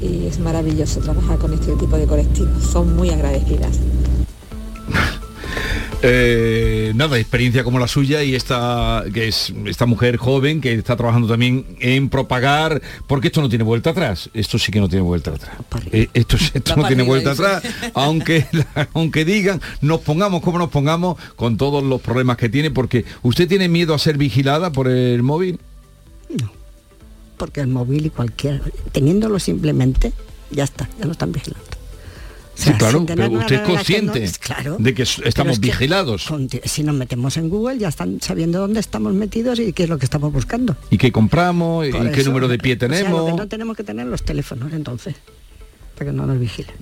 y 0.00 0.26
es 0.26 0.38
maravilloso 0.38 1.00
trabajar 1.00 1.38
con 1.38 1.52
este 1.52 1.72
tipo 1.76 1.96
de 1.98 2.06
colectivos. 2.06 2.64
Son 2.64 2.96
muy 2.96 3.10
agradecidas. 3.10 3.78
Eh, 6.06 6.92
nada, 6.94 7.18
experiencia 7.18 7.64
como 7.64 7.78
la 7.78 7.88
suya 7.88 8.22
y 8.22 8.34
esta 8.34 9.04
que 9.12 9.28
es 9.28 9.54
esta 9.64 9.86
mujer 9.86 10.18
joven 10.18 10.60
que 10.60 10.74
está 10.74 10.96
trabajando 10.96 11.26
también 11.28 11.64
en 11.80 12.10
propagar, 12.10 12.82
porque 13.06 13.28
esto 13.28 13.40
no 13.40 13.48
tiene 13.48 13.64
vuelta 13.64 13.90
atrás. 13.90 14.28
Esto 14.34 14.58
sí 14.58 14.70
que 14.70 14.80
no 14.80 14.88
tiene 14.88 15.02
vuelta 15.02 15.30
atrás. 15.30 15.56
Eh, 15.92 16.08
esto 16.12 16.36
esto 16.36 16.76
no 16.76 16.86
tiene 16.86 17.04
vuelta 17.04 17.30
atrás, 17.30 17.62
aunque 17.94 18.46
aunque 18.92 19.24
digan, 19.24 19.62
nos 19.80 20.00
pongamos 20.00 20.42
como 20.42 20.58
nos 20.58 20.68
pongamos 20.68 21.16
con 21.36 21.56
todos 21.56 21.82
los 21.82 22.02
problemas 22.02 22.36
que 22.36 22.50
tiene, 22.50 22.70
porque 22.70 23.06
usted 23.22 23.48
tiene 23.48 23.70
miedo 23.70 23.94
a 23.94 23.98
ser 23.98 24.18
vigilada 24.18 24.72
por 24.72 24.88
el 24.88 25.22
móvil. 25.22 25.58
Porque 27.38 27.62
el 27.62 27.68
móvil 27.68 28.06
y 28.06 28.10
cualquier, 28.10 28.60
teniéndolo 28.92 29.38
simplemente, 29.38 30.12
ya 30.50 30.64
está, 30.64 30.88
ya 30.98 31.06
lo 31.06 31.12
están 31.12 31.32
vigilando. 31.32 31.83
O 32.54 32.56
Sí, 32.56 32.64
sea, 32.64 32.78
claro, 32.78 33.04
pero 33.04 33.30
usted 33.32 33.56
es 33.56 33.60
consciente 33.62 34.20
no- 34.20 34.32
claro. 34.40 34.76
de 34.78 34.94
que 34.94 35.02
estamos 35.02 35.54
es 35.54 35.58
que 35.58 35.66
vigilados 35.66 36.28
Si 36.64 36.84
nos 36.84 36.94
metemos 36.94 37.36
en 37.36 37.48
Google 37.48 37.78
ya 37.78 37.88
están 37.88 38.20
sabiendo 38.20 38.60
dónde 38.60 38.78
estamos 38.78 39.12
metidos 39.12 39.58
y 39.58 39.72
qué 39.72 39.82
es 39.84 39.88
lo 39.88 39.98
que 39.98 40.04
estamos 40.04 40.32
buscando. 40.32 40.76
y 40.90 40.96
qué 40.98 41.10
compramos 41.10 41.86
y 41.88 41.90
qué 41.90 42.22
número 42.22 42.46
de 42.48 42.58
pie 42.58 42.74
o 42.74 42.78
sea, 42.78 42.88
lo 42.88 42.94
tenemos. 42.96 43.26
que 43.30 43.36
no 43.36 43.48
tenemos 43.48 43.76
que 43.76 43.82
tener 43.84 44.06
los 44.06 44.22
teléfonos 44.22 44.72
entonces, 44.72 45.16
para 45.96 46.10
que 46.12 46.16
no 46.16 46.26
nos 46.26 46.38
vigilen. 46.38 46.74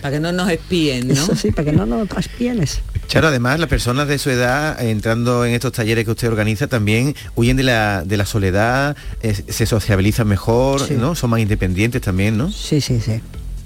Para 0.00 0.14
que 0.14 0.20
no 0.20 0.32
nos 0.32 0.48
espíen, 0.50 1.08
¿no? 1.08 1.14
Eso 1.14 1.34
sí, 1.36 1.50
para 1.50 1.70
que 1.70 1.76
no 1.76 1.84
nos 1.86 2.08
espienes. 2.16 2.80
Claro, 3.08 3.28
además 3.28 3.58
las 3.60 3.68
personas 3.68 4.06
de 4.08 4.18
su 4.18 4.30
edad, 4.30 4.80
entrando 4.84 5.44
en 5.44 5.52
estos 5.52 5.72
talleres 5.72 6.04
que 6.04 6.10
usted 6.12 6.28
organiza, 6.28 6.66
también 6.68 7.14
huyen 7.36 7.56
de 7.56 7.64
la, 7.64 8.02
de 8.04 8.16
la 8.16 8.24
soledad, 8.26 8.96
eh, 9.22 9.34
se 9.48 9.66
sociabilizan 9.66 10.26
mejor, 10.28 10.80
Sí. 10.86 10.94
¿no? 10.94 11.14
Son 11.14 11.30
más 11.30 11.40
independientes 11.40 12.00
también, 12.02 12.36
¿no? 12.38 12.50
Sí, 12.50 12.80
sí, 12.80 13.00
sí. 13.00 13.20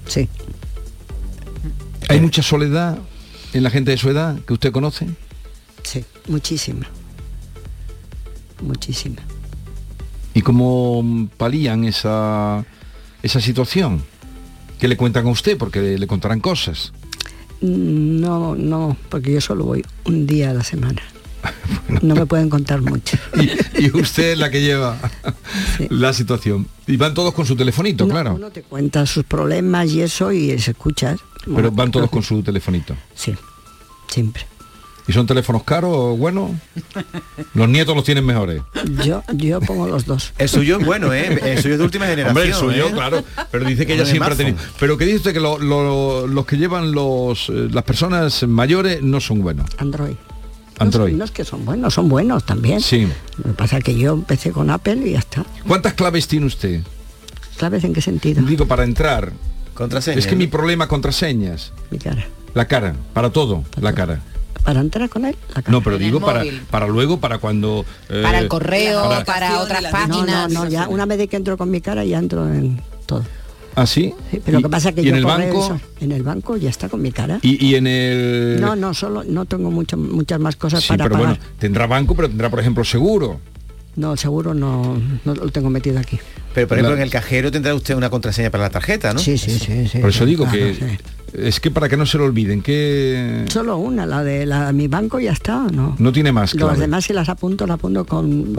Sí. 0.07 0.27
Hay 2.09 2.19
mucha 2.19 2.41
soledad 2.43 2.97
en 3.53 3.63
la 3.63 3.69
gente 3.69 3.91
de 3.91 3.97
su 3.97 4.09
edad 4.09 4.39
que 4.45 4.53
usted 4.53 4.71
conoce. 4.71 5.07
Sí, 5.83 6.03
muchísima. 6.27 6.87
Muchísima. 8.61 9.21
¿Y 10.33 10.41
cómo 10.41 11.29
palían 11.37 11.83
esa, 11.83 12.65
esa 13.21 13.39
situación? 13.41 14.01
¿Qué 14.79 14.87
le 14.87 14.97
cuentan 14.97 15.27
a 15.27 15.29
usted? 15.29 15.57
Porque 15.57 15.79
le, 15.81 15.97
le 15.99 16.07
contarán 16.07 16.39
cosas. 16.39 16.91
Mm, 17.61 18.19
No, 18.19 18.55
no, 18.55 18.97
porque 19.09 19.33
yo 19.33 19.41
solo 19.41 19.65
voy 19.65 19.85
un 20.05 20.25
día 20.25 20.49
a 20.51 20.53
la 20.53 20.63
semana. 20.63 21.01
No 22.01 22.15
me 22.15 22.25
pueden 22.25 22.49
contar 22.49 22.81
mucho. 22.81 23.17
Y 23.77 23.91
usted 23.95 24.31
es 24.31 24.37
la 24.37 24.49
que 24.49 24.61
lleva 24.61 24.97
la 25.89 26.13
situación. 26.13 26.67
Y 26.87 26.97
van 26.97 27.13
todos 27.13 27.33
con 27.33 27.45
su 27.45 27.55
telefonito, 27.55 28.07
claro. 28.07 28.35
Uno 28.35 28.49
te 28.49 28.63
cuenta 28.63 29.05
sus 29.05 29.23
problemas 29.25 29.91
y 29.91 30.01
eso 30.01 30.31
y 30.31 30.57
se 30.59 30.71
escucha. 30.71 31.15
Pero 31.45 31.71
van 31.71 31.91
todos 31.91 32.09
con 32.09 32.23
su 32.23 32.41
telefonito. 32.43 32.95
Sí, 33.15 33.33
siempre. 34.07 34.45
¿Y 35.05 35.11
son 35.11 35.27
teléfonos 35.27 35.63
caros 35.63 35.91
o 35.93 36.15
buenos? 36.15 36.51
Los 37.53 37.67
nietos 37.67 37.93
los 37.93 38.05
tienen 38.05 38.25
mejores. 38.25 38.61
Yo, 39.05 39.21
yo 39.33 39.59
pongo 39.59 39.85
los 39.85 40.05
dos. 40.05 40.31
El 40.37 40.47
suyo 40.47 40.77
es 40.79 40.85
bueno, 40.85 41.11
¿eh? 41.13 41.39
El 41.43 41.61
suyo 41.61 41.73
es 41.73 41.79
de 41.79 41.83
última 41.83 42.05
generación. 42.05 42.37
Hombre, 42.37 42.47
el 42.47 42.53
suyo, 42.53 42.87
¿eh? 42.87 42.91
claro. 42.93 43.21
Pero 43.51 43.65
dice 43.65 43.85
que 43.85 43.95
ella 43.95 44.05
siempre 44.05 44.31
ha 44.33 44.37
tenido. 44.37 44.57
Pero 44.79 44.97
que 44.97 45.03
dice 45.03 45.17
usted 45.17 45.33
que 45.33 45.41
lo- 45.41 45.57
lo- 45.59 46.25
los 46.25 46.45
que 46.45 46.55
llevan 46.57 46.93
los 46.93 47.49
eh, 47.49 47.67
las 47.69 47.83
personas 47.83 48.43
mayores 48.47 49.01
no 49.01 49.19
son 49.19 49.41
buenos. 49.41 49.69
Android. 49.77 50.15
Android. 50.79 51.13
No 51.15 51.25
es 51.25 51.31
que 51.31 51.43
son 51.43 51.65
buenos, 51.65 51.93
son 51.93 52.07
buenos 52.07 52.45
también. 52.45 52.79
Sí. 52.79 53.05
Lo 53.39 53.43
que 53.43 53.57
pasa 53.57 53.79
es 53.79 53.83
que 53.83 53.95
yo 53.97 54.13
empecé 54.13 54.51
con 54.51 54.69
Apple 54.69 55.01
y 55.05 55.11
ya 55.11 55.19
está. 55.19 55.45
¿Cuántas 55.67 55.95
claves 55.95 56.29
tiene 56.29 56.45
usted? 56.45 56.81
¿Claves 57.57 57.83
en 57.83 57.93
qué 57.93 58.01
sentido? 58.01 58.41
Digo, 58.43 58.65
para 58.69 58.85
entrar. 58.85 59.33
Contraseña. 59.73 60.19
Es 60.19 60.27
que 60.27 60.35
mi 60.35 60.47
problema 60.47 60.87
contraseñas. 60.87 61.71
Mi 61.91 61.97
cara. 61.97 62.25
La 62.53 62.65
cara, 62.65 62.95
para 63.13 63.31
todo, 63.31 63.63
la 63.81 63.93
cara. 63.93 64.21
Para 64.63 64.79
entrar 64.79 65.09
con 65.09 65.25
él, 65.25 65.35
la 65.49 65.61
cara. 65.61 65.71
No, 65.71 65.81
pero 65.83 65.97
digo 65.97 66.19
para, 66.21 66.43
para 66.69 66.87
luego, 66.87 67.19
para 67.19 67.39
cuando... 67.39 67.85
eh, 68.09 68.21
Para 68.23 68.39
el 68.39 68.47
correo, 68.47 69.03
para- 69.09 69.25
para, 69.25 69.59
otras 69.59 69.83
páginas. 69.85 70.51
no, 70.53 70.63
no, 70.65 70.69
ya 70.69 70.87
una 70.87 71.05
vez 71.05 71.17
de 71.17 71.27
que 71.27 71.35
entro 71.35 71.57
con 71.57 71.69
mi 71.71 71.81
cara 71.81 72.05
ya 72.05 72.19
entro 72.19 72.47
en 72.47 72.79
todo. 73.05 73.23
¿Ah, 73.75 73.87
sí? 73.87 74.13
Sí, 74.29 74.39
pero 74.45 74.59
¿Y- 74.59 74.61
lo 74.61 74.67
que 74.69 74.71
pasa 74.71 74.89
es 74.89 74.95
que 74.95 75.01
y 75.01 75.05
yo 75.05 75.09
en 75.09 75.15
el 75.17 75.25
banco? 75.25 75.65
eso- 75.65 75.79
en 75.99 76.11
el 76.11 76.21
banco 76.23 76.55
ya 76.57 76.69
está 76.69 76.87
con 76.89 77.01
mi 77.01 77.11
cara. 77.11 77.39
Y, 77.41 77.65
y 77.65 77.75
en 77.75 77.87
el... 77.87 78.57
No, 78.61 78.75
no, 78.75 78.93
solo 78.93 79.23
no 79.23 79.45
tengo 79.45 79.71
mucho, 79.71 79.97
muchas 79.97 80.39
más 80.39 80.55
cosas 80.55 80.83
Sí, 80.83 80.89
para 80.89 81.05
pero 81.05 81.15
pagar. 81.15 81.37
bueno, 81.39 81.43
tendrá 81.57 81.87
banco, 81.87 82.15
pero 82.15 82.29
tendrá, 82.29 82.49
por 82.51 82.59
ejemplo, 82.59 82.83
seguro. 82.83 83.39
No, 83.95 84.15
seguro 84.15 84.53
no, 84.53 84.97
no 85.25 85.33
lo 85.35 85.49
tengo 85.49 85.69
metido 85.71 85.99
aquí. 85.99 86.19
Pero 86.53 86.67
por 86.67 86.77
ejemplo, 86.77 86.95
La- 86.95 87.01
en 87.01 87.03
el 87.03 87.09
cajero 87.11 87.51
tendrá 87.51 87.73
usted 87.73 87.95
una 87.95 88.09
contraseña 88.09 88.49
para 88.51 88.65
la 88.65 88.69
tarjeta, 88.69 89.13
¿no? 89.13 89.19
Sí, 89.19 89.37
sí, 89.37 89.57
sí, 89.59 89.87
sí. 89.87 89.99
Por 89.99 90.09
eso 90.11 90.25
digo 90.25 90.45
claro, 90.45 90.59
que 90.59 90.73
sí. 90.75 91.39
es 91.41 91.59
que 91.59 91.71
para 91.71 91.89
que 91.89 91.97
no 91.97 92.05
se 92.05 92.17
lo 92.17 92.25
olviden, 92.25 92.61
que 92.61 93.45
Solo 93.49 93.77
una, 93.77 94.05
la 94.05 94.23
de 94.23 94.45
la 94.45 94.67
de 94.67 94.73
mi 94.73 94.87
banco 94.87 95.19
ya 95.19 95.31
está, 95.31 95.67
¿no? 95.71 95.95
no 95.97 96.11
tiene 96.11 96.31
más, 96.31 96.53
Los 96.53 96.63
clave. 96.69 96.79
demás 96.81 97.05
si 97.05 97.13
las 97.13 97.27
apunto, 97.29 97.65
las 97.65 97.75
apunto 97.75 98.05
con, 98.05 98.55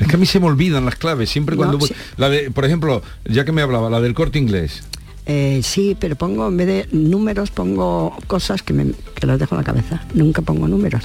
Es 0.00 0.06
que 0.08 0.16
a 0.16 0.18
mí 0.18 0.26
se 0.26 0.40
me 0.40 0.46
olvidan 0.46 0.84
las 0.84 0.96
claves, 0.96 1.30
siempre 1.30 1.54
No, 1.54 1.58
cuando... 1.58 1.78
voy- 1.78 1.88
sí. 1.88 1.94
La 2.16 2.28
de, 2.28 2.50
por 2.50 2.64
ejemplo, 2.64 3.02
ya 3.24 3.44
que 3.44 3.52
me 3.52 3.62
hablaba, 3.62 3.88
la 3.90 4.00
del 4.00 4.14
corte 4.14 4.38
inglés. 4.38 4.82
Eh, 5.26 5.60
sí, 5.62 5.96
pero 6.00 6.16
pongo, 6.16 6.48
en 6.48 6.56
vez 6.56 6.66
de 6.66 6.88
números, 6.90 7.50
pongo 7.52 8.16
cosas 8.26 8.62
que, 8.62 8.72
me, 8.72 8.86
que 9.14 9.26
las 9.28 9.38
dejo 9.38 9.54
en 9.54 9.58
la 9.60 9.64
cabeza. 9.64 10.02
Nunca 10.14 10.42
pongo 10.42 10.66
números. 10.66 11.04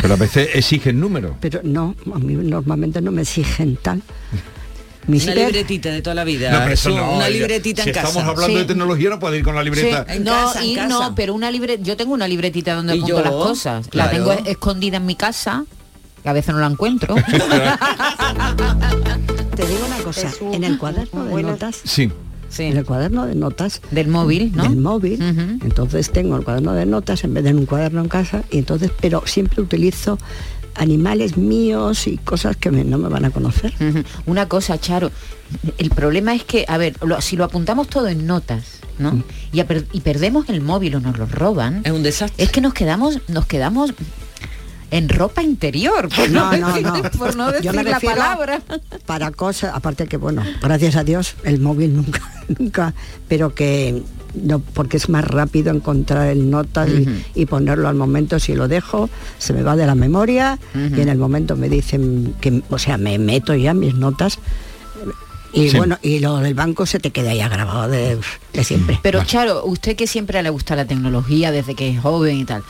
Pero 0.00 0.14
a 0.14 0.16
veces 0.16 0.48
exigen 0.54 0.98
número. 0.98 1.36
Pero 1.40 1.60
no, 1.62 1.94
a 2.14 2.18
mí 2.18 2.34
normalmente 2.36 3.02
no 3.02 3.10
me 3.12 3.20
exigen 3.22 3.76
tal. 3.82 4.00
Mi 5.06 5.18
Una 5.22 5.34
libretita 5.34 5.90
de 5.90 6.02
toda 6.02 6.14
la 6.14 6.24
vida. 6.24 6.50
No, 6.52 6.58
pero 6.60 6.72
eso 6.74 6.90
Eso, 6.90 6.98
no, 6.98 7.12
una 7.16 7.28
libretita 7.28 7.82
si 7.82 7.88
en 7.88 7.94
casa. 7.94 8.08
estamos 8.08 8.28
hablando 8.28 8.58
de 8.58 8.64
tecnología, 8.66 9.10
no 9.10 9.18
puede 9.18 9.38
ir 9.38 9.44
con 9.44 9.54
la 9.54 9.62
libreta. 9.62 10.04
Sí, 10.08 10.18
no, 10.20 10.52
y 10.62 10.74
no, 10.88 11.14
pero 11.14 11.34
una 11.34 11.50
libre, 11.50 11.78
yo 11.82 11.96
tengo 11.96 12.12
una 12.12 12.28
libretita 12.28 12.74
donde 12.74 12.94
¿Y 12.96 12.98
apunto 12.98 13.16
yo? 13.18 13.22
las 13.24 13.32
cosas. 13.32 13.88
La 13.92 14.10
tengo 14.10 14.32
escondida 14.32 14.98
en 14.98 15.06
mi 15.06 15.14
casa, 15.16 15.64
que 16.22 16.28
a 16.28 16.32
veces 16.34 16.54
no 16.54 16.60
la 16.60 16.66
encuentro. 16.66 17.14
Te 19.56 19.66
digo 19.66 19.86
una 19.86 19.98
cosa, 19.98 20.30
en 20.52 20.64
el 20.64 20.78
cuaderno 20.78 21.24
de 21.26 21.42
notas, 21.42 21.80
Sí. 21.84 22.10
en 22.58 22.76
el 22.76 22.84
cuaderno 22.84 23.26
de 23.26 23.34
notas 23.34 23.80
del 23.90 24.08
móvil, 24.08 24.52
¿no? 24.54 24.62
Del 24.64 24.76
móvil. 24.76 25.20
Entonces 25.62 26.10
tengo 26.10 26.36
el 26.36 26.44
cuaderno 26.44 26.72
de 26.74 26.86
notas 26.86 27.24
en 27.24 27.34
vez 27.34 27.44
de 27.44 27.50
en 27.50 27.58
un 27.58 27.66
cuaderno 27.66 28.00
en 28.02 28.08
casa 28.08 28.42
y 28.50 28.58
entonces, 28.58 28.90
pero 29.00 29.22
siempre 29.26 29.60
utilizo 29.62 30.18
animales 30.74 31.36
míos 31.36 32.06
y 32.06 32.16
cosas 32.18 32.56
que 32.56 32.70
me- 32.70 32.84
no 32.84 32.98
me 32.98 33.08
van 33.08 33.24
a 33.24 33.30
conocer. 33.30 33.74
Una 34.26 34.48
cosa, 34.48 34.78
Charo, 34.78 35.10
el 35.78 35.90
problema 35.90 36.34
es 36.34 36.44
que, 36.44 36.64
a 36.68 36.78
ver, 36.78 36.96
lo- 37.04 37.20
si 37.20 37.36
lo 37.36 37.44
apuntamos 37.44 37.88
todo 37.88 38.08
en 38.08 38.26
notas, 38.26 38.80
¿no? 38.98 39.22
Y, 39.52 39.60
a 39.60 39.66
y 39.92 40.00
perdemos 40.00 40.48
el 40.48 40.60
móvil 40.60 40.96
o 40.96 41.00
nos 41.00 41.18
lo 41.18 41.26
roban. 41.26 41.82
Es 41.84 41.92
un 41.92 42.02
desastre. 42.02 42.44
Es 42.44 42.50
que 42.50 42.60
nos 42.60 42.74
quedamos, 42.74 43.18
nos 43.28 43.46
quedamos 43.46 43.92
en 44.92 45.08
ropa 45.08 45.42
interior, 45.42 46.08
por 46.08 46.28
no, 46.30 46.50
No, 46.50 46.56
no, 46.56 46.68
decir, 46.68 46.82
no. 46.86 47.10
por 47.18 47.36
no 47.36 47.46
decir 47.52 47.64
Yo 47.66 47.72
me 47.72 47.84
la 47.84 47.94
refiero 47.94 48.16
palabra. 48.16 48.60
Para 49.06 49.30
cosas, 49.30 49.72
aparte 49.74 50.06
que 50.06 50.16
bueno, 50.16 50.42
gracias 50.60 50.96
a 50.96 51.04
Dios, 51.04 51.34
el 51.44 51.60
móvil 51.60 51.94
nunca, 51.96 52.20
nunca, 52.58 52.94
pero 53.28 53.54
que 53.54 54.02
no, 54.34 54.58
porque 54.60 54.96
es 54.96 55.08
más 55.08 55.24
rápido 55.24 55.72
encontrar 55.72 56.28
el 56.28 56.50
nota 56.50 56.86
y- 57.34 57.46
ponerlo 57.46 57.88
al 57.88 57.94
momento, 57.96 58.38
si 58.38 58.54
lo 58.54 58.68
dejo, 58.68 59.10
se 59.38 59.52
me 59.52 59.62
va 59.62 59.76
de 59.76 59.86
la 59.86 59.94
memoria 59.94 60.58
y 60.74 61.00
en 61.00 61.08
el 61.08 61.18
momento 61.18 61.56
me 61.56 61.68
dicen 61.68 62.34
que, 62.40 62.62
o 62.70 62.78
sea, 62.78 62.96
me 62.98 63.18
meto 63.18 63.54
ya 63.54 63.74
mis 63.74 63.94
notas. 63.94 64.38
Y 65.52 65.70
Sí. 65.70 65.76
bueno, 65.76 65.98
y 66.00 66.20
lo 66.20 66.36
del 66.36 66.54
banco 66.54 66.86
se 66.86 67.00
te 67.00 67.10
queda 67.10 67.34
ya 67.34 67.48
grabado 67.48 67.88
de, 67.88 68.18
de 68.52 68.64
siempre. 68.64 69.00
Pero 69.02 69.24
Charo, 69.24 69.64
usted 69.64 69.96
que 69.96 70.06
siempre 70.06 70.40
le 70.44 70.50
gusta 70.50 70.76
la 70.76 70.84
tecnología 70.84 71.50
desde 71.50 71.74
que 71.74 71.90
es 71.90 72.00
joven 72.00 72.36
y 72.38 72.44
tal, 72.44 72.62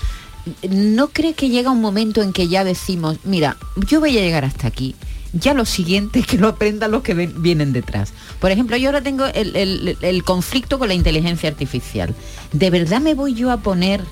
¿no 0.70 1.08
cree 1.08 1.34
que 1.34 1.50
llega 1.50 1.70
un 1.70 1.82
momento 1.82 2.22
en 2.22 2.32
que 2.32 2.48
ya 2.48 2.64
decimos, 2.64 3.18
mira, 3.24 3.58
yo 3.88 4.00
voy 4.00 4.16
a 4.16 4.22
llegar 4.22 4.46
hasta 4.46 4.66
aquí? 4.68 4.94
Ya 5.32 5.54
lo 5.54 5.64
siguiente 5.64 6.18
es 6.20 6.26
que 6.26 6.38
lo 6.38 6.48
aprendan 6.48 6.90
los 6.90 7.02
que 7.02 7.14
ven- 7.14 7.40
vienen 7.40 7.72
detrás. 7.72 8.12
Por 8.40 8.50
ejemplo, 8.50 8.76
yo 8.76 8.88
ahora 8.88 9.00
tengo 9.00 9.26
el, 9.26 9.96
el- 10.00 10.24
conflicto 10.24 10.78
con 10.78 10.88
la 10.88 10.94
inteligencia 10.94 11.48
artificial. 11.48 12.14
¿De 12.52 12.70
verdad 12.70 13.00
me 13.00 13.14
voy 13.14 13.34
yo 13.34 13.50
a 13.52 13.58
poner, 13.58 14.02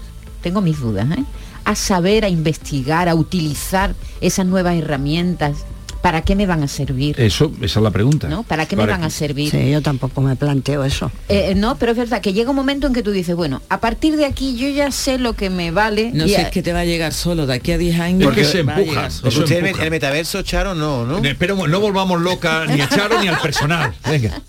tengo 0.43 0.61
mis 0.61 0.79
dudas, 0.79 1.09
¿eh? 1.19 1.25
a 1.65 1.75
saber, 1.75 2.25
a 2.25 2.29
investigar, 2.29 3.09
a 3.09 3.15
utilizar 3.15 3.95
esas 4.21 4.47
nuevas 4.47 4.77
herramientas? 4.77 5.65
¿Para 6.03 6.23
qué 6.23 6.37
me 6.37 6.47
van 6.47 6.63
a 6.63 6.69
servir? 6.69 7.21
Eso, 7.21 7.51
esa 7.61 7.81
es 7.81 7.83
la 7.83 7.91
pregunta. 7.91 8.29
¿No? 8.29 8.45
¿Para 8.45 8.67
qué 8.67 8.77
me 8.77 8.87
van 8.87 9.03
a 9.03 9.11
servir? 9.11 9.51
Sí, 9.51 9.71
yo 9.71 9.83
tampoco 9.83 10.21
me 10.21 10.37
planteo 10.37 10.85
eso. 10.85 11.11
Eh, 11.29 11.55
no, 11.57 11.77
pero 11.77 11.93
es 11.93 11.99
verdad 11.99 12.21
que 12.21 12.33
llega 12.33 12.51
un 12.51 12.57
momento 12.57 12.87
en 12.87 12.93
que 12.95 13.03
tú 13.03 13.11
dices, 13.11 13.35
bueno, 13.35 13.61
a 13.69 13.81
partir 13.81 14.17
de 14.17 14.25
aquí 14.25 14.57
yo 14.57 14.69
ya 14.69 14.93
sé 14.93 15.19
lo 15.19 15.33
que 15.35 15.51
me 15.51 15.71
vale. 15.73 16.11
No 16.15 16.25
y 16.27 16.31
sé, 16.31 16.37
a- 16.37 16.43
es 16.43 16.51
que 16.51 16.63
te 16.63 16.73
va 16.73 16.81
a 16.81 16.85
llegar 16.85 17.13
solo 17.13 17.47
de 17.47 17.55
aquí 17.55 17.73
a 17.73 17.79
10 17.79 17.99
años. 18.01 18.25
Porque 18.25 18.45
se 18.45 18.61
empuja. 18.61 19.09
Usted 19.09 19.59
el, 19.59 19.67
empuja. 19.67 19.85
el 19.85 19.91
metaverso, 19.91 20.43
Charo, 20.43 20.75
no, 20.75 21.05
¿no? 21.05 21.21
Pero 21.39 21.67
no 21.67 21.81
volvamos 21.81 22.21
loca 22.21 22.65
ni 22.67 22.81
a 22.81 22.89
Charo 22.89 23.21
ni 23.21 23.29
al 23.29 23.39
personal. 23.41 23.93
Venga. 24.09 24.41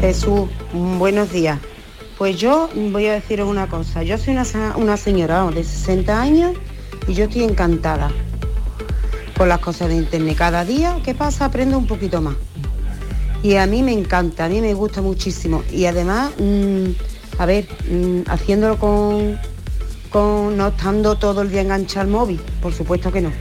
Jesús, 0.00 0.48
buenos 0.72 1.32
días. 1.32 1.58
Pues 2.18 2.36
yo 2.38 2.68
voy 2.74 3.06
a 3.06 3.14
deciros 3.14 3.48
una 3.48 3.66
cosa. 3.66 4.02
Yo 4.02 4.18
soy 4.18 4.34
una, 4.34 4.44
una 4.76 4.96
señora 4.98 5.44
de 5.50 5.64
60 5.64 6.20
años 6.20 6.52
y 7.08 7.14
yo 7.14 7.24
estoy 7.24 7.44
encantada 7.44 8.10
con 9.40 9.48
las 9.48 9.60
cosas 9.60 9.88
de 9.88 9.94
internet. 9.94 10.36
Cada 10.36 10.66
día 10.66 10.98
que 11.02 11.14
pasa 11.14 11.46
aprendo 11.46 11.78
un 11.78 11.86
poquito 11.86 12.20
más. 12.20 12.34
Y 13.42 13.56
a 13.56 13.66
mí 13.66 13.82
me 13.82 13.90
encanta, 13.90 14.44
a 14.44 14.48
mí 14.50 14.60
me 14.60 14.74
gusta 14.74 15.00
muchísimo. 15.00 15.62
Y 15.72 15.86
además, 15.86 16.32
mm, 16.38 16.90
a 17.38 17.46
ver, 17.46 17.66
mm, 17.90 18.28
haciéndolo 18.28 18.78
con, 18.78 19.40
con, 20.10 20.58
no 20.58 20.68
estando 20.68 21.16
todo 21.16 21.40
el 21.40 21.50
día 21.50 21.62
enganchado 21.62 22.02
al 22.02 22.08
móvil, 22.08 22.38
por 22.60 22.74
supuesto 22.74 23.10
que 23.10 23.22
no. 23.22 23.32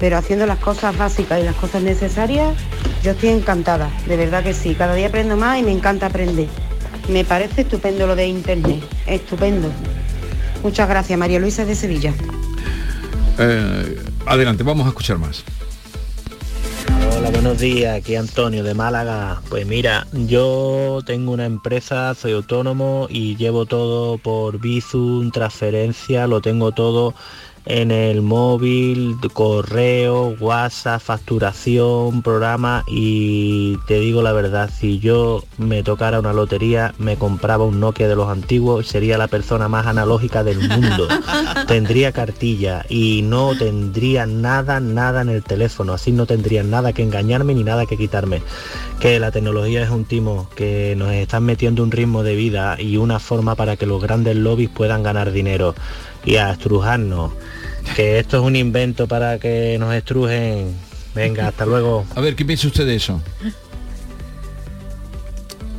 Pero 0.00 0.16
haciendo 0.16 0.46
las 0.46 0.56
cosas 0.56 0.96
básicas 0.96 1.38
y 1.38 1.44
las 1.44 1.56
cosas 1.56 1.82
necesarias, 1.82 2.54
yo 3.02 3.10
estoy 3.10 3.28
encantada, 3.28 3.90
de 4.08 4.16
verdad 4.16 4.42
que 4.42 4.54
sí. 4.54 4.74
Cada 4.74 4.94
día 4.94 5.08
aprendo 5.08 5.36
más 5.36 5.58
y 5.58 5.64
me 5.64 5.72
encanta 5.72 6.06
aprender. 6.06 6.48
Me 7.10 7.26
parece 7.26 7.60
estupendo 7.60 8.06
lo 8.06 8.16
de 8.16 8.26
internet, 8.26 8.82
estupendo. 9.06 9.68
Muchas 10.62 10.88
gracias, 10.88 11.18
María 11.18 11.38
Luisa 11.38 11.66
de 11.66 11.74
Sevilla. 11.74 12.14
Eh, 13.38 14.02
adelante, 14.26 14.62
vamos 14.62 14.86
a 14.86 14.90
escuchar 14.90 15.18
más. 15.18 15.44
Hola, 17.16 17.30
buenos 17.30 17.58
días, 17.58 17.96
aquí 17.96 18.16
Antonio 18.16 18.64
de 18.64 18.74
Málaga. 18.74 19.40
Pues 19.48 19.66
mira, 19.66 20.06
yo 20.12 21.00
tengo 21.06 21.32
una 21.32 21.46
empresa, 21.46 22.14
soy 22.14 22.32
autónomo 22.32 23.06
y 23.08 23.36
llevo 23.36 23.66
todo 23.66 24.18
por 24.18 24.58
Bizum, 24.58 25.30
transferencia, 25.30 26.26
lo 26.26 26.40
tengo 26.40 26.72
todo 26.72 27.14
en 27.64 27.90
el 27.90 28.22
móvil, 28.22 29.16
correo, 29.32 30.34
WhatsApp, 30.40 31.00
facturación, 31.00 32.22
programa 32.22 32.84
y 32.88 33.76
te 33.86 34.00
digo 34.00 34.22
la 34.22 34.32
verdad, 34.32 34.70
si 34.72 34.98
yo 34.98 35.44
me 35.58 35.82
tocara 35.82 36.18
una 36.18 36.32
lotería, 36.32 36.94
me 36.98 37.16
compraba 37.16 37.64
un 37.64 37.80
Nokia 37.80 38.08
de 38.08 38.16
los 38.16 38.28
antiguos, 38.28 38.86
sería 38.86 39.18
la 39.18 39.28
persona 39.28 39.68
más 39.68 39.86
analógica 39.86 40.42
del 40.44 40.68
mundo. 40.68 41.08
tendría 41.68 42.12
cartilla 42.12 42.84
y 42.88 43.22
no 43.22 43.56
tendría 43.56 44.26
nada, 44.26 44.80
nada 44.80 45.22
en 45.22 45.28
el 45.28 45.42
teléfono, 45.42 45.92
así 45.92 46.12
no 46.12 46.26
tendría 46.26 46.62
nada 46.62 46.92
que 46.92 47.02
engañarme 47.02 47.54
ni 47.54 47.64
nada 47.64 47.86
que 47.86 47.96
quitarme. 47.96 48.42
Que 49.00 49.18
la 49.18 49.30
tecnología 49.30 49.82
es 49.82 49.90
un 49.90 50.04
timo 50.04 50.48
que 50.54 50.94
nos 50.96 51.12
están 51.12 51.44
metiendo 51.44 51.82
un 51.82 51.90
ritmo 51.90 52.22
de 52.22 52.36
vida 52.36 52.80
y 52.80 52.96
una 52.96 53.18
forma 53.18 53.54
para 53.54 53.76
que 53.76 53.86
los 53.86 54.02
grandes 54.02 54.36
lobbies 54.36 54.70
puedan 54.70 55.02
ganar 55.02 55.32
dinero 55.32 55.74
y 56.24 56.36
a 56.36 56.50
estrujarnos. 56.52 57.32
Que 57.96 58.18
esto 58.18 58.38
es 58.38 58.42
un 58.42 58.56
invento 58.56 59.06
para 59.06 59.38
que 59.38 59.76
nos 59.78 59.92
estrujen. 59.94 60.72
Venga, 61.14 61.48
hasta 61.48 61.66
luego. 61.66 62.06
A 62.14 62.20
ver, 62.20 62.34
¿qué 62.36 62.44
piensa 62.44 62.66
usted 62.68 62.86
de 62.86 62.94
eso? 62.96 63.20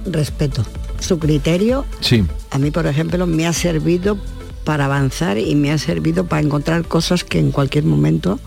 Respeto. 0.05 0.65
Su 0.99 1.17
criterio 1.19 1.85
Sí. 2.01 2.23
a 2.51 2.57
mí, 2.59 2.71
por 2.71 2.87
ejemplo, 2.87 3.25
me 3.27 3.47
ha 3.47 3.53
servido 3.53 4.17
para 4.63 4.85
avanzar 4.85 5.37
y 5.37 5.55
me 5.55 5.71
ha 5.71 5.77
servido 5.77 6.25
para 6.25 6.41
encontrar 6.41 6.85
cosas 6.85 7.23
que 7.23 7.39
en 7.39 7.51
cualquier 7.51 7.83
momento 7.83 8.39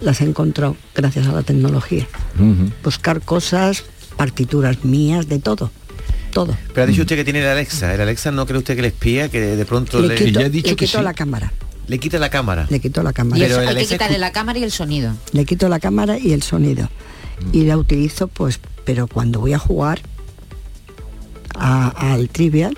las 0.00 0.20
he 0.20 0.24
encontrado 0.24 0.76
gracias 0.94 1.26
a 1.28 1.32
la 1.32 1.42
tecnología. 1.42 2.06
Buscar 2.82 3.20
cosas, 3.22 3.84
partituras 4.16 4.84
mías, 4.84 5.28
de 5.28 5.38
todo. 5.38 5.70
Todo. 6.32 6.56
Pero 6.72 6.82
ha 6.84 6.86
dicho 6.86 7.02
usted 7.02 7.16
que 7.16 7.24
tiene 7.24 7.40
el 7.40 7.46
Alexa. 7.46 7.94
¿El 7.94 8.00
Alexa 8.00 8.30
no 8.30 8.46
cree 8.46 8.58
usted 8.58 8.74
que 8.74 8.82
le 8.82 8.88
espía? 8.88 9.28
Que 9.28 9.40
de 9.40 9.64
pronto 9.66 10.00
Le 10.00 10.08
le... 10.08 10.14
quito, 10.14 10.40
le 10.40 10.76
quito 10.76 11.02
la 11.02 11.12
cámara. 11.14 11.52
Le 11.88 11.98
quita 11.98 12.18
la 12.18 12.30
cámara. 12.30 12.66
Le 12.70 12.80
quito 12.80 13.02
la 13.02 13.10
y 13.10 13.12
cámara. 13.12 13.44
eso 13.44 13.60
hay 13.60 13.74
que 13.76 13.86
quitarle 13.86 14.18
la 14.18 14.32
cámara 14.32 14.58
y 14.58 14.62
el 14.64 14.70
sonido. 14.72 15.12
Le 15.32 15.44
quito 15.44 15.68
la 15.68 15.80
cámara 15.80 16.18
y 16.18 16.32
el 16.32 16.42
sonido. 16.42 16.88
Y 17.52 17.64
la 17.64 17.76
utilizo, 17.76 18.28
pues, 18.28 18.60
pero 18.84 19.06
cuando 19.08 19.40
voy 19.40 19.52
a 19.52 19.58
jugar 19.58 20.00
a- 21.54 22.12
al 22.12 22.28
trivial 22.28 22.76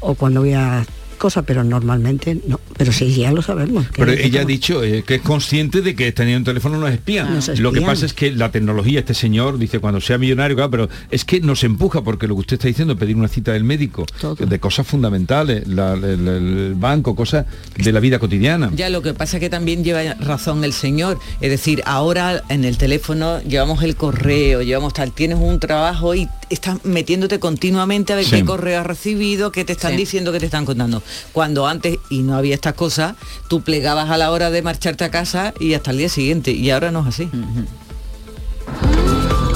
o 0.00 0.14
cuando 0.14 0.40
voy 0.40 0.52
a 0.52 0.86
cosas, 1.14 1.44
pero 1.46 1.64
normalmente 1.64 2.38
no. 2.46 2.60
Pero 2.76 2.92
sí, 2.92 3.14
ya 3.14 3.30
lo 3.32 3.42
sabemos. 3.42 3.88
que 3.88 4.04
Pero 4.04 4.12
ella 4.12 4.40
ha 4.42 4.44
dicho 4.44 4.82
eh, 4.82 5.04
que 5.06 5.16
es 5.16 5.22
consciente 5.22 5.80
de 5.82 5.94
que 5.94 6.10
teniendo 6.12 6.38
un 6.38 6.44
teléfono 6.44 6.78
nos 6.78 6.90
espían. 6.90 7.34
Nos 7.34 7.58
Lo 7.60 7.72
que 7.72 7.80
pasa 7.82 8.06
es 8.06 8.12
que 8.14 8.32
la 8.32 8.50
tecnología, 8.50 9.00
este 9.00 9.14
señor 9.14 9.58
dice 9.58 9.78
cuando 9.78 10.00
sea 10.00 10.18
millonario, 10.18 10.56
claro, 10.56 10.70
pero 10.70 10.88
es 11.10 11.24
que 11.24 11.40
nos 11.40 11.62
empuja 11.64 12.02
porque 12.02 12.26
lo 12.26 12.34
que 12.34 12.40
usted 12.40 12.54
está 12.54 12.68
diciendo, 12.68 12.96
pedir 12.96 13.16
una 13.16 13.28
cita 13.28 13.52
del 13.52 13.64
médico, 13.64 14.04
de 14.38 14.58
cosas 14.58 14.86
fundamentales, 14.86 15.66
la- 15.68 15.94
el, 15.94 16.74
banco, 16.76 17.14
cosas 17.14 17.46
de 17.76 17.92
la 17.92 18.00
vida 18.00 18.18
cotidiana. 18.18 18.70
Ya 18.74 18.88
lo 18.90 19.02
que 19.02 19.14
pasa 19.14 19.38
que 19.38 19.48
también 19.50 19.84
lleva 19.84 20.14
razón 20.14 20.64
el 20.64 20.72
señor. 20.72 21.18
Es 21.40 21.50
decir, 21.50 21.82
ahora 21.86 22.42
en 22.48 22.64
el 22.64 22.76
teléfono 22.78 23.40
llevamos 23.42 23.82
el 23.82 23.96
correo, 23.96 24.62
llevamos 24.62 24.92
tal, 24.94 25.12
tienes 25.12 25.38
un 25.40 25.60
trabajo 25.60 26.14
y 26.14 26.28
estás 26.54 26.84
metiéndote 26.84 27.38
continuamente 27.38 28.12
a 28.12 28.16
ver 28.16 28.24
Sí. 28.24 28.30
qué 28.32 28.44
correo 28.44 28.80
has 28.80 28.86
recibido, 28.86 29.52
qué 29.52 29.64
te 29.64 29.72
están 29.72 29.92
Sí. 29.92 29.98
diciendo, 29.98 30.32
qué 30.32 30.40
te 30.40 30.46
están 30.46 30.64
contando. 30.64 31.02
Cuando 31.32 31.66
antes, 31.66 31.98
y 32.10 32.22
no 32.22 32.36
había 32.36 32.54
estas 32.54 32.74
cosas, 32.74 33.14
tú 33.48 33.60
plegabas 33.62 34.10
a 34.10 34.16
la 34.16 34.30
hora 34.30 34.50
de 34.50 34.62
marcharte 34.62 35.04
a 35.04 35.10
casa 35.10 35.52
y 35.60 35.74
hasta 35.74 35.90
el 35.90 35.98
día 35.98 36.08
siguiente. 36.08 36.50
Y 36.52 36.70
ahora 36.70 36.90
no 36.90 37.00
es 37.02 37.06
así. 37.08 37.28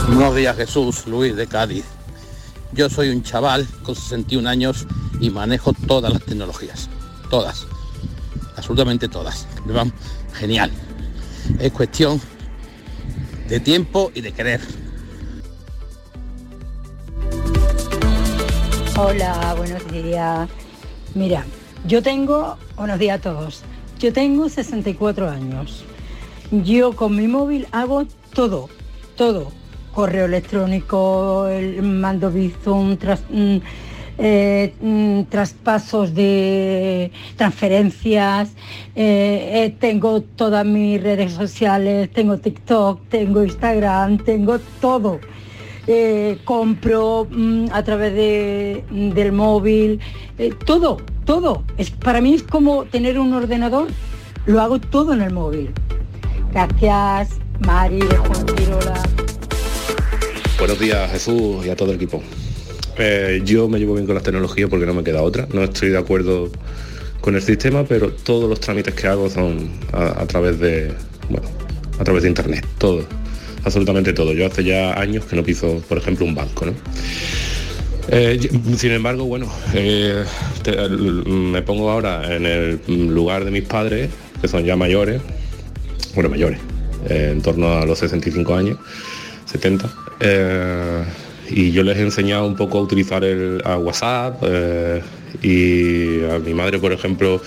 Buenos 0.09 0.34
días 0.36 0.57
Jesús, 0.57 1.07
Luis 1.07 1.36
de 1.36 1.46
Cádiz. 1.46 1.84
Yo 2.72 2.90
soy 2.90 3.11
un 3.11 3.22
chaval 3.22 3.66
con 3.82 3.94
61 3.94 4.46
años 4.46 4.86
y 5.20 5.30
manejo 5.30 5.72
todas 5.72 6.12
las 6.12 6.22
tecnologías. 6.22 6.88
Todas. 7.30 7.66
Absolutamente 8.57 9.09
todas. 9.09 9.46
Me 9.64 9.72
van 9.72 9.92
genial. 10.34 10.70
Es 11.59 11.72
cuestión 11.72 12.20
de 13.49 13.61
tiempo 13.61 14.11
y 14.14 14.20
de 14.20 14.32
querer. 14.32 14.61
Hola, 19.01 19.55
buenos 19.57 19.86
días. 19.92 20.49
Mira, 21.14 21.44
yo 21.86 22.03
tengo, 22.03 22.57
buenos 22.76 22.99
días 22.99 23.18
a 23.18 23.22
todos, 23.22 23.62
yo 24.01 24.12
tengo 24.12 24.49
64 24.49 25.30
años. 25.30 25.84
Yo 26.51 26.96
con 26.96 27.14
mi 27.14 27.28
móvil 27.28 27.68
hago 27.70 28.07
todo, 28.34 28.68
todo. 29.16 29.53
Correo 29.92 30.24
electrónico, 30.26 31.46
el 31.46 31.80
mando 31.82 32.32
Bizum, 32.32 32.96
tras- 32.96 33.22
mm, 33.30 33.57
eh, 34.18 34.74
mm, 34.80 35.22
traspasos 35.30 36.12
de 36.12 37.12
transferencias, 37.36 38.51
eh, 38.96 39.51
eh, 39.64 39.76
tengo 39.78 40.22
todas 40.22 40.66
mis 40.66 41.01
redes 41.01 41.34
sociales, 41.34 42.11
tengo 42.12 42.38
TikTok, 42.38 43.03
tengo 43.09 43.44
Instagram, 43.44 44.18
tengo 44.18 44.59
todo. 44.80 45.20
Eh, 45.91 46.36
compro 46.45 47.26
mm, 47.30 47.68
a 47.72 47.82
través 47.82 48.12
de- 48.14 48.84
del 48.91 49.32
móvil, 49.32 50.01
eh, 50.39 50.53
todo, 50.66 50.99
todo. 51.24 51.64
Es, 51.78 51.91
para 51.91 52.20
mí 52.20 52.34
es 52.34 52.43
como 52.43 52.84
tener 52.84 53.18
un 53.18 53.32
ordenador, 53.32 53.89
lo 54.45 54.61
hago 54.61 54.78
todo 54.78 55.14
en 55.14 55.22
el 55.22 55.32
móvil. 55.32 55.70
Gracias, 56.53 57.30
Mari 57.61 58.01
Juan 58.01 58.47
Pirola. 58.55 59.03
Buenos 60.59 60.78
días 60.78 61.11
Jesús 61.11 61.64
y 61.64 61.70
a 61.70 61.76
todo 61.76 61.91
el 61.91 61.97
equipo. 61.97 62.22
Eh, 62.99 63.41
yo 63.45 63.66
me 63.68 63.78
llevo 63.78 63.95
bien 63.95 64.05
con 64.07 64.14
las 64.14 64.24
tecnologías 64.24 64.68
porque 64.68 64.84
no 64.84 64.93
me 64.93 65.03
queda 65.05 65.22
otra. 65.22 65.47
No 65.55 65.62
estoy 65.62 65.89
de 65.91 65.99
acuerdo 65.99 66.51
con 67.22 67.34
el 67.34 67.41
sistema, 67.43 67.84
pero 67.84 68.11
todos 68.12 68.49
los 68.51 68.61
trámites 68.61 68.93
que 68.95 69.07
hago 69.07 69.30
son 69.30 69.70
a, 69.93 70.20
a 70.22 70.26
través 70.26 70.59
de 70.59 70.93
bueno, 71.30 71.49
a 71.99 72.05
través 72.05 72.24
de 72.24 72.28
internet. 72.28 72.66
Todo. 72.76 73.05
Absolutamente 73.64 74.12
todo. 74.12 74.32
Yo 74.32 74.46
hace 74.46 74.64
ya 74.64 74.98
años 74.98 75.24
que 75.24 75.36
no 75.36 75.42
piso, 75.42 75.82
por 75.88 75.98
ejemplo, 75.98 76.24
un 76.24 76.34
banco, 76.34 76.66
¿no? 76.66 76.74
Eh, 78.11 78.48
sin 78.76 78.92
embargo, 78.92 79.24
bueno, 79.24 79.52
eh, 79.74 80.24
me 81.26 81.61
pongo 81.62 81.90
ahora 81.90 82.34
en 82.34 82.46
el 82.46 82.80
lugar 82.86 83.44
de 83.44 83.50
mis 83.50 83.64
padres, 83.64 84.11
que 84.40 84.48
son 84.48 84.64
ya 84.64 84.76
mayores, 84.76 85.20
bueno, 86.14 86.30
mayores, 86.30 86.59
eh, 87.09 87.30
en 87.32 87.42
torno 87.42 87.72
a 87.78 87.84
los 87.84 87.98
65 87.98 88.54
años, 88.54 88.78
70. 89.44 89.90
eh, 90.20 91.04
y 91.50 91.72
yo 91.72 91.82
les 91.82 91.96
he 91.96 92.02
enseñado 92.02 92.46
un 92.46 92.56
poco 92.56 92.78
a 92.78 92.82
utilizar 92.82 93.24
el 93.24 93.62
a 93.64 93.78
WhatsApp 93.78 94.42
y 95.43 96.24
a 96.24 96.39
mi 96.39 96.55
madre, 96.55 96.79
por 96.79 96.93
ejemplo, 96.93 97.41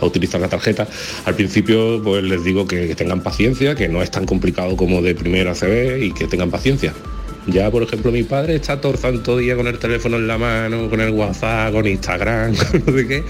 a 0.00 0.06
utilizar 0.06 0.40
la 0.40 0.48
tarjeta. 0.48 0.86
Al 1.24 1.34
principio 1.34 2.00
pues 2.02 2.22
les 2.24 2.44
digo 2.44 2.66
que, 2.66 2.94
tengan 2.94 3.22
paciencia, 3.22 3.74
que 3.74 3.88
no 3.88 4.02
es 4.02 4.10
tan 4.10 4.26
complicado 4.26 4.76
como 4.76 5.02
de 5.02 5.14
primera 5.14 5.54
se 5.54 5.66
ve 5.66 6.04
y 6.04 6.12
que 6.12 6.26
tengan 6.26 6.50
paciencia. 6.50 6.92
Ya, 7.46 7.70
por 7.70 7.84
ejemplo, 7.84 8.10
mi 8.10 8.24
padre 8.24 8.56
está 8.56 8.80
todo 8.80 9.38
día 9.38 9.54
con 9.54 9.68
el 9.68 9.78
teléfono 9.78 10.16
en 10.16 10.26
la 10.26 10.36
mano, 10.36 10.90
con 10.90 11.00
el 11.00 11.10
WhatsApp, 11.10 11.72
con 11.72 11.86
Instagram, 11.86 12.56
con 12.72 12.82
no 12.84 12.92
sé 12.92 13.06
qué. 13.06 13.24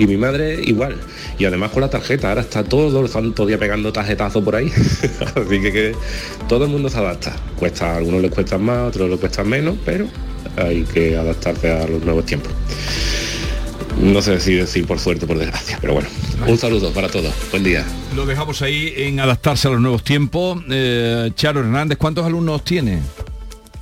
Y 0.00 0.06
mi 0.08 0.16
madre 0.16 0.60
igual. 0.64 0.96
Y 1.38 1.44
además 1.44 1.70
con 1.70 1.82
la 1.82 1.88
tarjeta. 1.88 2.30
Ahora 2.30 2.40
está 2.40 2.64
todo 2.64 3.00
el 3.00 3.08
santo 3.08 3.46
día 3.46 3.58
pegando 3.58 3.92
tarjetazos 3.92 4.42
por 4.42 4.56
ahí. 4.56 4.66
Así 5.36 5.60
que, 5.60 5.94
todo 6.48 6.64
el 6.64 6.70
mundo 6.70 6.88
se 6.88 6.98
adapta. 6.98 7.36
Cuesta, 7.56 7.92
a 7.92 7.96
algunos 7.98 8.22
les 8.22 8.32
cuestan 8.32 8.62
más, 8.62 8.88
otros 8.88 9.08
les 9.08 9.20
cuestan 9.20 9.48
menos, 9.48 9.76
pero 9.84 10.06
hay 10.56 10.82
que 10.82 11.16
adaptarse 11.16 11.70
a 11.70 11.86
los 11.86 12.04
nuevos 12.04 12.26
tiempos. 12.26 12.52
No 14.02 14.22
sé 14.22 14.40
si 14.40 14.54
decir 14.54 14.86
por 14.86 14.98
suerte 14.98 15.24
o 15.26 15.28
por 15.28 15.38
desgracia, 15.38 15.78
pero 15.80 15.94
bueno. 15.94 16.08
Un 16.46 16.56
saludo 16.56 16.92
para 16.92 17.08
todos. 17.08 17.34
Buen 17.50 17.62
día. 17.62 17.84
Lo 18.16 18.24
dejamos 18.24 18.62
ahí 18.62 18.92
en 18.96 19.20
adaptarse 19.20 19.68
a 19.68 19.72
los 19.72 19.80
nuevos 19.80 20.02
tiempos. 20.04 20.62
Eh, 20.70 21.30
Charo 21.34 21.60
Hernández, 21.60 21.98
¿cuántos 21.98 22.24
alumnos 22.24 22.64
tiene? 22.64 23.00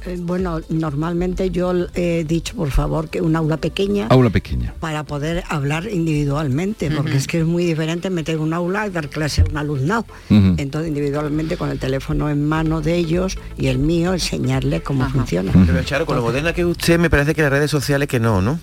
Eh, 0.06 0.16
Bueno, 0.18 0.60
normalmente 0.70 1.50
yo 1.50 1.72
he 1.94 2.24
dicho, 2.26 2.56
por 2.56 2.70
favor, 2.72 3.08
que 3.08 3.20
un 3.20 3.36
aula 3.36 3.58
pequeña 3.58 4.06
Aula 4.08 4.30
pequeña. 4.30 4.74
para 4.80 5.04
poder 5.04 5.44
hablar 5.48 5.88
individualmente, 5.88 6.90
porque 6.90 7.16
es 7.16 7.26
que 7.28 7.38
es 7.40 7.44
muy 7.46 7.64
diferente 7.64 8.10
meter 8.10 8.38
un 8.38 8.52
aula 8.54 8.88
y 8.88 8.90
dar 8.90 9.08
clase 9.08 9.42
a 9.42 9.44
un 9.44 9.56
alumnado. 9.56 10.04
Entonces, 10.30 10.88
individualmente, 10.88 11.56
con 11.56 11.70
el 11.70 11.78
teléfono 11.78 12.28
en 12.28 12.44
mano 12.48 12.80
de 12.80 12.96
ellos 12.96 13.38
y 13.56 13.68
el 13.68 13.78
mío, 13.78 14.14
enseñarle 14.14 14.80
cómo 14.82 15.08
funciona. 15.10 15.52
Pero 15.64 15.80
Charo, 15.84 16.06
con 16.06 16.16
lo 16.16 16.22
moderna 16.22 16.52
que 16.52 16.62
es 16.62 16.66
usted, 16.66 16.98
me 16.98 17.08
parece 17.08 17.34
que 17.36 17.42
las 17.42 17.50
redes 17.52 17.70
sociales 17.70 18.08
que 18.08 18.18
no, 18.18 18.42
¿no? 18.42 18.58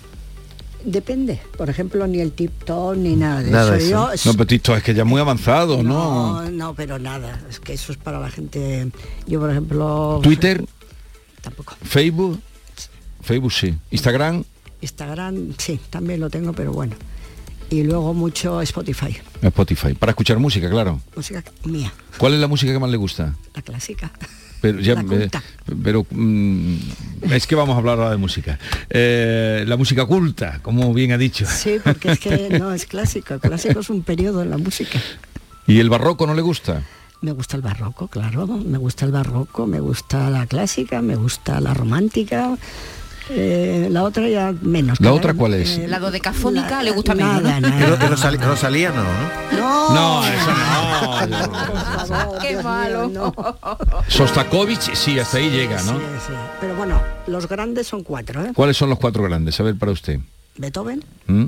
Depende, 0.88 1.40
por 1.58 1.68
ejemplo, 1.68 2.06
ni 2.06 2.20
el 2.20 2.30
TikTok 2.30 2.96
ni 2.96 3.16
nada 3.16 3.42
de 3.42 3.50
Nada 3.50 3.76
eso. 3.76 4.12
eso. 4.12 4.24
Yo 4.24 4.32
No, 4.32 4.38
pero 4.38 4.54
esto 4.56 4.76
es 4.76 4.82
que 4.84 4.94
ya 4.94 5.02
es 5.02 5.08
muy 5.08 5.20
avanzado, 5.20 5.82
¿no? 5.82 6.42
no, 6.44 6.50
no, 6.50 6.74
pero 6.74 6.98
nada, 7.00 7.42
es 7.50 7.58
que 7.58 7.72
eso 7.72 7.90
es 7.90 7.98
para 7.98 8.20
la 8.20 8.30
gente. 8.30 8.88
Yo, 9.26 9.40
por 9.40 9.50
ejemplo, 9.50 10.20
Twitter, 10.22 10.64
tampoco. 11.42 11.74
Facebook, 11.82 12.40
Facebook 13.20 13.52
sí. 13.52 13.74
Instagram, 13.90 14.44
Instagram, 14.80 15.54
sí, 15.58 15.80
también 15.90 16.20
lo 16.20 16.30
tengo, 16.30 16.52
pero 16.52 16.72
bueno. 16.72 16.94
Y 17.68 17.82
luego 17.82 18.14
mucho 18.14 18.62
Spotify, 18.62 19.16
Spotify. 19.42 19.94
Para 19.94 20.10
escuchar 20.12 20.38
música, 20.38 20.70
claro. 20.70 21.00
música 21.16 21.42
mía, 21.64 21.92
¿Cuál 22.16 22.34
es 22.34 22.40
la 22.40 22.46
música 22.46 22.72
que 22.72 22.78
más 22.78 22.90
le 22.90 22.96
gusta? 22.96 23.34
la 23.54 23.62
clásica. 23.62 24.12
Pero, 24.60 24.80
ya, 24.80 24.94
eh, 24.94 25.30
pero 25.82 26.06
mm, 26.10 26.76
es 27.30 27.46
que 27.46 27.54
vamos 27.54 27.74
a 27.74 27.78
hablar 27.78 27.98
ahora 27.98 28.10
de 28.10 28.16
música. 28.16 28.58
Eh, 28.88 29.64
la 29.66 29.76
música 29.76 30.06
culta, 30.06 30.60
como 30.62 30.92
bien 30.94 31.12
ha 31.12 31.18
dicho. 31.18 31.46
Sí, 31.46 31.76
porque 31.82 32.12
es 32.12 32.18
que 32.20 32.48
no 32.58 32.72
es 32.72 32.86
clásico, 32.86 33.34
el 33.34 33.40
clásico 33.40 33.80
es 33.80 33.90
un 33.90 34.02
periodo 34.02 34.42
en 34.42 34.50
la 34.50 34.58
música. 34.58 34.98
¿Y 35.66 35.80
el 35.80 35.90
barroco 35.90 36.26
no 36.26 36.34
le 36.34 36.42
gusta? 36.42 36.82
Me 37.22 37.32
gusta 37.32 37.56
el 37.56 37.62
barroco, 37.62 38.08
claro, 38.08 38.46
me 38.46 38.78
gusta 38.78 39.06
el 39.06 39.12
barroco, 39.12 39.66
me 39.66 39.80
gusta 39.80 40.30
la 40.30 40.46
clásica, 40.46 41.02
me 41.02 41.16
gusta 41.16 41.60
la 41.60 41.74
romántica. 41.74 42.56
Eh, 43.30 43.88
la 43.90 44.02
otra 44.04 44.28
ya 44.28 44.52
menos. 44.62 45.00
¿La 45.00 45.10
que 45.10 45.16
otra 45.16 45.34
cuál 45.34 45.54
es? 45.54 45.78
eh, 45.78 45.88
La 45.88 45.98
dodecafónica 45.98 46.82
le 46.82 46.90
gusta 46.92 47.14
menos, 47.14 47.42
nada, 47.42 47.60
¿no? 47.60 47.68
nada. 47.68 48.36
Rosalía 48.46 48.90
no, 48.90 49.02
¿no? 49.04 49.58
No, 49.58 49.94
No, 49.94 50.26
eso 50.26 51.26
no. 51.26 52.38
Qué 52.40 52.62
malo. 52.62 53.34
Sostakovich, 54.08 54.94
sí, 54.94 55.18
hasta 55.18 55.38
ahí 55.38 55.50
llega, 55.50 55.82
¿no? 55.82 55.92
Sí, 55.98 56.04
sí. 56.28 56.32
Pero 56.60 56.74
bueno, 56.76 57.00
los 57.26 57.48
grandes 57.48 57.86
son 57.86 58.02
cuatro, 58.02 58.44
¿eh? 58.44 58.52
¿Cuáles 58.54 58.76
son 58.76 58.90
los 58.90 58.98
cuatro 58.98 59.22
grandes? 59.24 59.58
A 59.60 59.62
ver, 59.62 59.76
para 59.76 59.92
usted. 59.92 60.20
Beethoven, 60.56 61.04
¿Mm? 61.26 61.46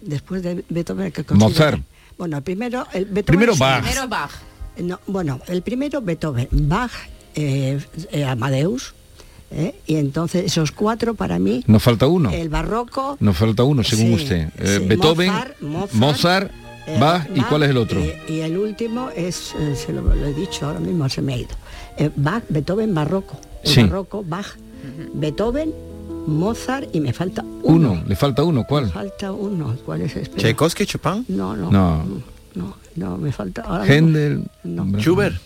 después 0.00 0.42
de 0.42 0.64
Beethoven 0.68 1.12
que 1.12 1.24
considera- 1.24 1.48
Mozart. 1.48 1.82
Bueno, 2.18 2.36
el 2.38 2.42
primero, 2.42 2.86
el 2.92 3.04
Beethoven 3.04 3.24
Primero. 3.38 3.56
Bach. 3.56 3.82
Primero 3.82 4.08
Bach. 4.08 4.30
No, 4.78 5.00
bueno, 5.06 5.40
el 5.48 5.62
primero 5.62 6.00
Beethoven, 6.02 6.48
Bach, 6.50 6.90
eh, 7.34 7.78
eh, 8.10 8.24
Amadeus, 8.24 8.94
¿eh? 9.50 9.74
y 9.86 9.96
entonces 9.96 10.44
esos 10.44 10.72
cuatro 10.72 11.14
para 11.14 11.38
mí, 11.38 11.62
Nos 11.66 11.82
falta 11.82 12.06
uno. 12.06 12.30
el 12.30 12.48
barroco, 12.48 13.16
Nos 13.20 13.36
falta 13.36 13.62
uno, 13.64 13.82
según 13.84 14.18
Sí, 14.18 14.24
usted. 14.24 14.48
Eh, 14.58 14.78
sí, 14.80 14.86
Beethoven, 14.86 15.30
Mozart, 15.32 15.60
Mozart, 15.60 15.92
Mozart, 15.94 16.50
eh, 16.86 16.98
Bach, 17.00 17.26
¿y 17.34 17.38
Bach, 17.40 17.48
cuál 17.48 17.62
es 17.64 17.70
el 17.70 17.76
otro? 17.78 18.00
y 18.28 18.40
el 18.40 18.56
último 18.58 19.10
es, 19.14 19.54
eh, 19.58 19.74
se 19.76 19.92
lo, 19.92 20.02
lo 20.02 20.26
he 20.26 20.32
dicho 20.34 20.66
ahora 20.66 20.80
mismo, 20.80 21.08
se 21.08 21.22
me 21.22 21.34
ha 21.34 21.38
ido. 21.38 21.50
Eh, 21.98 22.10
Bach, 22.16 22.42
Beethoven, 22.48 22.94
barroco. 22.94 23.38
El 23.64 23.70
Sí. 23.70 23.82
barroco, 23.82 24.22
Bach, 24.26 24.46
Beethoven, 25.14 25.72
Mozart 26.26 26.88
y 26.94 27.00
me 27.00 27.12
falta 27.12 27.42
uno. 27.62 27.92
uno. 27.92 28.02
le 28.06 28.16
falta 28.16 28.42
uno, 28.44 28.64
¿cuál? 28.68 28.90
Falta 28.90 29.32
uno. 29.32 29.76
¿Cuál 29.84 30.02
es? 30.02 30.16
Espera. 30.16 30.42
Tchaikovsky, 30.42 30.86
Chopin, 30.86 31.24
No, 31.28 31.56
no, 31.56 31.70
No. 31.70 32.04
no, 32.54 32.76
no, 32.96 33.16
me 33.18 33.32
falta. 33.32 33.62
Ahora 33.62 33.86
Händel. 33.86 34.44
No. 34.64 34.86
Schubert. 35.00 35.36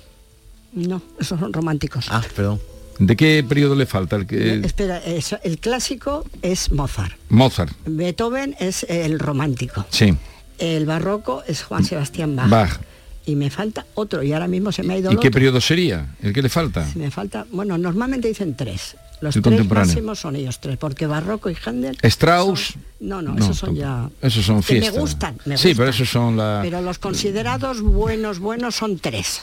No, 0.73 1.03
esos 1.19 1.39
son 1.41 1.53
románticos. 1.53 2.07
Ah, 2.11 2.23
perdón. 2.35 2.61
¿De 3.01 3.17
qué 3.17 3.43
periodo 3.49 3.75
le 3.75 3.87
falta? 3.87 4.15
El 4.17 4.27
que, 4.27 4.55
Espera, 4.61 4.99
es- 4.99 5.35
el 5.43 5.59
clásico 5.59 6.25
es 6.43 6.71
Mozart. 6.71 7.15
Mozart, 7.31 7.73
Beethoven 7.87 8.55
es 8.61 8.85
el 8.89 9.19
romántico. 9.19 9.85
sí. 9.91 10.15
El 10.59 10.85
barroco 10.85 11.43
es 11.49 11.63
Juan 11.63 11.85
Sebastián 11.85 12.37
Bach. 12.37 12.49
Bach. 12.51 12.81
Y 13.25 13.35
me 13.35 13.49
falta 13.49 13.87
otro, 13.95 14.23
y 14.23 14.35
ahora 14.35 14.47
mismo 14.47 14.73
se 14.73 14.83
me 14.83 14.93
ha 14.93 14.99
ido 14.99 15.11
¿Y 15.11 15.15
el 15.15 15.21
qué 15.21 15.29
otro. 15.29 15.37
periodo 15.39 15.61
sería? 15.63 16.15
¿El 16.23 16.35
que 16.35 16.43
le 16.43 16.51
falta? 16.51 16.87
Me 16.97 17.11
falta, 17.11 17.47
bueno, 17.51 17.79
normalmente 17.79 18.29
dicen 18.29 18.55
tres. 18.55 18.95
Los 19.21 19.37
El 19.37 19.43
tres 19.43 19.69
máximos 19.69 20.19
son 20.19 20.37
ellos 20.37 20.61
tres, 20.61 20.79
porque 20.79 21.07
barroco 21.07 21.51
y 21.51 21.55
Händel. 21.55 21.99
Strauss. 22.03 22.75
No, 23.01 23.21
no, 23.23 23.33
No, 23.35 23.45
esos 23.45 23.57
son 23.59 23.75
ya. 23.75 24.09
Esos 24.21 24.45
son 24.45 24.63
que 24.63 24.75
me 24.75 24.81
fiestas. 24.81 25.01
gustan, 25.01 25.37
me 25.47 25.57
sí, 25.57 25.69
gustan. 25.69 25.77
pero 25.77 25.91
esos 25.91 26.09
son 26.11 26.37
la... 26.37 26.61
Pero 26.63 26.83
los 26.83 26.99
considerados 26.99 27.81
buenos, 27.83 28.39
buenos 28.39 28.75
son 28.77 28.99
tres. 28.99 29.41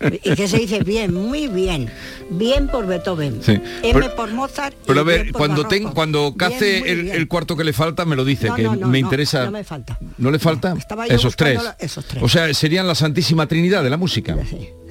y 0.00 0.34
que 0.34 0.48
se 0.48 0.58
dice 0.58 0.82
bien, 0.82 1.12
muy 1.14 1.48
bien. 1.48 1.90
Bien 2.30 2.68
por 2.68 2.86
Beethoven. 2.86 3.40
Sí. 3.42 3.58
M 3.82 4.08
por 4.10 4.32
Mozart. 4.32 4.74
Pero 4.86 5.00
a 5.00 5.04
ver, 5.04 5.32
cuando, 5.32 5.66
ten- 5.66 5.90
cuando 5.92 6.34
cace 6.36 6.90
el, 6.90 7.28
cuarto 7.28 7.54
que 7.56 7.64
le 7.64 7.72
falta, 7.74 8.04
me 8.06 8.16
lo 8.16 8.24
dice, 8.24 8.48
No, 8.48 8.54
que 8.54 8.62
no, 8.62 8.88
me 8.88 8.98
interesa... 8.98 9.44
no 9.46 9.50
me 9.50 9.64
falta. 9.64 9.98
¿No 10.18 10.30
le 10.30 10.38
falta? 10.38 10.74
estaba 10.76 11.06
yo 11.06 11.14
Esos 11.14 11.36
tres. 11.36 11.62
la- 11.62 11.76
esos 11.78 12.04
tres. 12.06 12.22
O 12.22 12.28
sea, 12.28 12.52
serían 12.54 12.86
la 12.86 12.94
Santísima 12.94 13.46
Trinidad 13.46 13.82
de 13.82 13.90
la 13.90 13.96
música. 13.98 14.36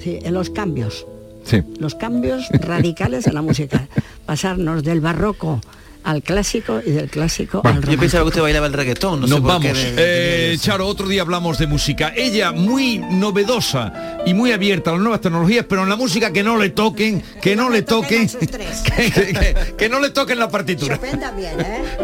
Sí, 0.00 0.18
en 0.22 0.32
los 0.34 0.50
cambios. 0.50 1.06
Sí. 1.46 1.62
Los 1.78 1.94
cambios 1.94 2.48
radicales 2.50 3.26
en 3.26 3.34
la 3.34 3.42
música. 3.42 3.86
Pasarnos 4.26 4.82
del 4.82 5.00
barroco 5.00 5.60
al 6.02 6.22
clásico 6.22 6.80
y 6.86 6.92
del 6.92 7.08
clásico 7.10 7.62
Bueno, 7.62 7.80
al 7.84 7.88
yo 7.88 7.98
pensaba 7.98 8.22
que 8.22 8.28
usted 8.28 8.40
bailaba 8.42 8.68
el 8.68 8.72
reggaetón, 8.72 9.20
no 9.22 9.26
sé 9.26 9.32
Nos 9.34 9.40
por 9.40 9.60
qué 9.60 9.68
vamos. 9.72 9.82
de- 9.82 10.52
Eh, 10.52 10.58
Charo, 10.58 10.86
otro 10.86 11.08
día 11.08 11.22
hablamos 11.22 11.58
de 11.58 11.66
música. 11.66 12.12
Ella 12.14 12.52
muy 12.52 12.98
novedosa 12.98 14.20
y 14.24 14.32
muy 14.32 14.52
abierta 14.52 14.90
a 14.90 14.92
las 14.94 15.02
nuevas 15.02 15.20
tecnologías, 15.20 15.66
pero 15.68 15.82
en 15.82 15.88
la 15.88 15.96
música 15.96 16.32
que 16.32 16.44
no 16.44 16.58
le 16.58 16.70
toquen, 16.70 17.22
que 17.42 17.56
no 17.56 17.70
le 17.70 17.82
toquen, 17.82 18.28
que, 18.28 18.38
que- 18.46 19.10
que- 19.32 19.74
que 19.76 19.88
no 19.88 19.98
le 19.98 20.10
toquen 20.10 20.38
la 20.38 20.48
partitura. 20.48 20.98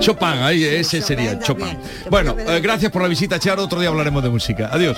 Chopin, 0.00 0.28
ahí 0.28 0.64
ese 0.64 1.00
sería 1.00 1.38
Chopin. 1.38 1.78
Bueno, 2.10 2.34
eh, 2.38 2.58
gracias 2.60 2.90
por 2.90 3.02
la 3.02 3.08
visita, 3.08 3.38
Charo. 3.38 3.62
Otro 3.64 3.78
día 3.78 3.88
hablaremos 3.88 4.22
de 4.24 4.30
música. 4.30 4.68
Adiós. 4.72 4.96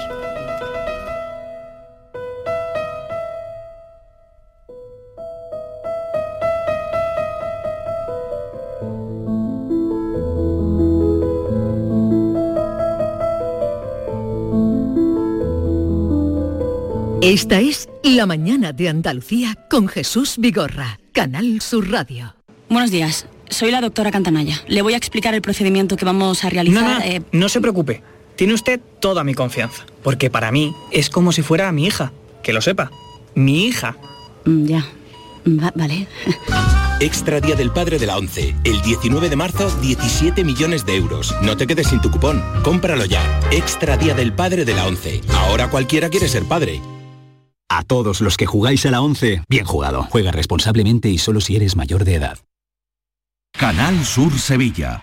Esta 17.24 17.58
es 17.60 17.88
La 18.02 18.26
mañana 18.26 18.72
de 18.72 18.88
Andalucía 18.88 19.56
con 19.70 19.88
Jesús 19.88 20.34
Vigorra, 20.38 20.98
Canal 21.12 21.60
Sur 21.62 21.90
Radio. 21.90 22.34
Buenos 22.68 22.90
días, 22.90 23.26
soy 23.48 23.70
la 23.70 23.80
doctora 23.80 24.10
Cantanaya. 24.10 24.60
Le 24.68 24.82
voy 24.82 24.92
a 24.94 24.96
explicar 24.98 25.34
el 25.34 25.40
procedimiento 25.42 25.96
que 25.96 26.04
vamos 26.04 26.44
a 26.44 26.50
realizar. 26.50 26.82
No, 26.82 26.94
no, 26.98 27.00
eh, 27.04 27.22
no 27.32 27.48
se 27.48 27.60
preocupe. 27.60 28.02
Tiene 28.36 28.52
usted 28.54 28.80
toda 29.00 29.24
mi 29.24 29.32
confianza. 29.34 29.86
Porque 30.02 30.28
para 30.28 30.52
mí 30.52 30.74
es 30.90 31.08
como 31.08 31.32
si 31.32 31.40
fuera 31.42 31.70
mi 31.72 31.86
hija. 31.86 32.12
Que 32.42 32.52
lo 32.52 32.60
sepa. 32.60 32.90
Mi 33.34 33.66
hija. 33.66 33.96
mm, 34.44 34.66
ya. 34.66 34.86
Va- 35.46 35.72
vale. 35.74 36.06
Extra 37.00 37.40
Día 37.40 37.54
del 37.54 37.70
Padre 37.70 37.98
de 37.98 38.06
la 38.06 38.16
ONCE. 38.18 38.54
El 38.64 38.80
19 38.82 39.28
de 39.28 39.36
marzo, 39.36 39.70
17 39.80 40.44
millones 40.44 40.84
de 40.86 40.96
euros. 40.96 41.34
No 41.42 41.56
te 41.56 41.66
quedes 41.66 41.88
sin 41.88 42.00
tu 42.00 42.10
cupón. 42.10 42.42
Cómpralo 42.62 43.04
ya. 43.04 43.40
Extra 43.50 43.96
Día 43.96 44.14
del 44.14 44.32
Padre 44.32 44.64
de 44.64 44.74
la 44.74 44.86
ONCE. 44.86 45.20
Ahora 45.32 45.68
cualquiera 45.70 46.08
quiere 46.08 46.28
ser 46.28 46.44
padre. 46.44 46.80
A 47.76 47.82
todos 47.82 48.20
los 48.20 48.36
que 48.36 48.46
jugáis 48.46 48.86
a 48.86 48.92
la 48.92 49.00
11, 49.00 49.42
bien 49.48 49.64
jugado. 49.64 50.04
Juega 50.04 50.30
responsablemente 50.30 51.08
y 51.08 51.18
solo 51.18 51.40
si 51.40 51.56
eres 51.56 51.74
mayor 51.74 52.04
de 52.04 52.14
edad. 52.14 52.38
Canal 53.52 54.04
Sur 54.04 54.38
Sevilla. 54.38 55.02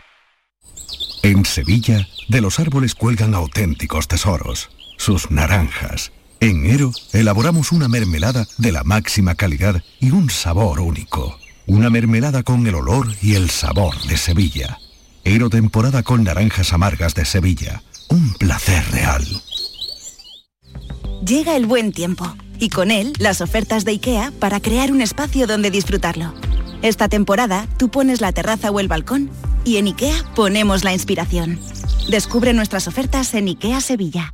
En 1.22 1.44
Sevilla, 1.44 2.08
de 2.30 2.40
los 2.40 2.62
árboles 2.62 2.96
cuelgan 2.96 3.36
auténticos 3.36 4.08
tesoros, 4.08 4.70
sus 4.98 5.32
naranjas. 5.32 6.14
En 6.40 6.66
Ero, 6.66 6.94
elaboramos 7.12 7.74
una 7.74 7.90
mermelada 7.90 8.48
de 8.58 8.72
la 8.72 8.86
máxima 8.86 9.36
calidad 9.36 9.84
y 10.00 10.12
un 10.12 10.30
sabor 10.30 10.80
único. 10.80 11.38
Una 11.68 11.90
mermelada 11.90 12.42
con 12.44 12.66
el 12.66 12.76
olor 12.76 13.08
y 13.22 13.36
el 13.36 13.50
sabor 13.50 14.02
de 14.04 14.16
Sevilla. 14.16 14.78
Ero 15.26 15.50
temporada 15.50 16.04
con 16.04 16.24
naranjas 16.24 16.72
amargas 16.72 17.16
de 17.16 17.26
Sevilla. 17.26 17.84
Un 18.08 18.34
placer 18.36 18.90
real. 18.92 19.26
Llega 21.26 21.58
el 21.58 21.66
buen 21.66 21.92
tiempo 21.92 22.34
y 22.62 22.70
con 22.70 22.92
él 22.92 23.12
las 23.20 23.42
ofertas 23.42 23.84
de 23.84 23.92
IKEA 23.92 24.32
para 24.40 24.62
crear 24.62 24.92
un 24.92 25.02
espacio 25.02 25.48
donde 25.48 25.72
disfrutarlo. 25.72 26.34
Esta 26.82 27.10
temporada 27.10 27.68
tú 27.78 27.90
pones 27.90 28.22
la 28.22 28.32
terraza 28.32 28.72
o 28.72 28.80
el 28.80 28.88
balcón 28.88 29.30
y 29.66 29.78
en 29.78 29.88
IKEA 29.88 30.16
ponemos 30.36 30.84
la 30.84 30.94
inspiración. 30.94 31.60
Descubre 32.10 32.54
nuestras 32.54 32.88
ofertas 32.88 33.34
en 33.34 33.48
IKEA 33.48 33.82
Sevilla. 33.82 34.34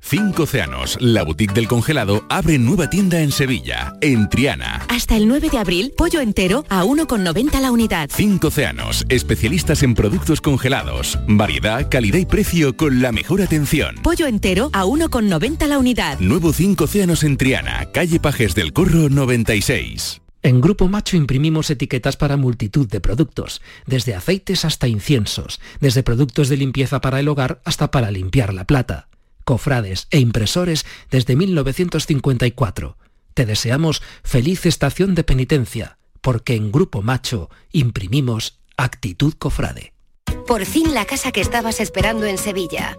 Cinco 0.00 0.44
Océanos, 0.44 0.96
la 1.00 1.22
boutique 1.22 1.52
del 1.52 1.68
congelado, 1.68 2.24
abre 2.28 2.58
nueva 2.58 2.88
tienda 2.88 3.20
en 3.20 3.30
Sevilla, 3.30 3.94
en 4.00 4.28
Triana. 4.28 4.86
Hasta 4.88 5.16
el 5.16 5.28
9 5.28 5.50
de 5.50 5.58
abril, 5.58 5.92
pollo 5.96 6.20
entero 6.20 6.64
a 6.68 6.84
1,90 6.84 7.60
la 7.60 7.70
unidad. 7.70 8.10
Cinco 8.12 8.48
Océanos, 8.48 9.04
especialistas 9.08 9.82
en 9.82 9.94
productos 9.94 10.40
congelados. 10.40 11.18
Variedad, 11.26 11.88
calidad 11.90 12.18
y 12.18 12.26
precio 12.26 12.76
con 12.76 13.02
la 13.02 13.12
mejor 13.12 13.42
atención. 13.42 13.96
Pollo 14.02 14.26
entero 14.26 14.70
a 14.72 14.84
1,90 14.84 15.66
la 15.66 15.78
unidad. 15.78 16.18
Nuevo 16.20 16.52
Cinco 16.52 16.84
Océanos 16.84 17.22
en 17.24 17.36
Triana, 17.36 17.86
calle 17.92 18.20
Pajes 18.20 18.54
del 18.54 18.72
Corro 18.72 19.08
96. 19.10 20.22
En 20.42 20.60
Grupo 20.60 20.88
Macho 20.88 21.16
imprimimos 21.16 21.68
etiquetas 21.68 22.16
para 22.16 22.36
multitud 22.36 22.88
de 22.88 23.00
productos, 23.00 23.60
desde 23.86 24.14
aceites 24.14 24.64
hasta 24.64 24.86
inciensos, 24.86 25.60
desde 25.80 26.04
productos 26.04 26.48
de 26.48 26.56
limpieza 26.56 27.00
para 27.00 27.18
el 27.18 27.28
hogar 27.28 27.60
hasta 27.64 27.90
para 27.90 28.12
limpiar 28.12 28.54
la 28.54 28.64
plata, 28.64 29.08
cofrades 29.48 30.08
e 30.10 30.18
impresores 30.18 30.84
desde 31.10 31.34
1954. 31.34 32.98
Te 33.32 33.46
deseamos 33.46 34.02
feliz 34.22 34.66
estación 34.66 35.14
de 35.14 35.24
penitencia, 35.24 35.96
porque 36.20 36.54
en 36.54 36.70
Grupo 36.70 37.00
Macho 37.00 37.48
imprimimos 37.72 38.60
actitud 38.76 39.32
cofrade. 39.38 39.94
Por 40.46 40.66
fin 40.66 40.92
la 40.92 41.06
casa 41.06 41.32
que 41.32 41.40
estabas 41.40 41.80
esperando 41.80 42.26
en 42.26 42.36
Sevilla. 42.36 42.98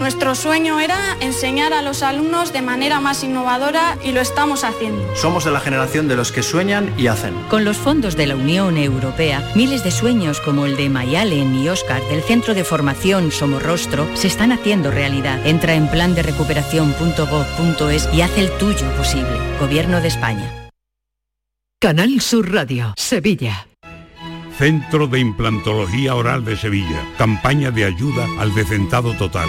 Nuestro 0.00 0.34
sueño 0.34 0.80
era 0.80 1.18
enseñar 1.20 1.74
a 1.74 1.82
los 1.82 2.02
alumnos 2.02 2.54
de 2.54 2.62
manera 2.62 3.00
más 3.00 3.22
innovadora 3.22 3.98
y 4.02 4.12
lo 4.12 4.22
estamos 4.22 4.64
haciendo. 4.64 5.14
Somos 5.14 5.44
de 5.44 5.50
la 5.50 5.60
generación 5.60 6.08
de 6.08 6.16
los 6.16 6.32
que 6.32 6.42
sueñan 6.42 6.90
y 6.96 7.08
hacen. 7.08 7.34
Con 7.50 7.66
los 7.66 7.76
fondos 7.76 8.16
de 8.16 8.26
la 8.26 8.34
Unión 8.34 8.78
Europea, 8.78 9.46
miles 9.54 9.84
de 9.84 9.90
sueños 9.90 10.40
como 10.40 10.64
el 10.64 10.78
de 10.78 10.88
Mayalen 10.88 11.54
y 11.54 11.68
Oscar 11.68 12.02
del 12.04 12.22
Centro 12.22 12.54
de 12.54 12.64
Formación 12.64 13.30
Somorrostro 13.30 14.08
se 14.16 14.28
están 14.28 14.52
haciendo 14.52 14.90
realidad. 14.90 15.46
Entra 15.46 15.74
en 15.74 15.86
plan 15.86 16.14
de 16.14 16.22
recuperación.gov.es 16.22 18.08
y 18.14 18.22
haz 18.22 18.38
el 18.38 18.50
tuyo 18.52 18.90
posible. 18.96 19.36
Gobierno 19.60 20.00
de 20.00 20.08
España. 20.08 20.70
Canal 21.78 22.22
Sur 22.22 22.50
Radio, 22.50 22.94
Sevilla. 22.96 23.66
Centro 24.56 25.06
de 25.06 25.20
Implantología 25.20 26.14
Oral 26.14 26.42
de 26.46 26.56
Sevilla. 26.56 27.02
Campaña 27.18 27.70
de 27.70 27.84
ayuda 27.84 28.26
al 28.38 28.54
decentado 28.54 29.14
total. 29.14 29.48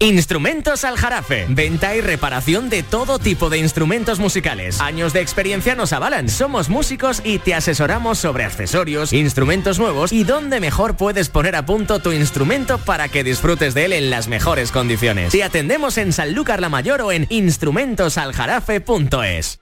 Instrumentos 0.00 0.84
Aljarafe. 0.84 1.46
Venta 1.48 1.96
y 1.96 2.00
reparación 2.00 2.70
de 2.70 2.84
todo 2.84 3.18
tipo 3.18 3.50
de 3.50 3.58
instrumentos 3.58 4.20
musicales. 4.20 4.80
Años 4.80 5.12
de 5.12 5.20
experiencia 5.20 5.74
nos 5.74 5.92
avalan. 5.92 6.28
Somos 6.28 6.68
músicos 6.68 7.20
y 7.24 7.40
te 7.40 7.52
asesoramos 7.52 8.20
sobre 8.20 8.44
accesorios, 8.44 9.12
instrumentos 9.12 9.80
nuevos 9.80 10.12
y 10.12 10.22
dónde 10.22 10.60
mejor 10.60 10.96
puedes 10.96 11.30
poner 11.30 11.56
a 11.56 11.66
punto 11.66 11.98
tu 11.98 12.12
instrumento 12.12 12.78
para 12.78 13.08
que 13.08 13.24
disfrutes 13.24 13.74
de 13.74 13.86
él 13.86 13.92
en 13.92 14.08
las 14.08 14.28
mejores 14.28 14.70
condiciones. 14.70 15.32
Te 15.32 15.42
atendemos 15.42 15.98
en 15.98 16.12
Sanlúcar 16.12 16.60
la 16.60 16.68
Mayor 16.68 17.02
o 17.02 17.10
en 17.10 17.26
instrumentosaljarafe.es. 17.28 19.58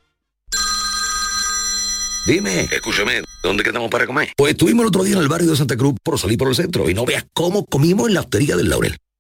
Dime, 2.27 2.69
escúchame, 2.71 3.23
¿dónde 3.43 3.63
quedamos 3.63 3.89
para 3.89 4.05
comer? 4.05 4.35
Pues 4.37 4.51
estuvimos 4.51 4.83
el 4.83 4.89
otro 4.89 5.03
día 5.03 5.15
en 5.15 5.23
el 5.23 5.29
barrio 5.29 5.53
de 5.53 5.57
Santa 5.57 5.79
Cruz 5.79 5.95
por 6.03 6.19
salir 6.19 6.37
por 6.37 6.49
el 6.49 6.55
centro 6.55 6.91
y 6.91 6.93
no 6.93 7.07
veas 7.07 7.25
cómo 7.33 7.65
comimos 7.65 8.09
en 8.09 8.15
la 8.15 8.21
hostería 8.21 8.55
del 8.55 8.69
Laurel. 8.69 8.99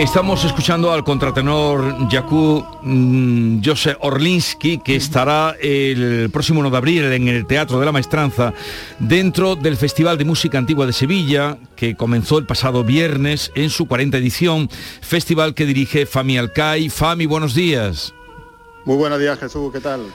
Estamos 0.00 0.46
escuchando 0.46 0.94
al 0.94 1.04
contratenor 1.04 2.08
Jakub 2.10 2.64
mm, 2.80 3.60
José 3.62 3.98
Orlinsky, 4.00 4.78
que 4.78 4.96
estará 4.96 5.54
el 5.60 6.30
próximo 6.32 6.60
1 6.60 6.70
de 6.70 6.76
abril 6.78 7.04
en 7.12 7.28
el 7.28 7.46
Teatro 7.46 7.78
de 7.78 7.84
la 7.84 7.92
Maestranza, 7.92 8.54
dentro 8.98 9.56
del 9.56 9.76
Festival 9.76 10.16
de 10.16 10.24
Música 10.24 10.56
Antigua 10.56 10.86
de 10.86 10.94
Sevilla, 10.94 11.58
que 11.76 11.96
comenzó 11.96 12.38
el 12.38 12.46
pasado 12.46 12.82
viernes 12.82 13.52
en 13.54 13.68
su 13.68 13.86
40 13.86 14.16
edición, 14.16 14.70
festival 15.02 15.52
que 15.52 15.66
dirige 15.66 16.06
Fami 16.06 16.38
Alcay. 16.38 16.88
Fami, 16.88 17.26
buenos 17.26 17.54
días. 17.54 18.14
Muy 18.86 18.96
buenos 18.96 19.20
días 19.20 19.38
Jesús, 19.38 19.70
¿qué 19.70 19.80
tal? 19.80 20.06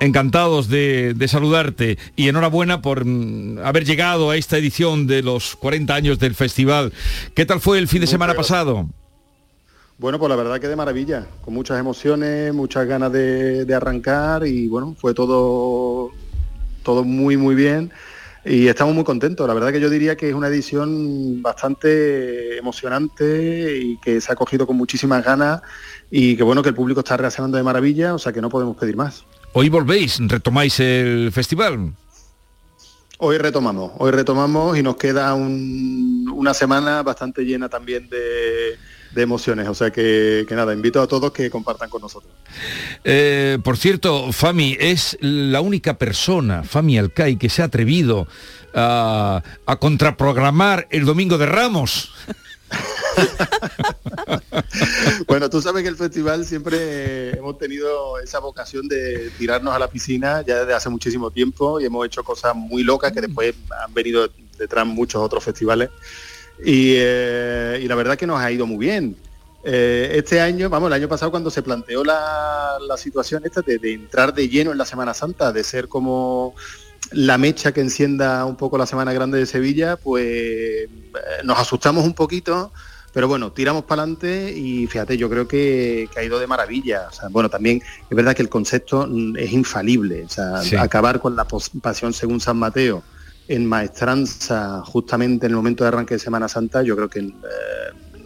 encantados 0.00 0.68
de, 0.68 1.16
saludarte 1.26 1.96
y 2.16 2.28
enhorabuena 2.28 2.82
por 2.82 3.06
mm, 3.06 3.60
haber 3.64 3.86
llegado 3.86 4.28
a 4.28 4.36
esta 4.36 4.58
edición 4.58 5.06
de 5.06 5.22
los 5.22 5.56
40 5.56 5.94
años 5.94 6.18
del 6.18 6.34
festival. 6.34 6.92
¿Qué 7.34 7.46
tal 7.46 7.60
fue 7.60 7.78
el 7.78 7.88
fin 7.88 8.02
de 8.02 8.06
semana 8.06 8.34
pasado? 8.34 8.90
Bueno, 9.98 10.18
pues 10.18 10.30
la 10.30 10.36
verdad 10.36 10.60
que 10.60 10.68
de 10.68 10.76
maravilla, 10.76 11.26
con 11.44 11.54
muchas 11.54 11.78
emociones, 11.78 12.52
muchas 12.52 12.86
ganas 12.86 13.12
de, 13.12 13.72
arrancar 13.74 14.46
y 14.46 14.66
bueno, 14.66 14.96
fue 14.98 15.14
todo, 15.14 16.10
todo 16.82 17.04
muy 17.04 17.36
muy 17.36 17.54
bien 17.54 17.92
y 18.44 18.66
estamos 18.66 18.94
muy 18.94 19.04
contentos. 19.04 19.46
La 19.46 19.54
verdad 19.54 19.70
que 19.70 19.80
yo 19.80 19.88
diría 19.90 20.16
que 20.16 20.28
es 20.28 20.34
una 20.34 20.48
edición 20.48 21.42
bastante 21.42 22.58
emocionante 22.58 23.78
y 23.78 23.96
que 23.98 24.20
se 24.20 24.32
ha 24.32 24.34
cogido 24.34 24.66
con 24.66 24.76
muchísimas 24.76 25.24
ganas 25.24 25.62
y 26.10 26.36
que 26.36 26.42
bueno 26.42 26.62
que 26.62 26.70
el 26.70 26.74
público 26.74 27.00
está 27.00 27.16
reaccionando 27.16 27.56
de 27.56 27.62
maravilla, 27.62 28.14
o 28.14 28.18
sea 28.18 28.32
que 28.32 28.40
no 28.40 28.48
podemos 28.48 28.76
pedir 28.76 28.96
más. 28.96 29.24
Hoy 29.52 29.68
volvéis, 29.68 30.18
retomáis 30.26 30.80
el 30.80 31.30
festival. 31.32 31.92
Hoy 33.18 33.38
retomamos, 33.38 33.92
hoy 33.98 34.10
retomamos 34.10 34.76
y 34.76 34.82
nos 34.82 34.96
queda 34.96 35.32
una 35.34 36.54
semana 36.54 37.04
bastante 37.04 37.44
llena 37.44 37.68
también 37.68 38.08
de, 38.08 38.76
de 39.14 39.22
emociones. 39.22 39.68
O 39.68 39.74
sea 39.74 39.90
que, 39.90 40.46
nada, 40.50 40.72
invito 40.72 41.00
a 41.00 41.06
todos 41.06 41.32
que 41.32 41.50
compartan 41.50 41.90
con 41.90 42.02
nosotros. 42.02 42.32
Eh, 43.04 43.58
por 43.62 43.76
cierto, 43.76 44.32
Fami 44.32 44.76
es 44.78 45.16
la 45.20 45.60
única 45.60 45.98
persona, 45.98 46.62
Fami 46.62 46.98
Alcai, 46.98 47.36
que 47.36 47.48
se 47.48 47.62
ha 47.62 47.66
atrevido 47.66 48.26
a, 48.74 49.42
a 49.66 49.76
contraprogramar 49.76 50.86
el 50.90 51.04
Domingo 51.04 51.38
de 51.38 51.46
Ramos. 51.46 52.12
bueno, 55.26 55.50
tú 55.50 55.60
sabes 55.60 55.82
que 55.82 55.88
el 55.88 55.96
festival 55.96 56.46
siempre 56.46 57.36
hemos 57.36 57.58
tenido 57.58 58.18
esa 58.18 58.38
vocación 58.38 58.88
de 58.88 59.30
tirarnos 59.38 59.74
a 59.74 59.78
la 59.78 59.88
piscina 59.88 60.42
ya 60.42 60.60
desde 60.60 60.74
hace 60.74 60.88
muchísimo 60.88 61.30
tiempo 61.30 61.80
y 61.80 61.84
hemos 61.84 62.06
hecho 62.06 62.24
cosas 62.24 62.54
muy 62.54 62.82
locas 62.82 63.12
que 63.12 63.20
después 63.20 63.54
han 63.84 63.92
venido 63.92 64.30
detrás 64.58 64.86
muchos 64.86 65.22
otros 65.22 65.44
festivales 65.44 65.90
eh, 66.64 67.80
y, 67.82 67.88
la 67.88 67.94
verdad 67.94 68.16
que 68.16 68.26
nos 68.26 68.40
ha 68.40 68.50
ido 68.50 68.66
muy 68.66 68.78
bien. 68.78 69.16
Eh, 69.64 70.12
este 70.14 70.40
año, 70.40 70.68
vamos, 70.68 70.88
el 70.88 70.94
año 70.94 71.08
pasado 71.08 71.30
cuando 71.30 71.50
se 71.50 71.62
planteó 71.62 72.02
la, 72.04 72.78
situación 72.96 73.42
esta 73.44 73.62
de, 73.62 73.78
entrar 73.92 74.34
de 74.34 74.48
lleno 74.48 74.72
en 74.72 74.78
la 74.78 74.84
Semana 74.84 75.14
Santa, 75.14 75.52
de 75.52 75.64
ser 75.64 75.88
como 75.88 76.54
la 77.12 77.38
mecha 77.38 77.72
que 77.72 77.80
encienda 77.80 78.44
un 78.44 78.56
poco 78.56 78.78
la 78.78 78.86
Semana 78.86 79.12
Grande 79.12 79.38
de 79.38 79.46
Sevilla, 79.46 79.96
pues 79.96 80.24
eh, 80.26 80.88
nos 81.44 81.58
asustamos 81.58 82.04
un 82.04 82.14
poquito, 82.14 82.72
pero 83.12 83.28
bueno, 83.28 83.52
tiramos 83.52 83.84
para 83.84 84.02
adelante 84.02 84.52
y 84.52 84.86
fíjate, 84.86 85.16
yo 85.16 85.28
creo 85.28 85.46
que, 85.46 86.08
ha 86.16 86.22
ido 86.22 86.38
de 86.38 86.46
maravilla. 86.46 87.08
bueno, 87.30 87.48
también 87.48 87.82
es 88.08 88.16
verdad 88.16 88.34
que 88.34 88.42
el 88.42 88.48
concepto 88.48 89.06
mm, 89.08 89.36
es 89.36 89.52
infalible, 89.52 90.24
o 90.24 90.28
sea, 90.28 90.82
acabar 90.82 91.20
con 91.20 91.36
la 91.36 91.46
pasión 91.80 92.12
según 92.12 92.40
San 92.40 92.56
Mateo 92.56 93.02
en 93.48 93.66
maestranza 93.66 94.82
justamente 94.84 95.46
en 95.46 95.52
el 95.52 95.56
momento 95.56 95.84
de 95.84 95.88
arranque 95.88 96.14
de 96.14 96.20
Semana 96.20 96.48
Santa, 96.48 96.82
yo 96.82 96.96
creo 96.96 97.08
que 97.08 97.20
eh, 97.20 97.32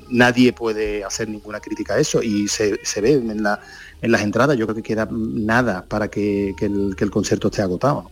nadie 0.08 0.52
puede 0.52 1.04
hacer 1.04 1.28
ninguna 1.28 1.60
crítica 1.60 1.94
a 1.94 1.98
eso 1.98 2.22
y 2.22 2.48
se, 2.48 2.78
ve 3.00 3.12
en, 3.12 3.42
la, 3.42 3.60
en 4.02 4.12
las 4.12 4.22
entradas, 4.22 4.56
yo 4.56 4.66
creo 4.66 4.76
que 4.76 4.82
queda 4.82 5.08
nada 5.10 5.84
para 5.84 6.08
que, 6.08 6.54
que 6.56 6.66
el, 6.66 7.10
concierto 7.10 7.48
esté 7.48 7.62
agotado. 7.62 8.10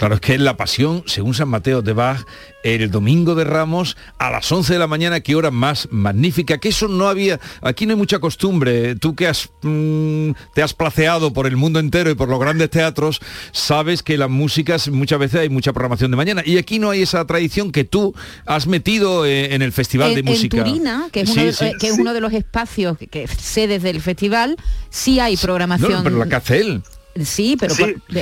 Claro, 0.00 0.14
es 0.14 0.22
que 0.22 0.38
la 0.38 0.56
pasión, 0.56 1.02
según 1.04 1.34
San 1.34 1.50
Mateo 1.50 1.82
de 1.82 1.92
Bach, 1.92 2.24
el 2.62 2.90
domingo 2.90 3.34
de 3.34 3.44
Ramos 3.44 3.98
a 4.16 4.30
las 4.30 4.50
11 4.50 4.72
de 4.72 4.78
la 4.78 4.86
mañana, 4.86 5.20
qué 5.20 5.36
hora 5.36 5.50
más 5.50 5.88
magnífica, 5.90 6.56
que 6.56 6.70
eso 6.70 6.88
no 6.88 7.06
había, 7.06 7.38
aquí 7.60 7.84
no 7.84 7.92
hay 7.92 7.98
mucha 7.98 8.18
costumbre, 8.18 8.94
tú 8.94 9.14
que 9.14 9.28
has, 9.28 9.50
mm, 9.60 10.30
te 10.54 10.62
has 10.62 10.72
placeado 10.72 11.34
por 11.34 11.46
el 11.46 11.58
mundo 11.58 11.80
entero 11.80 12.10
y 12.10 12.14
por 12.14 12.30
los 12.30 12.40
grandes 12.40 12.70
teatros, 12.70 13.20
sabes 13.52 14.02
que 14.02 14.16
las 14.16 14.30
músicas 14.30 14.88
muchas 14.88 15.18
veces 15.18 15.40
hay 15.40 15.50
mucha 15.50 15.74
programación 15.74 16.10
de 16.10 16.16
mañana 16.16 16.42
y 16.46 16.56
aquí 16.56 16.78
no 16.78 16.88
hay 16.88 17.02
esa 17.02 17.26
tradición 17.26 17.70
que 17.70 17.84
tú 17.84 18.14
has 18.46 18.66
metido 18.66 19.26
eh, 19.26 19.54
en 19.54 19.60
el 19.60 19.70
Festival 19.70 20.14
de 20.14 20.22
Música. 20.22 20.56
En 20.56 20.64
Turina, 20.64 21.08
que 21.12 21.20
es, 21.20 21.28
uno, 21.28 21.42
que 21.78 21.88
es 21.88 21.98
uno 21.98 22.14
de 22.14 22.22
los 22.22 22.32
espacios 22.32 22.96
que, 23.10 23.28
sedes 23.28 23.82
del 23.82 24.00
festival, 24.00 24.56
sí 24.88 25.20
hay 25.20 25.36
programación. 25.36 25.92
No, 25.92 26.02
pero 26.02 26.16
la 26.16 26.26
que 26.26 26.36
hace 26.36 26.60
él. 26.60 26.82
Sí, 27.24 27.56
pero 27.58 27.74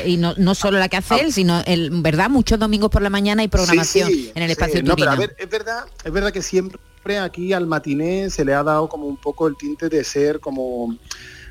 y 0.05 0.17
no, 0.17 0.35
no, 0.37 0.55
solo 0.55 0.79
la 0.79 0.89
que 0.89 0.97
hace 0.97 1.21
él, 1.21 1.33
sino 1.33 1.63
el 1.67 1.91
verdad 2.03 2.31
muchos 2.31 2.59
domingos 2.59 2.91
por 2.91 3.03
la 3.03 3.11
mañana 3.11 3.43
hay 3.43 3.49
programación 3.49 4.11
en 4.35 4.43
el 4.43 4.51
espacio 4.51 4.83
No, 4.83 4.97
pero 4.97 5.11
a 5.11 5.17
ver, 5.17 5.37
es 5.39 5.49
verdad, 5.49 5.85
es 6.05 6.13
verdad 6.13 6.33
que 6.33 6.43
siempre 6.43 6.81
aquí 7.21 7.53
al 7.53 7.67
matiné 7.67 8.29
se 8.31 8.45
le 8.45 8.55
ha 8.55 8.63
dado 8.63 8.89
como 8.89 9.07
un 9.07 9.17
poco 9.17 9.47
el 9.47 9.57
tinte 9.57 9.89
de 9.89 10.05
ser 10.05 10.41
como 10.41 10.97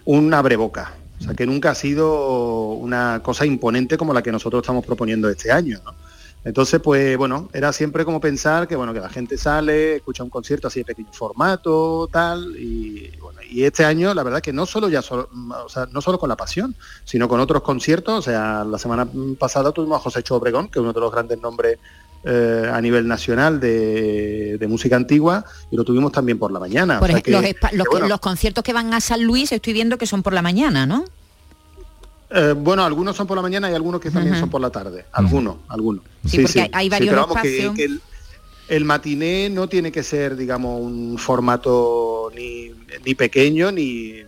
un 0.05 0.33
abreboca. 0.33 0.93
O 1.19 1.23
sea, 1.23 1.33
que 1.33 1.47
nunca 1.47 1.71
ha 1.71 1.75
sido 1.75 2.73
una 2.73 3.21
cosa 3.23 3.45
imponente 3.45 3.97
como 3.97 4.13
la 4.13 4.21
que 4.21 4.31
nosotros 4.31 4.61
estamos 4.61 4.85
proponiendo 4.85 5.29
este 5.29 5.51
año, 5.51 5.81
Entonces, 6.47 6.79
pues 6.81 7.17
bueno, 7.17 7.49
era 7.53 7.73
siempre 7.73 8.05
como 8.05 8.21
pensar 8.21 8.67
que 8.67 8.75
bueno, 8.75 8.93
que 8.93 9.01
la 9.01 9.09
gente 9.09 9.37
sale, 9.37 9.97
escucha 9.97 10.23
un 10.23 10.29
concierto 10.29 10.67
así 10.67 10.79
de 10.79 10.85
pequeño 10.85 11.11
formato, 11.11 12.07
tal, 12.11 12.55
y 12.57 13.11
y 13.49 13.63
este 13.63 13.85
año 13.85 14.13
la 14.13 14.23
verdad 14.23 14.41
que 14.41 14.53
no 14.53 14.65
solo 14.65 14.89
ya 14.89 15.01
no 15.91 16.01
solo 16.01 16.19
con 16.19 16.29
la 16.29 16.35
pasión, 16.35 16.75
sino 17.03 17.27
con 17.27 17.39
otros 17.39 17.61
conciertos, 17.61 18.19
o 18.19 18.21
sea, 18.21 18.63
la 18.63 18.77
semana 18.77 19.07
pasada 19.39 19.71
tuvimos 19.71 19.97
a 19.97 20.01
José 20.01 20.23
Obregón, 20.29 20.67
que 20.69 20.79
es 20.79 20.83
uno 20.83 20.93
de 20.93 20.99
los 20.99 21.11
grandes 21.11 21.41
nombres 21.41 21.77
eh, 22.23 22.69
a 22.71 22.81
nivel 22.81 23.07
nacional 23.07 23.59
de, 23.59 24.65
música 24.67 24.95
antigua 24.95 25.45
y 25.71 25.75
lo 25.77 25.83
tuvimos 25.83 26.11
también 26.11 26.37
por 26.37 26.51
la 26.51 26.59
mañana. 26.59 26.99
Por 26.99 27.09
los, 27.09 28.19
conciertos 28.19 28.63
que 28.63 28.73
van 28.73 28.93
a 28.93 28.99
San 28.99 29.23
Luis 29.23 29.51
estoy 29.51 29.73
viendo 29.73 29.97
que 29.97 30.05
son 30.05 30.23
por 30.23 30.33
la 30.33 30.41
mañana, 30.41 30.85
¿no? 30.85 31.05
Eh, 32.29 32.53
bueno, 32.57 32.83
algunos 32.83 33.15
son 33.15 33.25
por 33.25 33.37
la 33.37 33.41
mañana 33.41 33.71
y 33.71 33.73
algunos 33.73 34.01
que 34.01 34.11
también 34.11 34.37
son 34.37 34.49
por 34.49 34.61
la 34.61 34.69
tarde. 34.69 35.05
Algunos, 35.13 35.57
algunos. 35.69 36.03
Sí, 36.25 36.39
porque 36.39 36.69
hay 36.73 36.89
varios 36.89 37.17
espacios. 37.17 37.75
el, 38.67 38.85
matiné 38.85 39.49
no 39.49 39.69
tiene 39.69 39.91
que 39.91 40.03
ser, 40.03 40.35
digamos, 40.35 40.81
un 40.81 41.17
formato 41.17 42.31
ni, 42.35 42.71
ni 43.05 43.15
pequeño 43.15 43.71
ni, 43.71 44.09
eh, 44.09 44.25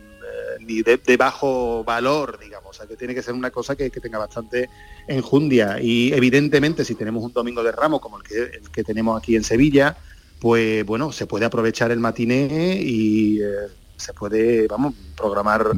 ni 0.61 0.81
de, 0.81 1.17
bajo 1.17 1.83
valor, 1.83 2.39
digamos. 2.39 2.69
O 2.69 2.73
sea, 2.73 2.87
que 2.87 2.95
tiene 2.95 3.13
que 3.13 3.21
ser 3.21 3.33
una 3.33 3.51
cosa 3.51 3.75
que, 3.75 3.89
tenga 3.89 4.17
bastante 4.17 4.69
enjundia. 5.07 5.81
Y 5.81 6.13
evidentemente, 6.13 6.85
si 6.85 6.95
tenemos 6.95 7.21
un 7.23 7.33
domingo 7.33 7.63
de 7.63 7.73
ramo 7.73 7.99
como 7.99 8.17
el 8.17 8.23
que, 8.23 8.43
el 8.43 8.69
que 8.71 8.83
tenemos 8.85 9.21
aquí 9.21 9.35
en 9.35 9.43
Sevilla, 9.43 9.97
pues 10.39 10.85
bueno, 10.85 11.11
se 11.11 11.27
puede 11.27 11.43
aprovechar 11.43 11.91
el 11.91 11.99
matiné 11.99 12.79
y 12.81 13.41
eh, 13.41 13.67
se 13.97 14.13
puede, 14.13 14.67
vamos, 14.67 14.93
programar 15.17 15.69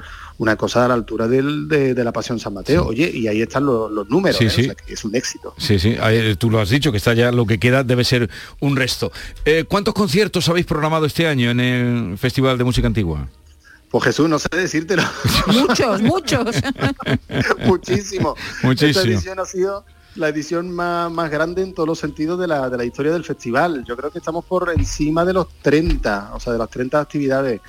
una 0.41 0.55
cosa 0.55 0.85
a 0.85 0.87
la 0.87 0.95
altura 0.95 1.27
del, 1.27 1.67
de, 1.67 1.93
la 2.03 2.11
Pasión 2.11 2.39
San 2.39 2.55
Mateo. 2.55 2.87
Oye, 2.87 3.11
y 3.13 3.27
ahí 3.27 3.43
están 3.43 3.63
los, 3.63 4.09
números, 4.09 4.41
¿eh? 4.41 4.75
es 4.87 5.05
un 5.05 5.15
éxito. 5.15 5.53
Sí, 5.55 5.77
sí, 5.77 5.95
tú 6.39 6.49
lo 6.49 6.59
has 6.59 6.69
dicho, 6.69 6.91
que 6.91 6.97
está 6.97 7.13
ya 7.13 7.31
lo 7.31 7.45
que 7.45 7.59
queda 7.59 7.83
debe 7.83 8.03
ser 8.03 8.27
un 8.59 8.75
resto. 8.75 9.11
Eh, 9.45 9.65
¿Cuántos 9.67 9.93
conciertos 9.93 10.49
habéis 10.49 10.65
programado 10.65 11.05
este 11.05 11.27
año 11.27 11.51
en 11.51 11.59
el 11.59 12.17
Festival 12.17 12.57
de 12.57 12.63
Música 12.63 12.87
Antigua? 12.87 13.27
Pues 13.91 14.03
Jesús, 14.05 14.27
no 14.27 14.39
sé 14.39 14.47
decírtelo. 14.51 15.03
muchos, 15.45 16.01
muchos. 16.01 16.55
Muchísimo. 17.67 18.35
Muchísimo. 18.63 18.89
Esta 18.89 19.01
edición 19.03 19.39
ha 19.39 19.45
sido 19.45 19.85
la 20.15 20.29
edición 20.29 20.71
más, 20.71 21.11
más, 21.11 21.29
grande 21.29 21.61
en 21.61 21.75
todos 21.75 21.87
los 21.87 21.99
sentidos 21.99 22.39
de 22.39 22.47
la, 22.47 22.67
de 22.67 22.77
la 22.77 22.83
historia 22.83 23.11
del 23.11 23.23
festival. 23.23 23.85
Yo 23.87 23.95
creo 23.95 24.09
que 24.09 24.17
estamos 24.17 24.43
por 24.45 24.71
encima 24.71 25.23
de 25.23 25.33
los 25.33 25.47
30, 25.61 26.31
o 26.33 26.39
sea, 26.39 26.53
de 26.53 26.57
las 26.57 26.69
30 26.71 26.99
actividades. 26.99 27.61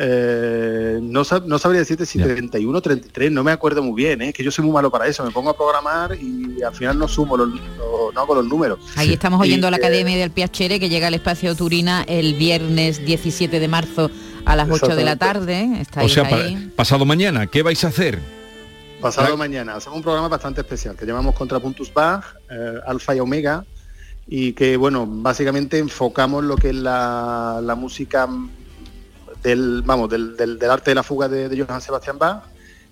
Eh, 0.00 1.00
no, 1.02 1.22
no, 1.46 1.58
sabría 1.58 1.80
decirte 1.80 2.06
si 2.06 2.20
31 2.20 2.80
33, 2.80 3.32
no 3.32 3.42
me 3.42 3.50
acuerdo 3.50 3.82
muy 3.82 4.00
bien, 4.00 4.22
¿eh? 4.22 4.32
que 4.32 4.44
yo 4.44 4.52
soy 4.52 4.64
muy 4.64 4.72
malo 4.72 4.92
para 4.92 5.08
eso, 5.08 5.24
me 5.24 5.32
pongo 5.32 5.50
a 5.50 5.56
programar 5.56 6.14
y 6.14 6.62
al 6.62 6.72
final 6.72 6.96
no 6.96 7.08
sumo 7.08 7.36
los, 7.36 7.48
no 7.48 8.20
hago 8.20 8.36
los 8.36 8.46
números. 8.46 8.78
Ahí 8.94 9.12
estamos 9.12 9.40
oyendo 9.40 9.66
a 9.66 9.72
la 9.72 9.78
Academia 9.78 10.16
del 10.16 10.30
Piacere 10.30 10.78
que 10.78 10.88
llega 10.88 11.08
al 11.08 11.14
espacio 11.14 11.52
Turina 11.56 12.04
el 12.06 12.34
viernes 12.34 13.04
17 13.04 13.58
de 13.58 13.66
marzo 13.66 14.08
a 14.44 14.54
las 14.54 14.70
8 14.70 14.94
de 14.94 15.04
la 15.04 15.16
tarde. 15.16 15.84
o 16.00 16.08
sea, 16.08 16.28
pasado 16.76 17.04
mañana, 17.04 17.48
¿qué 17.48 17.64
vais 17.64 17.82
a 17.82 17.88
hacer? 17.88 18.20
Pasado 19.00 19.36
mañana, 19.36 19.74
hacemos 19.74 19.96
un 19.96 20.04
programa 20.04 20.28
bastante 20.28 20.60
especial 20.60 20.94
que 20.94 21.06
llamamos 21.06 21.34
Contrapuntus 21.34 21.92
Bach, 21.92 22.24
eh, 22.48 22.78
Alfa 22.86 23.16
y 23.16 23.20
Omega, 23.20 23.64
y 24.28 24.52
que, 24.52 24.76
bueno, 24.76 25.06
básicamente 25.08 25.78
enfocamos 25.78 26.44
lo 26.44 26.54
que 26.56 26.68
es 26.68 26.76
la, 26.76 27.60
la 27.64 27.74
música 27.74 28.28
del, 29.42 29.82
vamos, 29.82 30.08
del, 30.08 30.36
del, 30.36 30.70
arte 30.70 30.90
de 30.90 30.94
la 30.94 31.02
fuga 31.02 31.28
de, 31.28 31.48
de 31.48 31.64
Johann 31.64 31.80
Sebastian 31.80 32.18
Bach 32.18 32.42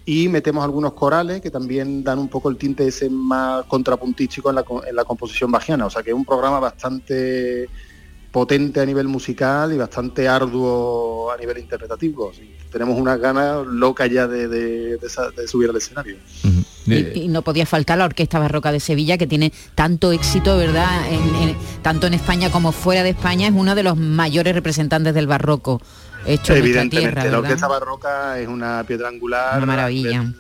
y 0.09 0.29
metemos 0.29 0.65
algunos 0.65 0.93
corales 0.93 1.41
que 1.41 1.51
también 1.51 2.05
dan 2.05 2.21
un 2.21 2.29
poco 2.29 2.49
el 2.49 2.57
tinte 2.57 2.87
ese 2.87 3.11
más 3.11 3.65
contrapuntístico 3.65 4.49
en 4.51 4.55
la, 4.55 4.65
en 4.89 4.95
la 4.95 5.05
composición 5.05 5.51
bajiana. 5.51 5.87
O 5.87 5.91
sea 5.91 6.03
que 6.05 6.11
es 6.11 6.17
un 6.17 6.25
programa 6.25 6.61
bastante 6.61 7.69
potente 8.31 8.81
a 8.81 8.87
nivel 8.87 9.09
musical 9.09 9.73
y 9.73 9.79
bastante 9.79 10.29
arduo 10.29 11.33
a 11.33 11.37
nivel 11.37 11.59
interpretativo. 11.59 12.31
Tenemos 12.71 13.01
unas 13.01 13.19
ganas 13.19 13.67
locas 13.67 14.11
ya 14.11 14.29
de, 14.29 14.47
de, 14.47 14.99
subir 15.49 15.71
al 15.71 15.77
escenario. 15.77 16.17
y, 16.85 17.27
no 17.29 17.43
podía 17.43 17.67
faltar 17.67 17.99
la 17.99 18.05
Orquesta 18.05 18.39
Barroca 18.39 18.71
de 18.71 18.79
Sevilla, 18.79 19.19
que 19.19 19.27
tiene 19.27 19.53
tanto 19.75 20.13
éxito, 20.13 20.57
¿verdad? 20.57 21.03
tanto 21.83 22.07
en 22.07 22.15
España 22.15 22.53
como 22.53 22.71
fuera 22.73 23.03
de 23.03 23.11
España, 23.11 23.49
es 23.49 23.55
uno 23.57 23.75
de 23.75 23.83
los 23.83 23.97
mayores 23.97 24.55
representantes 24.55 25.15
del 25.15 25.27
barroco. 25.27 25.81
Evidentemente, 26.27 27.31
la 27.31 27.39
orquesta 27.39 27.69
barroca 27.69 28.39
es 28.39 28.49
una 28.49 28.85
piedra 28.87 29.09
angular. 29.09 29.57
Una 29.59 29.67
maravilla. 29.67 30.33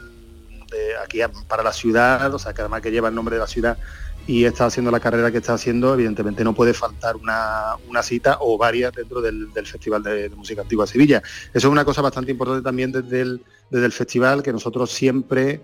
De, 0.70 0.96
aquí 1.02 1.20
para 1.46 1.62
la 1.62 1.72
ciudad, 1.72 2.34
o 2.34 2.38
sea, 2.38 2.52
que 2.52 2.60
además 2.60 2.82
que 2.82 2.90
lleva 2.90 3.08
el 3.08 3.14
nombre 3.14 3.36
de 3.36 3.40
la 3.40 3.46
ciudad 3.46 3.78
y 4.26 4.44
está 4.44 4.66
haciendo 4.66 4.90
la 4.90 4.98
carrera 4.98 5.30
que 5.30 5.38
está 5.38 5.54
haciendo, 5.54 5.94
evidentemente 5.94 6.42
no 6.42 6.52
puede 6.52 6.74
faltar 6.74 7.14
una, 7.16 8.02
cita 8.02 8.38
o 8.40 8.58
varias 8.58 8.92
dentro 8.92 9.20
del, 9.20 9.48
Festival 9.64 10.02
de, 10.02 10.28
Música 10.30 10.62
Antigua 10.62 10.86
Sevilla. 10.86 11.22
Eso 11.54 11.68
es 11.68 11.72
una 11.72 11.84
cosa 11.84 12.02
bastante 12.02 12.32
importante 12.32 12.64
también 12.64 12.90
desde 12.90 13.20
el, 13.20 13.42
desde 13.70 13.86
el 13.86 13.92
festival, 13.92 14.42
que 14.42 14.52
nosotros 14.52 14.90
siempre 14.90 15.60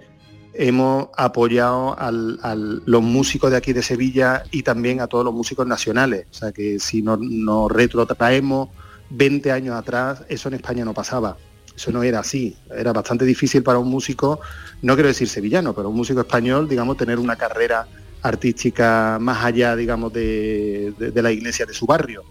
hemos 0.54 1.08
apoyado 1.16 1.96
a 1.98 2.12
los 2.12 3.02
músicos 3.02 3.50
de 3.50 3.56
aquí 3.56 3.72
de 3.72 3.82
Sevilla 3.82 4.44
y 4.52 4.62
también 4.62 5.00
a 5.00 5.08
todos 5.08 5.24
los 5.24 5.34
músicos 5.34 5.66
nacionales. 5.66 6.26
O 6.30 6.34
sea 6.34 6.52
que 6.52 6.78
si 6.78 7.02
nos, 7.02 7.18
nos 7.18 7.72
retrotraemos 7.72 8.68
20 9.12 9.52
años 9.52 9.76
atrás 9.76 10.24
eso 10.28 10.48
en 10.48 10.54
España 10.54 10.84
no 10.84 10.94
pasaba. 10.94 11.36
Eso 11.76 11.90
no 11.90 12.02
era 12.02 12.20
así. 12.20 12.56
Era 12.74 12.92
bastante 12.92 13.24
difícil 13.24 13.62
para 13.62 13.78
un 13.78 13.88
músico, 13.88 14.40
no 14.82 14.94
quiero 14.94 15.08
decir 15.08 15.28
sevillano, 15.28 15.74
pero 15.74 15.88
un 15.88 15.96
músico 15.96 16.20
español, 16.20 16.68
digamos, 16.68 16.96
tener 16.96 17.18
una 17.18 17.36
carrera 17.36 17.86
artística 18.22 19.18
más 19.20 19.44
allá, 19.44 19.74
digamos, 19.74 20.12
de, 20.12 20.94
la 21.14 21.32
iglesia 21.32 21.66
de 21.66 21.74
su 21.74 21.86
barrio. 21.86 22.22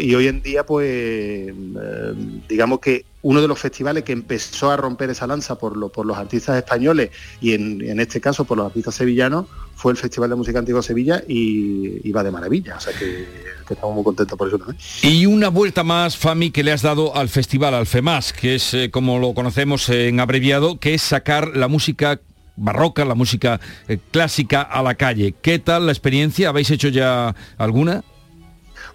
Y 0.00 0.14
hoy 0.14 0.28
en 0.28 0.42
día, 0.42 0.64
pues, 0.64 0.86
eh, 0.88 2.14
digamos 2.48 2.80
que 2.80 3.04
uno 3.22 3.42
de 3.42 3.48
los 3.48 3.58
festivales 3.58 4.02
que 4.02 4.12
empezó 4.12 4.70
a 4.70 4.76
romper 4.76 5.10
esa 5.10 5.26
lanza 5.26 5.56
por, 5.56 5.90
por 5.90 6.06
los 6.06 6.16
artistas 6.16 6.56
españoles 6.56 7.10
y 7.40 7.52
en, 7.52 8.00
este 8.00 8.20
caso 8.20 8.44
por 8.44 8.56
los 8.56 8.66
artistas 8.66 8.94
sevillanos 8.94 9.46
fue 9.76 9.92
el 9.92 9.98
Festival 9.98 10.30
de 10.30 10.36
Música 10.36 10.58
Antigua 10.58 10.82
Sevilla 10.82 11.22
y, 11.28 12.10
va 12.10 12.24
de 12.24 12.30
maravilla. 12.30 12.76
O 12.76 12.80
sea 12.80 12.92
que, 12.98 13.28
estamos 13.68 13.94
muy 13.94 14.02
contentos 14.02 14.36
por 14.36 14.48
eso 14.48 14.58
también. 14.58 14.78
Y 15.02 15.26
una 15.26 15.48
vuelta 15.48 15.84
más, 15.84 16.16
Fami, 16.16 16.50
que 16.50 16.64
le 16.64 16.72
has 16.72 16.82
dado 16.82 17.14
al 17.14 17.28
festival, 17.28 17.74
al 17.74 17.86
FEMAS, 17.86 18.32
que 18.32 18.54
es 18.56 18.74
eh, 18.74 18.90
como 18.90 19.18
lo 19.18 19.34
conocemos 19.34 19.88
en 19.90 20.18
abreviado, 20.18 20.80
que 20.80 20.94
es 20.94 21.02
sacar 21.02 21.56
la 21.56 21.68
música 21.68 22.20
barroca, 22.56 23.04
la 23.04 23.14
música 23.14 23.60
eh, 23.86 23.98
clásica 24.10 24.62
a 24.62 24.82
la 24.82 24.94
calle. 24.94 25.34
¿Qué 25.42 25.58
tal 25.58 25.86
la 25.86 25.92
experiencia? 25.92 26.48
¿Habéis 26.48 26.70
hecho 26.70 26.88
ya 26.88 27.34
alguna? 27.58 28.02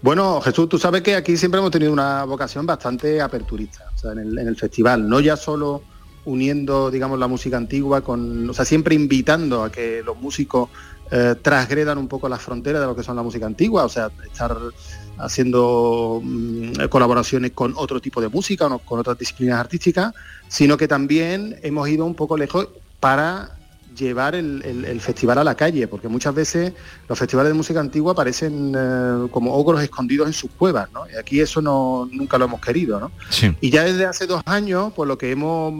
Bueno, 0.01 0.41
Jesús, 0.41 0.67
tú 0.67 0.79
sabes 0.79 1.03
que 1.03 1.15
aquí 1.15 1.37
siempre 1.37 1.59
hemos 1.59 1.69
tenido 1.69 1.93
una 1.93 2.23
vocación 2.23 2.65
bastante 2.65 3.21
aperturista, 3.21 3.85
o 3.93 3.97
sea, 3.97 4.13
en 4.13 4.35
el, 4.35 4.55
festival, 4.55 5.07
no 5.07 5.19
ya 5.19 5.37
solo 5.37 5.83
uniendo, 6.25 6.91
digamos, 6.91 7.17
la 7.19 7.27
música 7.27 7.57
antigua 7.57 8.01
con, 8.01 8.49
o 8.49 8.53
sea, 8.53 8.65
siempre 8.65 8.95
invitando 8.95 9.63
a 9.63 9.71
que 9.71 10.03
los 10.03 10.17
músicos 10.17 10.69
eh, 11.09 11.35
transgredan 11.41 11.97
un 11.97 12.07
poco 12.07 12.29
las 12.29 12.41
fronteras 12.41 12.81
de 12.81 12.87
lo 12.87 12.95
que 12.95 13.03
son 13.03 13.15
la 13.15 13.23
música 13.23 13.45
antigua, 13.45 13.85
o 13.85 13.89
sea, 13.89 14.09
estar 14.25 14.57
haciendo 15.17 16.21
mm, 16.23 16.85
colaboraciones 16.89 17.51
con 17.51 17.73
otro 17.75 17.99
tipo 17.99 18.21
de 18.21 18.29
música 18.29 18.67
o 18.67 18.79
con 18.79 18.99
otras 18.99 19.17
disciplinas 19.17 19.59
artísticas, 19.59 20.13
sino 20.47 20.77
que 20.77 20.87
también 20.87 21.57
hemos 21.63 21.89
ido 21.89 22.05
un 22.05 22.15
poco 22.15 22.37
lejos 22.37 22.69
para 22.99 23.57
llevar 23.95 24.35
el, 24.35 25.01
festival 25.01 25.37
a 25.39 25.43
la 25.43 25.55
calle, 25.55 25.87
porque 25.87 26.07
muchas 26.07 26.33
veces 26.33 26.73
los 27.07 27.17
festivales 27.17 27.51
de 27.51 27.53
música 27.57 27.79
antigua 27.79 28.13
parecen 28.13 28.73
eh, 28.77 29.27
como 29.31 29.53
ogros 29.53 29.81
escondidos 29.81 30.27
en 30.27 30.33
sus 30.33 30.51
cuevas, 30.51 30.91
¿no? 30.91 31.09
Y 31.09 31.15
aquí 31.15 31.39
eso 31.39 31.61
no, 31.61 32.07
nunca 32.11 32.37
lo 32.37 32.45
hemos 32.45 32.61
querido, 32.61 32.99
¿no? 32.99 33.11
Y 33.59 33.69
ya 33.69 33.83
desde 33.83 34.05
hace 34.05 34.27
dos 34.27 34.41
años, 34.45 34.93
pues 34.95 35.07
lo 35.07 35.17
que 35.17 35.31
hemos 35.31 35.73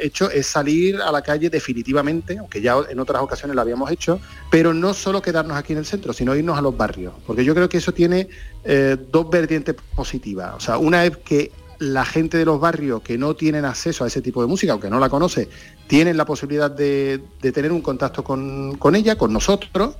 hecho 0.00 0.30
es 0.30 0.46
salir 0.46 1.00
a 1.00 1.12
la 1.12 1.22
calle 1.22 1.50
definitivamente, 1.50 2.38
aunque 2.38 2.60
ya 2.60 2.76
en 2.88 2.98
otras 2.98 3.22
ocasiones 3.22 3.54
lo 3.54 3.62
habíamos 3.62 3.90
hecho, 3.90 4.20
pero 4.50 4.74
no 4.74 4.92
solo 4.92 5.22
quedarnos 5.22 5.56
aquí 5.56 5.72
en 5.72 5.78
el 5.78 5.86
centro, 5.86 6.12
sino 6.12 6.34
irnos 6.34 6.58
a 6.58 6.62
los 6.62 6.76
barrios, 6.76 7.14
porque 7.26 7.44
yo 7.44 7.54
creo 7.54 7.68
que 7.68 7.78
eso 7.78 7.92
tiene 7.92 8.28
eh, 8.64 8.96
dos 9.10 9.30
vertientes 9.30 9.76
positivas. 9.94 10.54
O 10.56 10.60
sea, 10.60 10.78
una 10.78 11.04
es 11.04 11.16
que 11.18 11.52
la 11.78 12.04
gente 12.04 12.38
de 12.38 12.44
los 12.44 12.60
barrios 12.60 13.02
que 13.02 13.18
no 13.18 13.34
tienen 13.34 13.64
acceso 13.64 14.04
a 14.04 14.08
ese 14.08 14.20
tipo 14.20 14.40
de 14.40 14.48
música, 14.48 14.72
aunque 14.72 14.90
no 14.90 14.98
la 14.98 15.08
conoce, 15.08 15.48
tienen 15.86 16.16
la 16.16 16.24
posibilidad 16.24 16.70
de, 16.70 17.22
tener 17.40 17.72
un 17.72 17.82
contacto 17.82 18.24
con, 18.24 18.94
ella, 18.94 19.16
con 19.16 19.32
nosotros. 19.32 19.96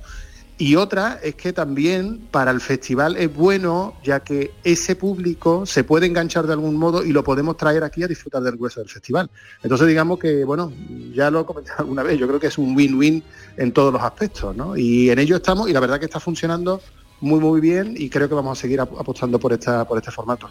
Y 0.57 0.75
otra 0.75 1.17
es 1.23 1.35
que 1.35 1.53
también 1.53 2.19
para 2.31 2.51
el 2.51 2.59
festival 2.59 3.15
es 3.15 3.33
bueno, 3.33 3.93
ya 4.03 4.19
que 4.19 4.51
ese 4.65 4.97
público 4.97 5.65
se 5.65 5.85
puede 5.85 6.05
enganchar 6.05 6.47
de 6.47 6.51
algún 6.51 6.75
modo 6.75 7.05
y 7.05 7.13
lo 7.13 7.23
podemos 7.23 7.55
traer 7.55 7.81
aquí 7.85 8.03
a 8.03 8.09
disfrutar 8.09 8.43
del 8.43 8.57
grueso 8.57 8.81
del 8.81 8.89
festival. 8.89 9.29
Entonces 9.63 9.87
digamos 9.87 10.19
que, 10.19 10.43
bueno, 10.43 10.73
ya 11.13 11.31
lo 11.31 11.39
he 11.39 11.45
comentado 11.45 11.79
alguna 11.79 12.03
vez, 12.03 12.19
yo 12.19 12.27
creo 12.27 12.41
que 12.41 12.47
es 12.47 12.57
un 12.57 12.75
win-win 12.75 13.23
en 13.55 13.71
todos 13.71 13.93
los 13.93 14.03
aspectos, 14.03 14.53
¿no? 14.53 14.75
Y 14.75 15.09
en 15.09 15.19
ello 15.19 15.37
estamos 15.37 15.69
y 15.69 15.73
la 15.73 15.79
verdad 15.79 15.97
que 15.97 16.07
está 16.07 16.19
funcionando 16.19 16.81
muy 17.21 17.39
muy 17.39 17.61
bien 17.61 17.95
y 17.97 18.09
creo 18.09 18.29
que 18.29 18.35
vamos 18.35 18.57
a 18.57 18.61
seguir 18.61 18.79
apostando 18.79 19.39
por 19.39 19.53
esta 19.53 19.85
por 19.85 19.97
este 19.97 20.11
formato. 20.11 20.49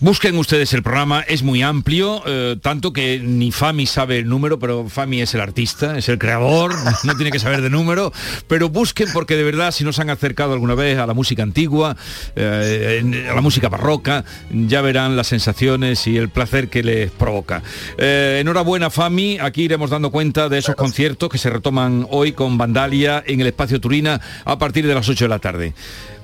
Busquen 0.00 0.36
ustedes 0.36 0.72
el 0.72 0.82
programa, 0.82 1.20
es 1.22 1.42
muy 1.42 1.62
amplio, 1.62 2.22
eh, 2.26 2.56
tanto 2.60 2.92
que 2.92 3.20
ni 3.20 3.50
Fami 3.50 3.86
sabe 3.86 4.18
el 4.18 4.28
número, 4.28 4.58
pero 4.58 4.88
Fami 4.88 5.20
es 5.20 5.34
el 5.34 5.40
artista, 5.40 5.98
es 5.98 6.08
el 6.08 6.18
creador, 6.18 6.74
no 7.04 7.16
tiene 7.16 7.30
que 7.30 7.38
saber 7.38 7.62
de 7.62 7.70
número, 7.70 8.12
pero 8.46 8.68
busquen 8.68 9.08
porque 9.12 9.36
de 9.36 9.44
verdad 9.44 9.72
si 9.72 9.84
nos 9.84 9.98
han 9.98 10.10
acercado 10.10 10.52
alguna 10.52 10.74
vez 10.74 10.98
a 10.98 11.06
la 11.06 11.14
música 11.14 11.42
antigua, 11.42 11.96
eh, 12.36 13.28
a 13.30 13.34
la 13.34 13.40
música 13.40 13.68
barroca, 13.68 14.24
ya 14.50 14.80
verán 14.82 15.16
las 15.16 15.28
sensaciones 15.28 16.06
y 16.06 16.16
el 16.16 16.28
placer 16.28 16.68
que 16.68 16.82
les 16.82 17.10
provoca. 17.10 17.62
Eh, 17.96 18.38
enhorabuena 18.40 18.90
Fami, 18.90 19.38
aquí 19.40 19.62
iremos 19.62 19.90
dando 19.90 20.10
cuenta 20.10 20.48
de 20.48 20.58
esos 20.58 20.74
conciertos 20.74 21.28
que 21.28 21.38
se 21.38 21.50
retoman 21.50 22.06
hoy 22.10 22.32
con 22.32 22.58
Vandalia 22.58 23.22
en 23.26 23.40
el 23.40 23.48
espacio 23.48 23.80
Turina 23.80 24.20
a 24.44 24.58
partir 24.58 24.86
de 24.86 24.94
las 24.94 25.08
8 25.08 25.24
de 25.24 25.28
la 25.28 25.38
tarde. 25.38 25.74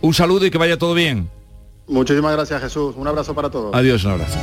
Un 0.00 0.14
saludo 0.14 0.46
y 0.46 0.50
que 0.50 0.58
vaya 0.58 0.78
todo 0.78 0.94
bien. 0.94 1.30
Muchísimas 1.86 2.32
gracias 2.32 2.62
Jesús. 2.62 2.94
Un 2.96 3.06
abrazo 3.06 3.34
para 3.34 3.50
todos. 3.50 3.74
Adiós, 3.74 4.04
un 4.04 4.12
abrazo. 4.12 4.38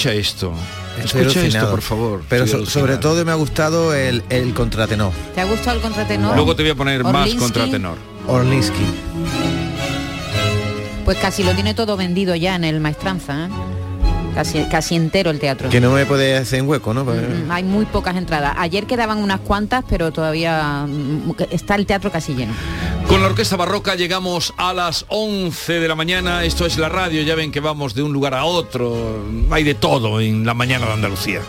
Escucha 0.00 0.12
esto. 0.12 0.52
Escucha 1.02 1.46
esto, 1.46 1.70
por 1.70 1.82
favor. 1.82 2.22
Pero 2.28 2.46
sobre 2.46 2.96
todo 2.96 3.24
me 3.24 3.32
ha 3.32 3.34
gustado 3.34 3.94
el, 3.94 4.22
contratenor. 4.54 5.12
¿Te 5.34 5.40
ha 5.40 5.44
gustado 5.44 5.76
el 5.76 5.82
contratenor? 5.82 6.34
Luego 6.34 6.56
te 6.56 6.62
voy 6.62 6.72
a 6.72 6.74
poner 6.74 7.04
más 7.04 7.34
contratenor. 7.34 7.96
Orlinsky. 8.26 8.84
Pues 11.04 11.18
casi 11.18 11.42
lo 11.42 11.54
tiene 11.54 11.74
todo 11.74 11.96
vendido 11.96 12.34
ya 12.36 12.54
en 12.54 12.64
el 12.64 12.80
Maestranza. 12.80 13.46
¿eh? 13.46 13.48
Casi, 14.34 14.62
casi 14.64 14.94
entero 14.94 15.30
el 15.30 15.40
teatro. 15.40 15.68
Que 15.68 15.80
no 15.80 15.90
me 15.90 16.06
puede 16.06 16.36
hacer 16.36 16.60
en 16.60 16.68
hueco, 16.68 16.94
¿no? 16.94 17.04
Mm, 17.04 17.50
hay 17.50 17.64
muy 17.64 17.84
pocas 17.84 18.16
entradas. 18.16 18.54
Ayer 18.58 18.86
quedaban 18.86 19.18
unas 19.18 19.40
cuantas, 19.40 19.84
pero 19.88 20.12
todavía 20.12 20.86
mm, 20.86 21.32
está 21.50 21.74
el 21.74 21.86
teatro 21.86 22.12
casi 22.12 22.34
lleno. 22.34 22.52
Con 23.10 23.22
la 23.22 23.26
Orquesta 23.26 23.56
Barroca 23.56 23.96
llegamos 23.96 24.54
a 24.56 24.72
las 24.72 25.04
11 25.08 25.80
de 25.80 25.88
la 25.88 25.96
mañana. 25.96 26.44
Esto 26.44 26.64
es 26.64 26.78
la 26.78 26.88
radio. 26.88 27.22
Ya 27.22 27.34
ven 27.34 27.50
que 27.50 27.58
vamos 27.58 27.92
de 27.92 28.04
un 28.04 28.12
lugar 28.12 28.34
a 28.34 28.44
otro. 28.44 29.24
Hay 29.50 29.64
de 29.64 29.74
todo 29.74 30.20
en 30.20 30.46
la 30.46 30.54
mañana 30.54 30.86
de 30.86 30.92
Andalucía. 30.92 31.42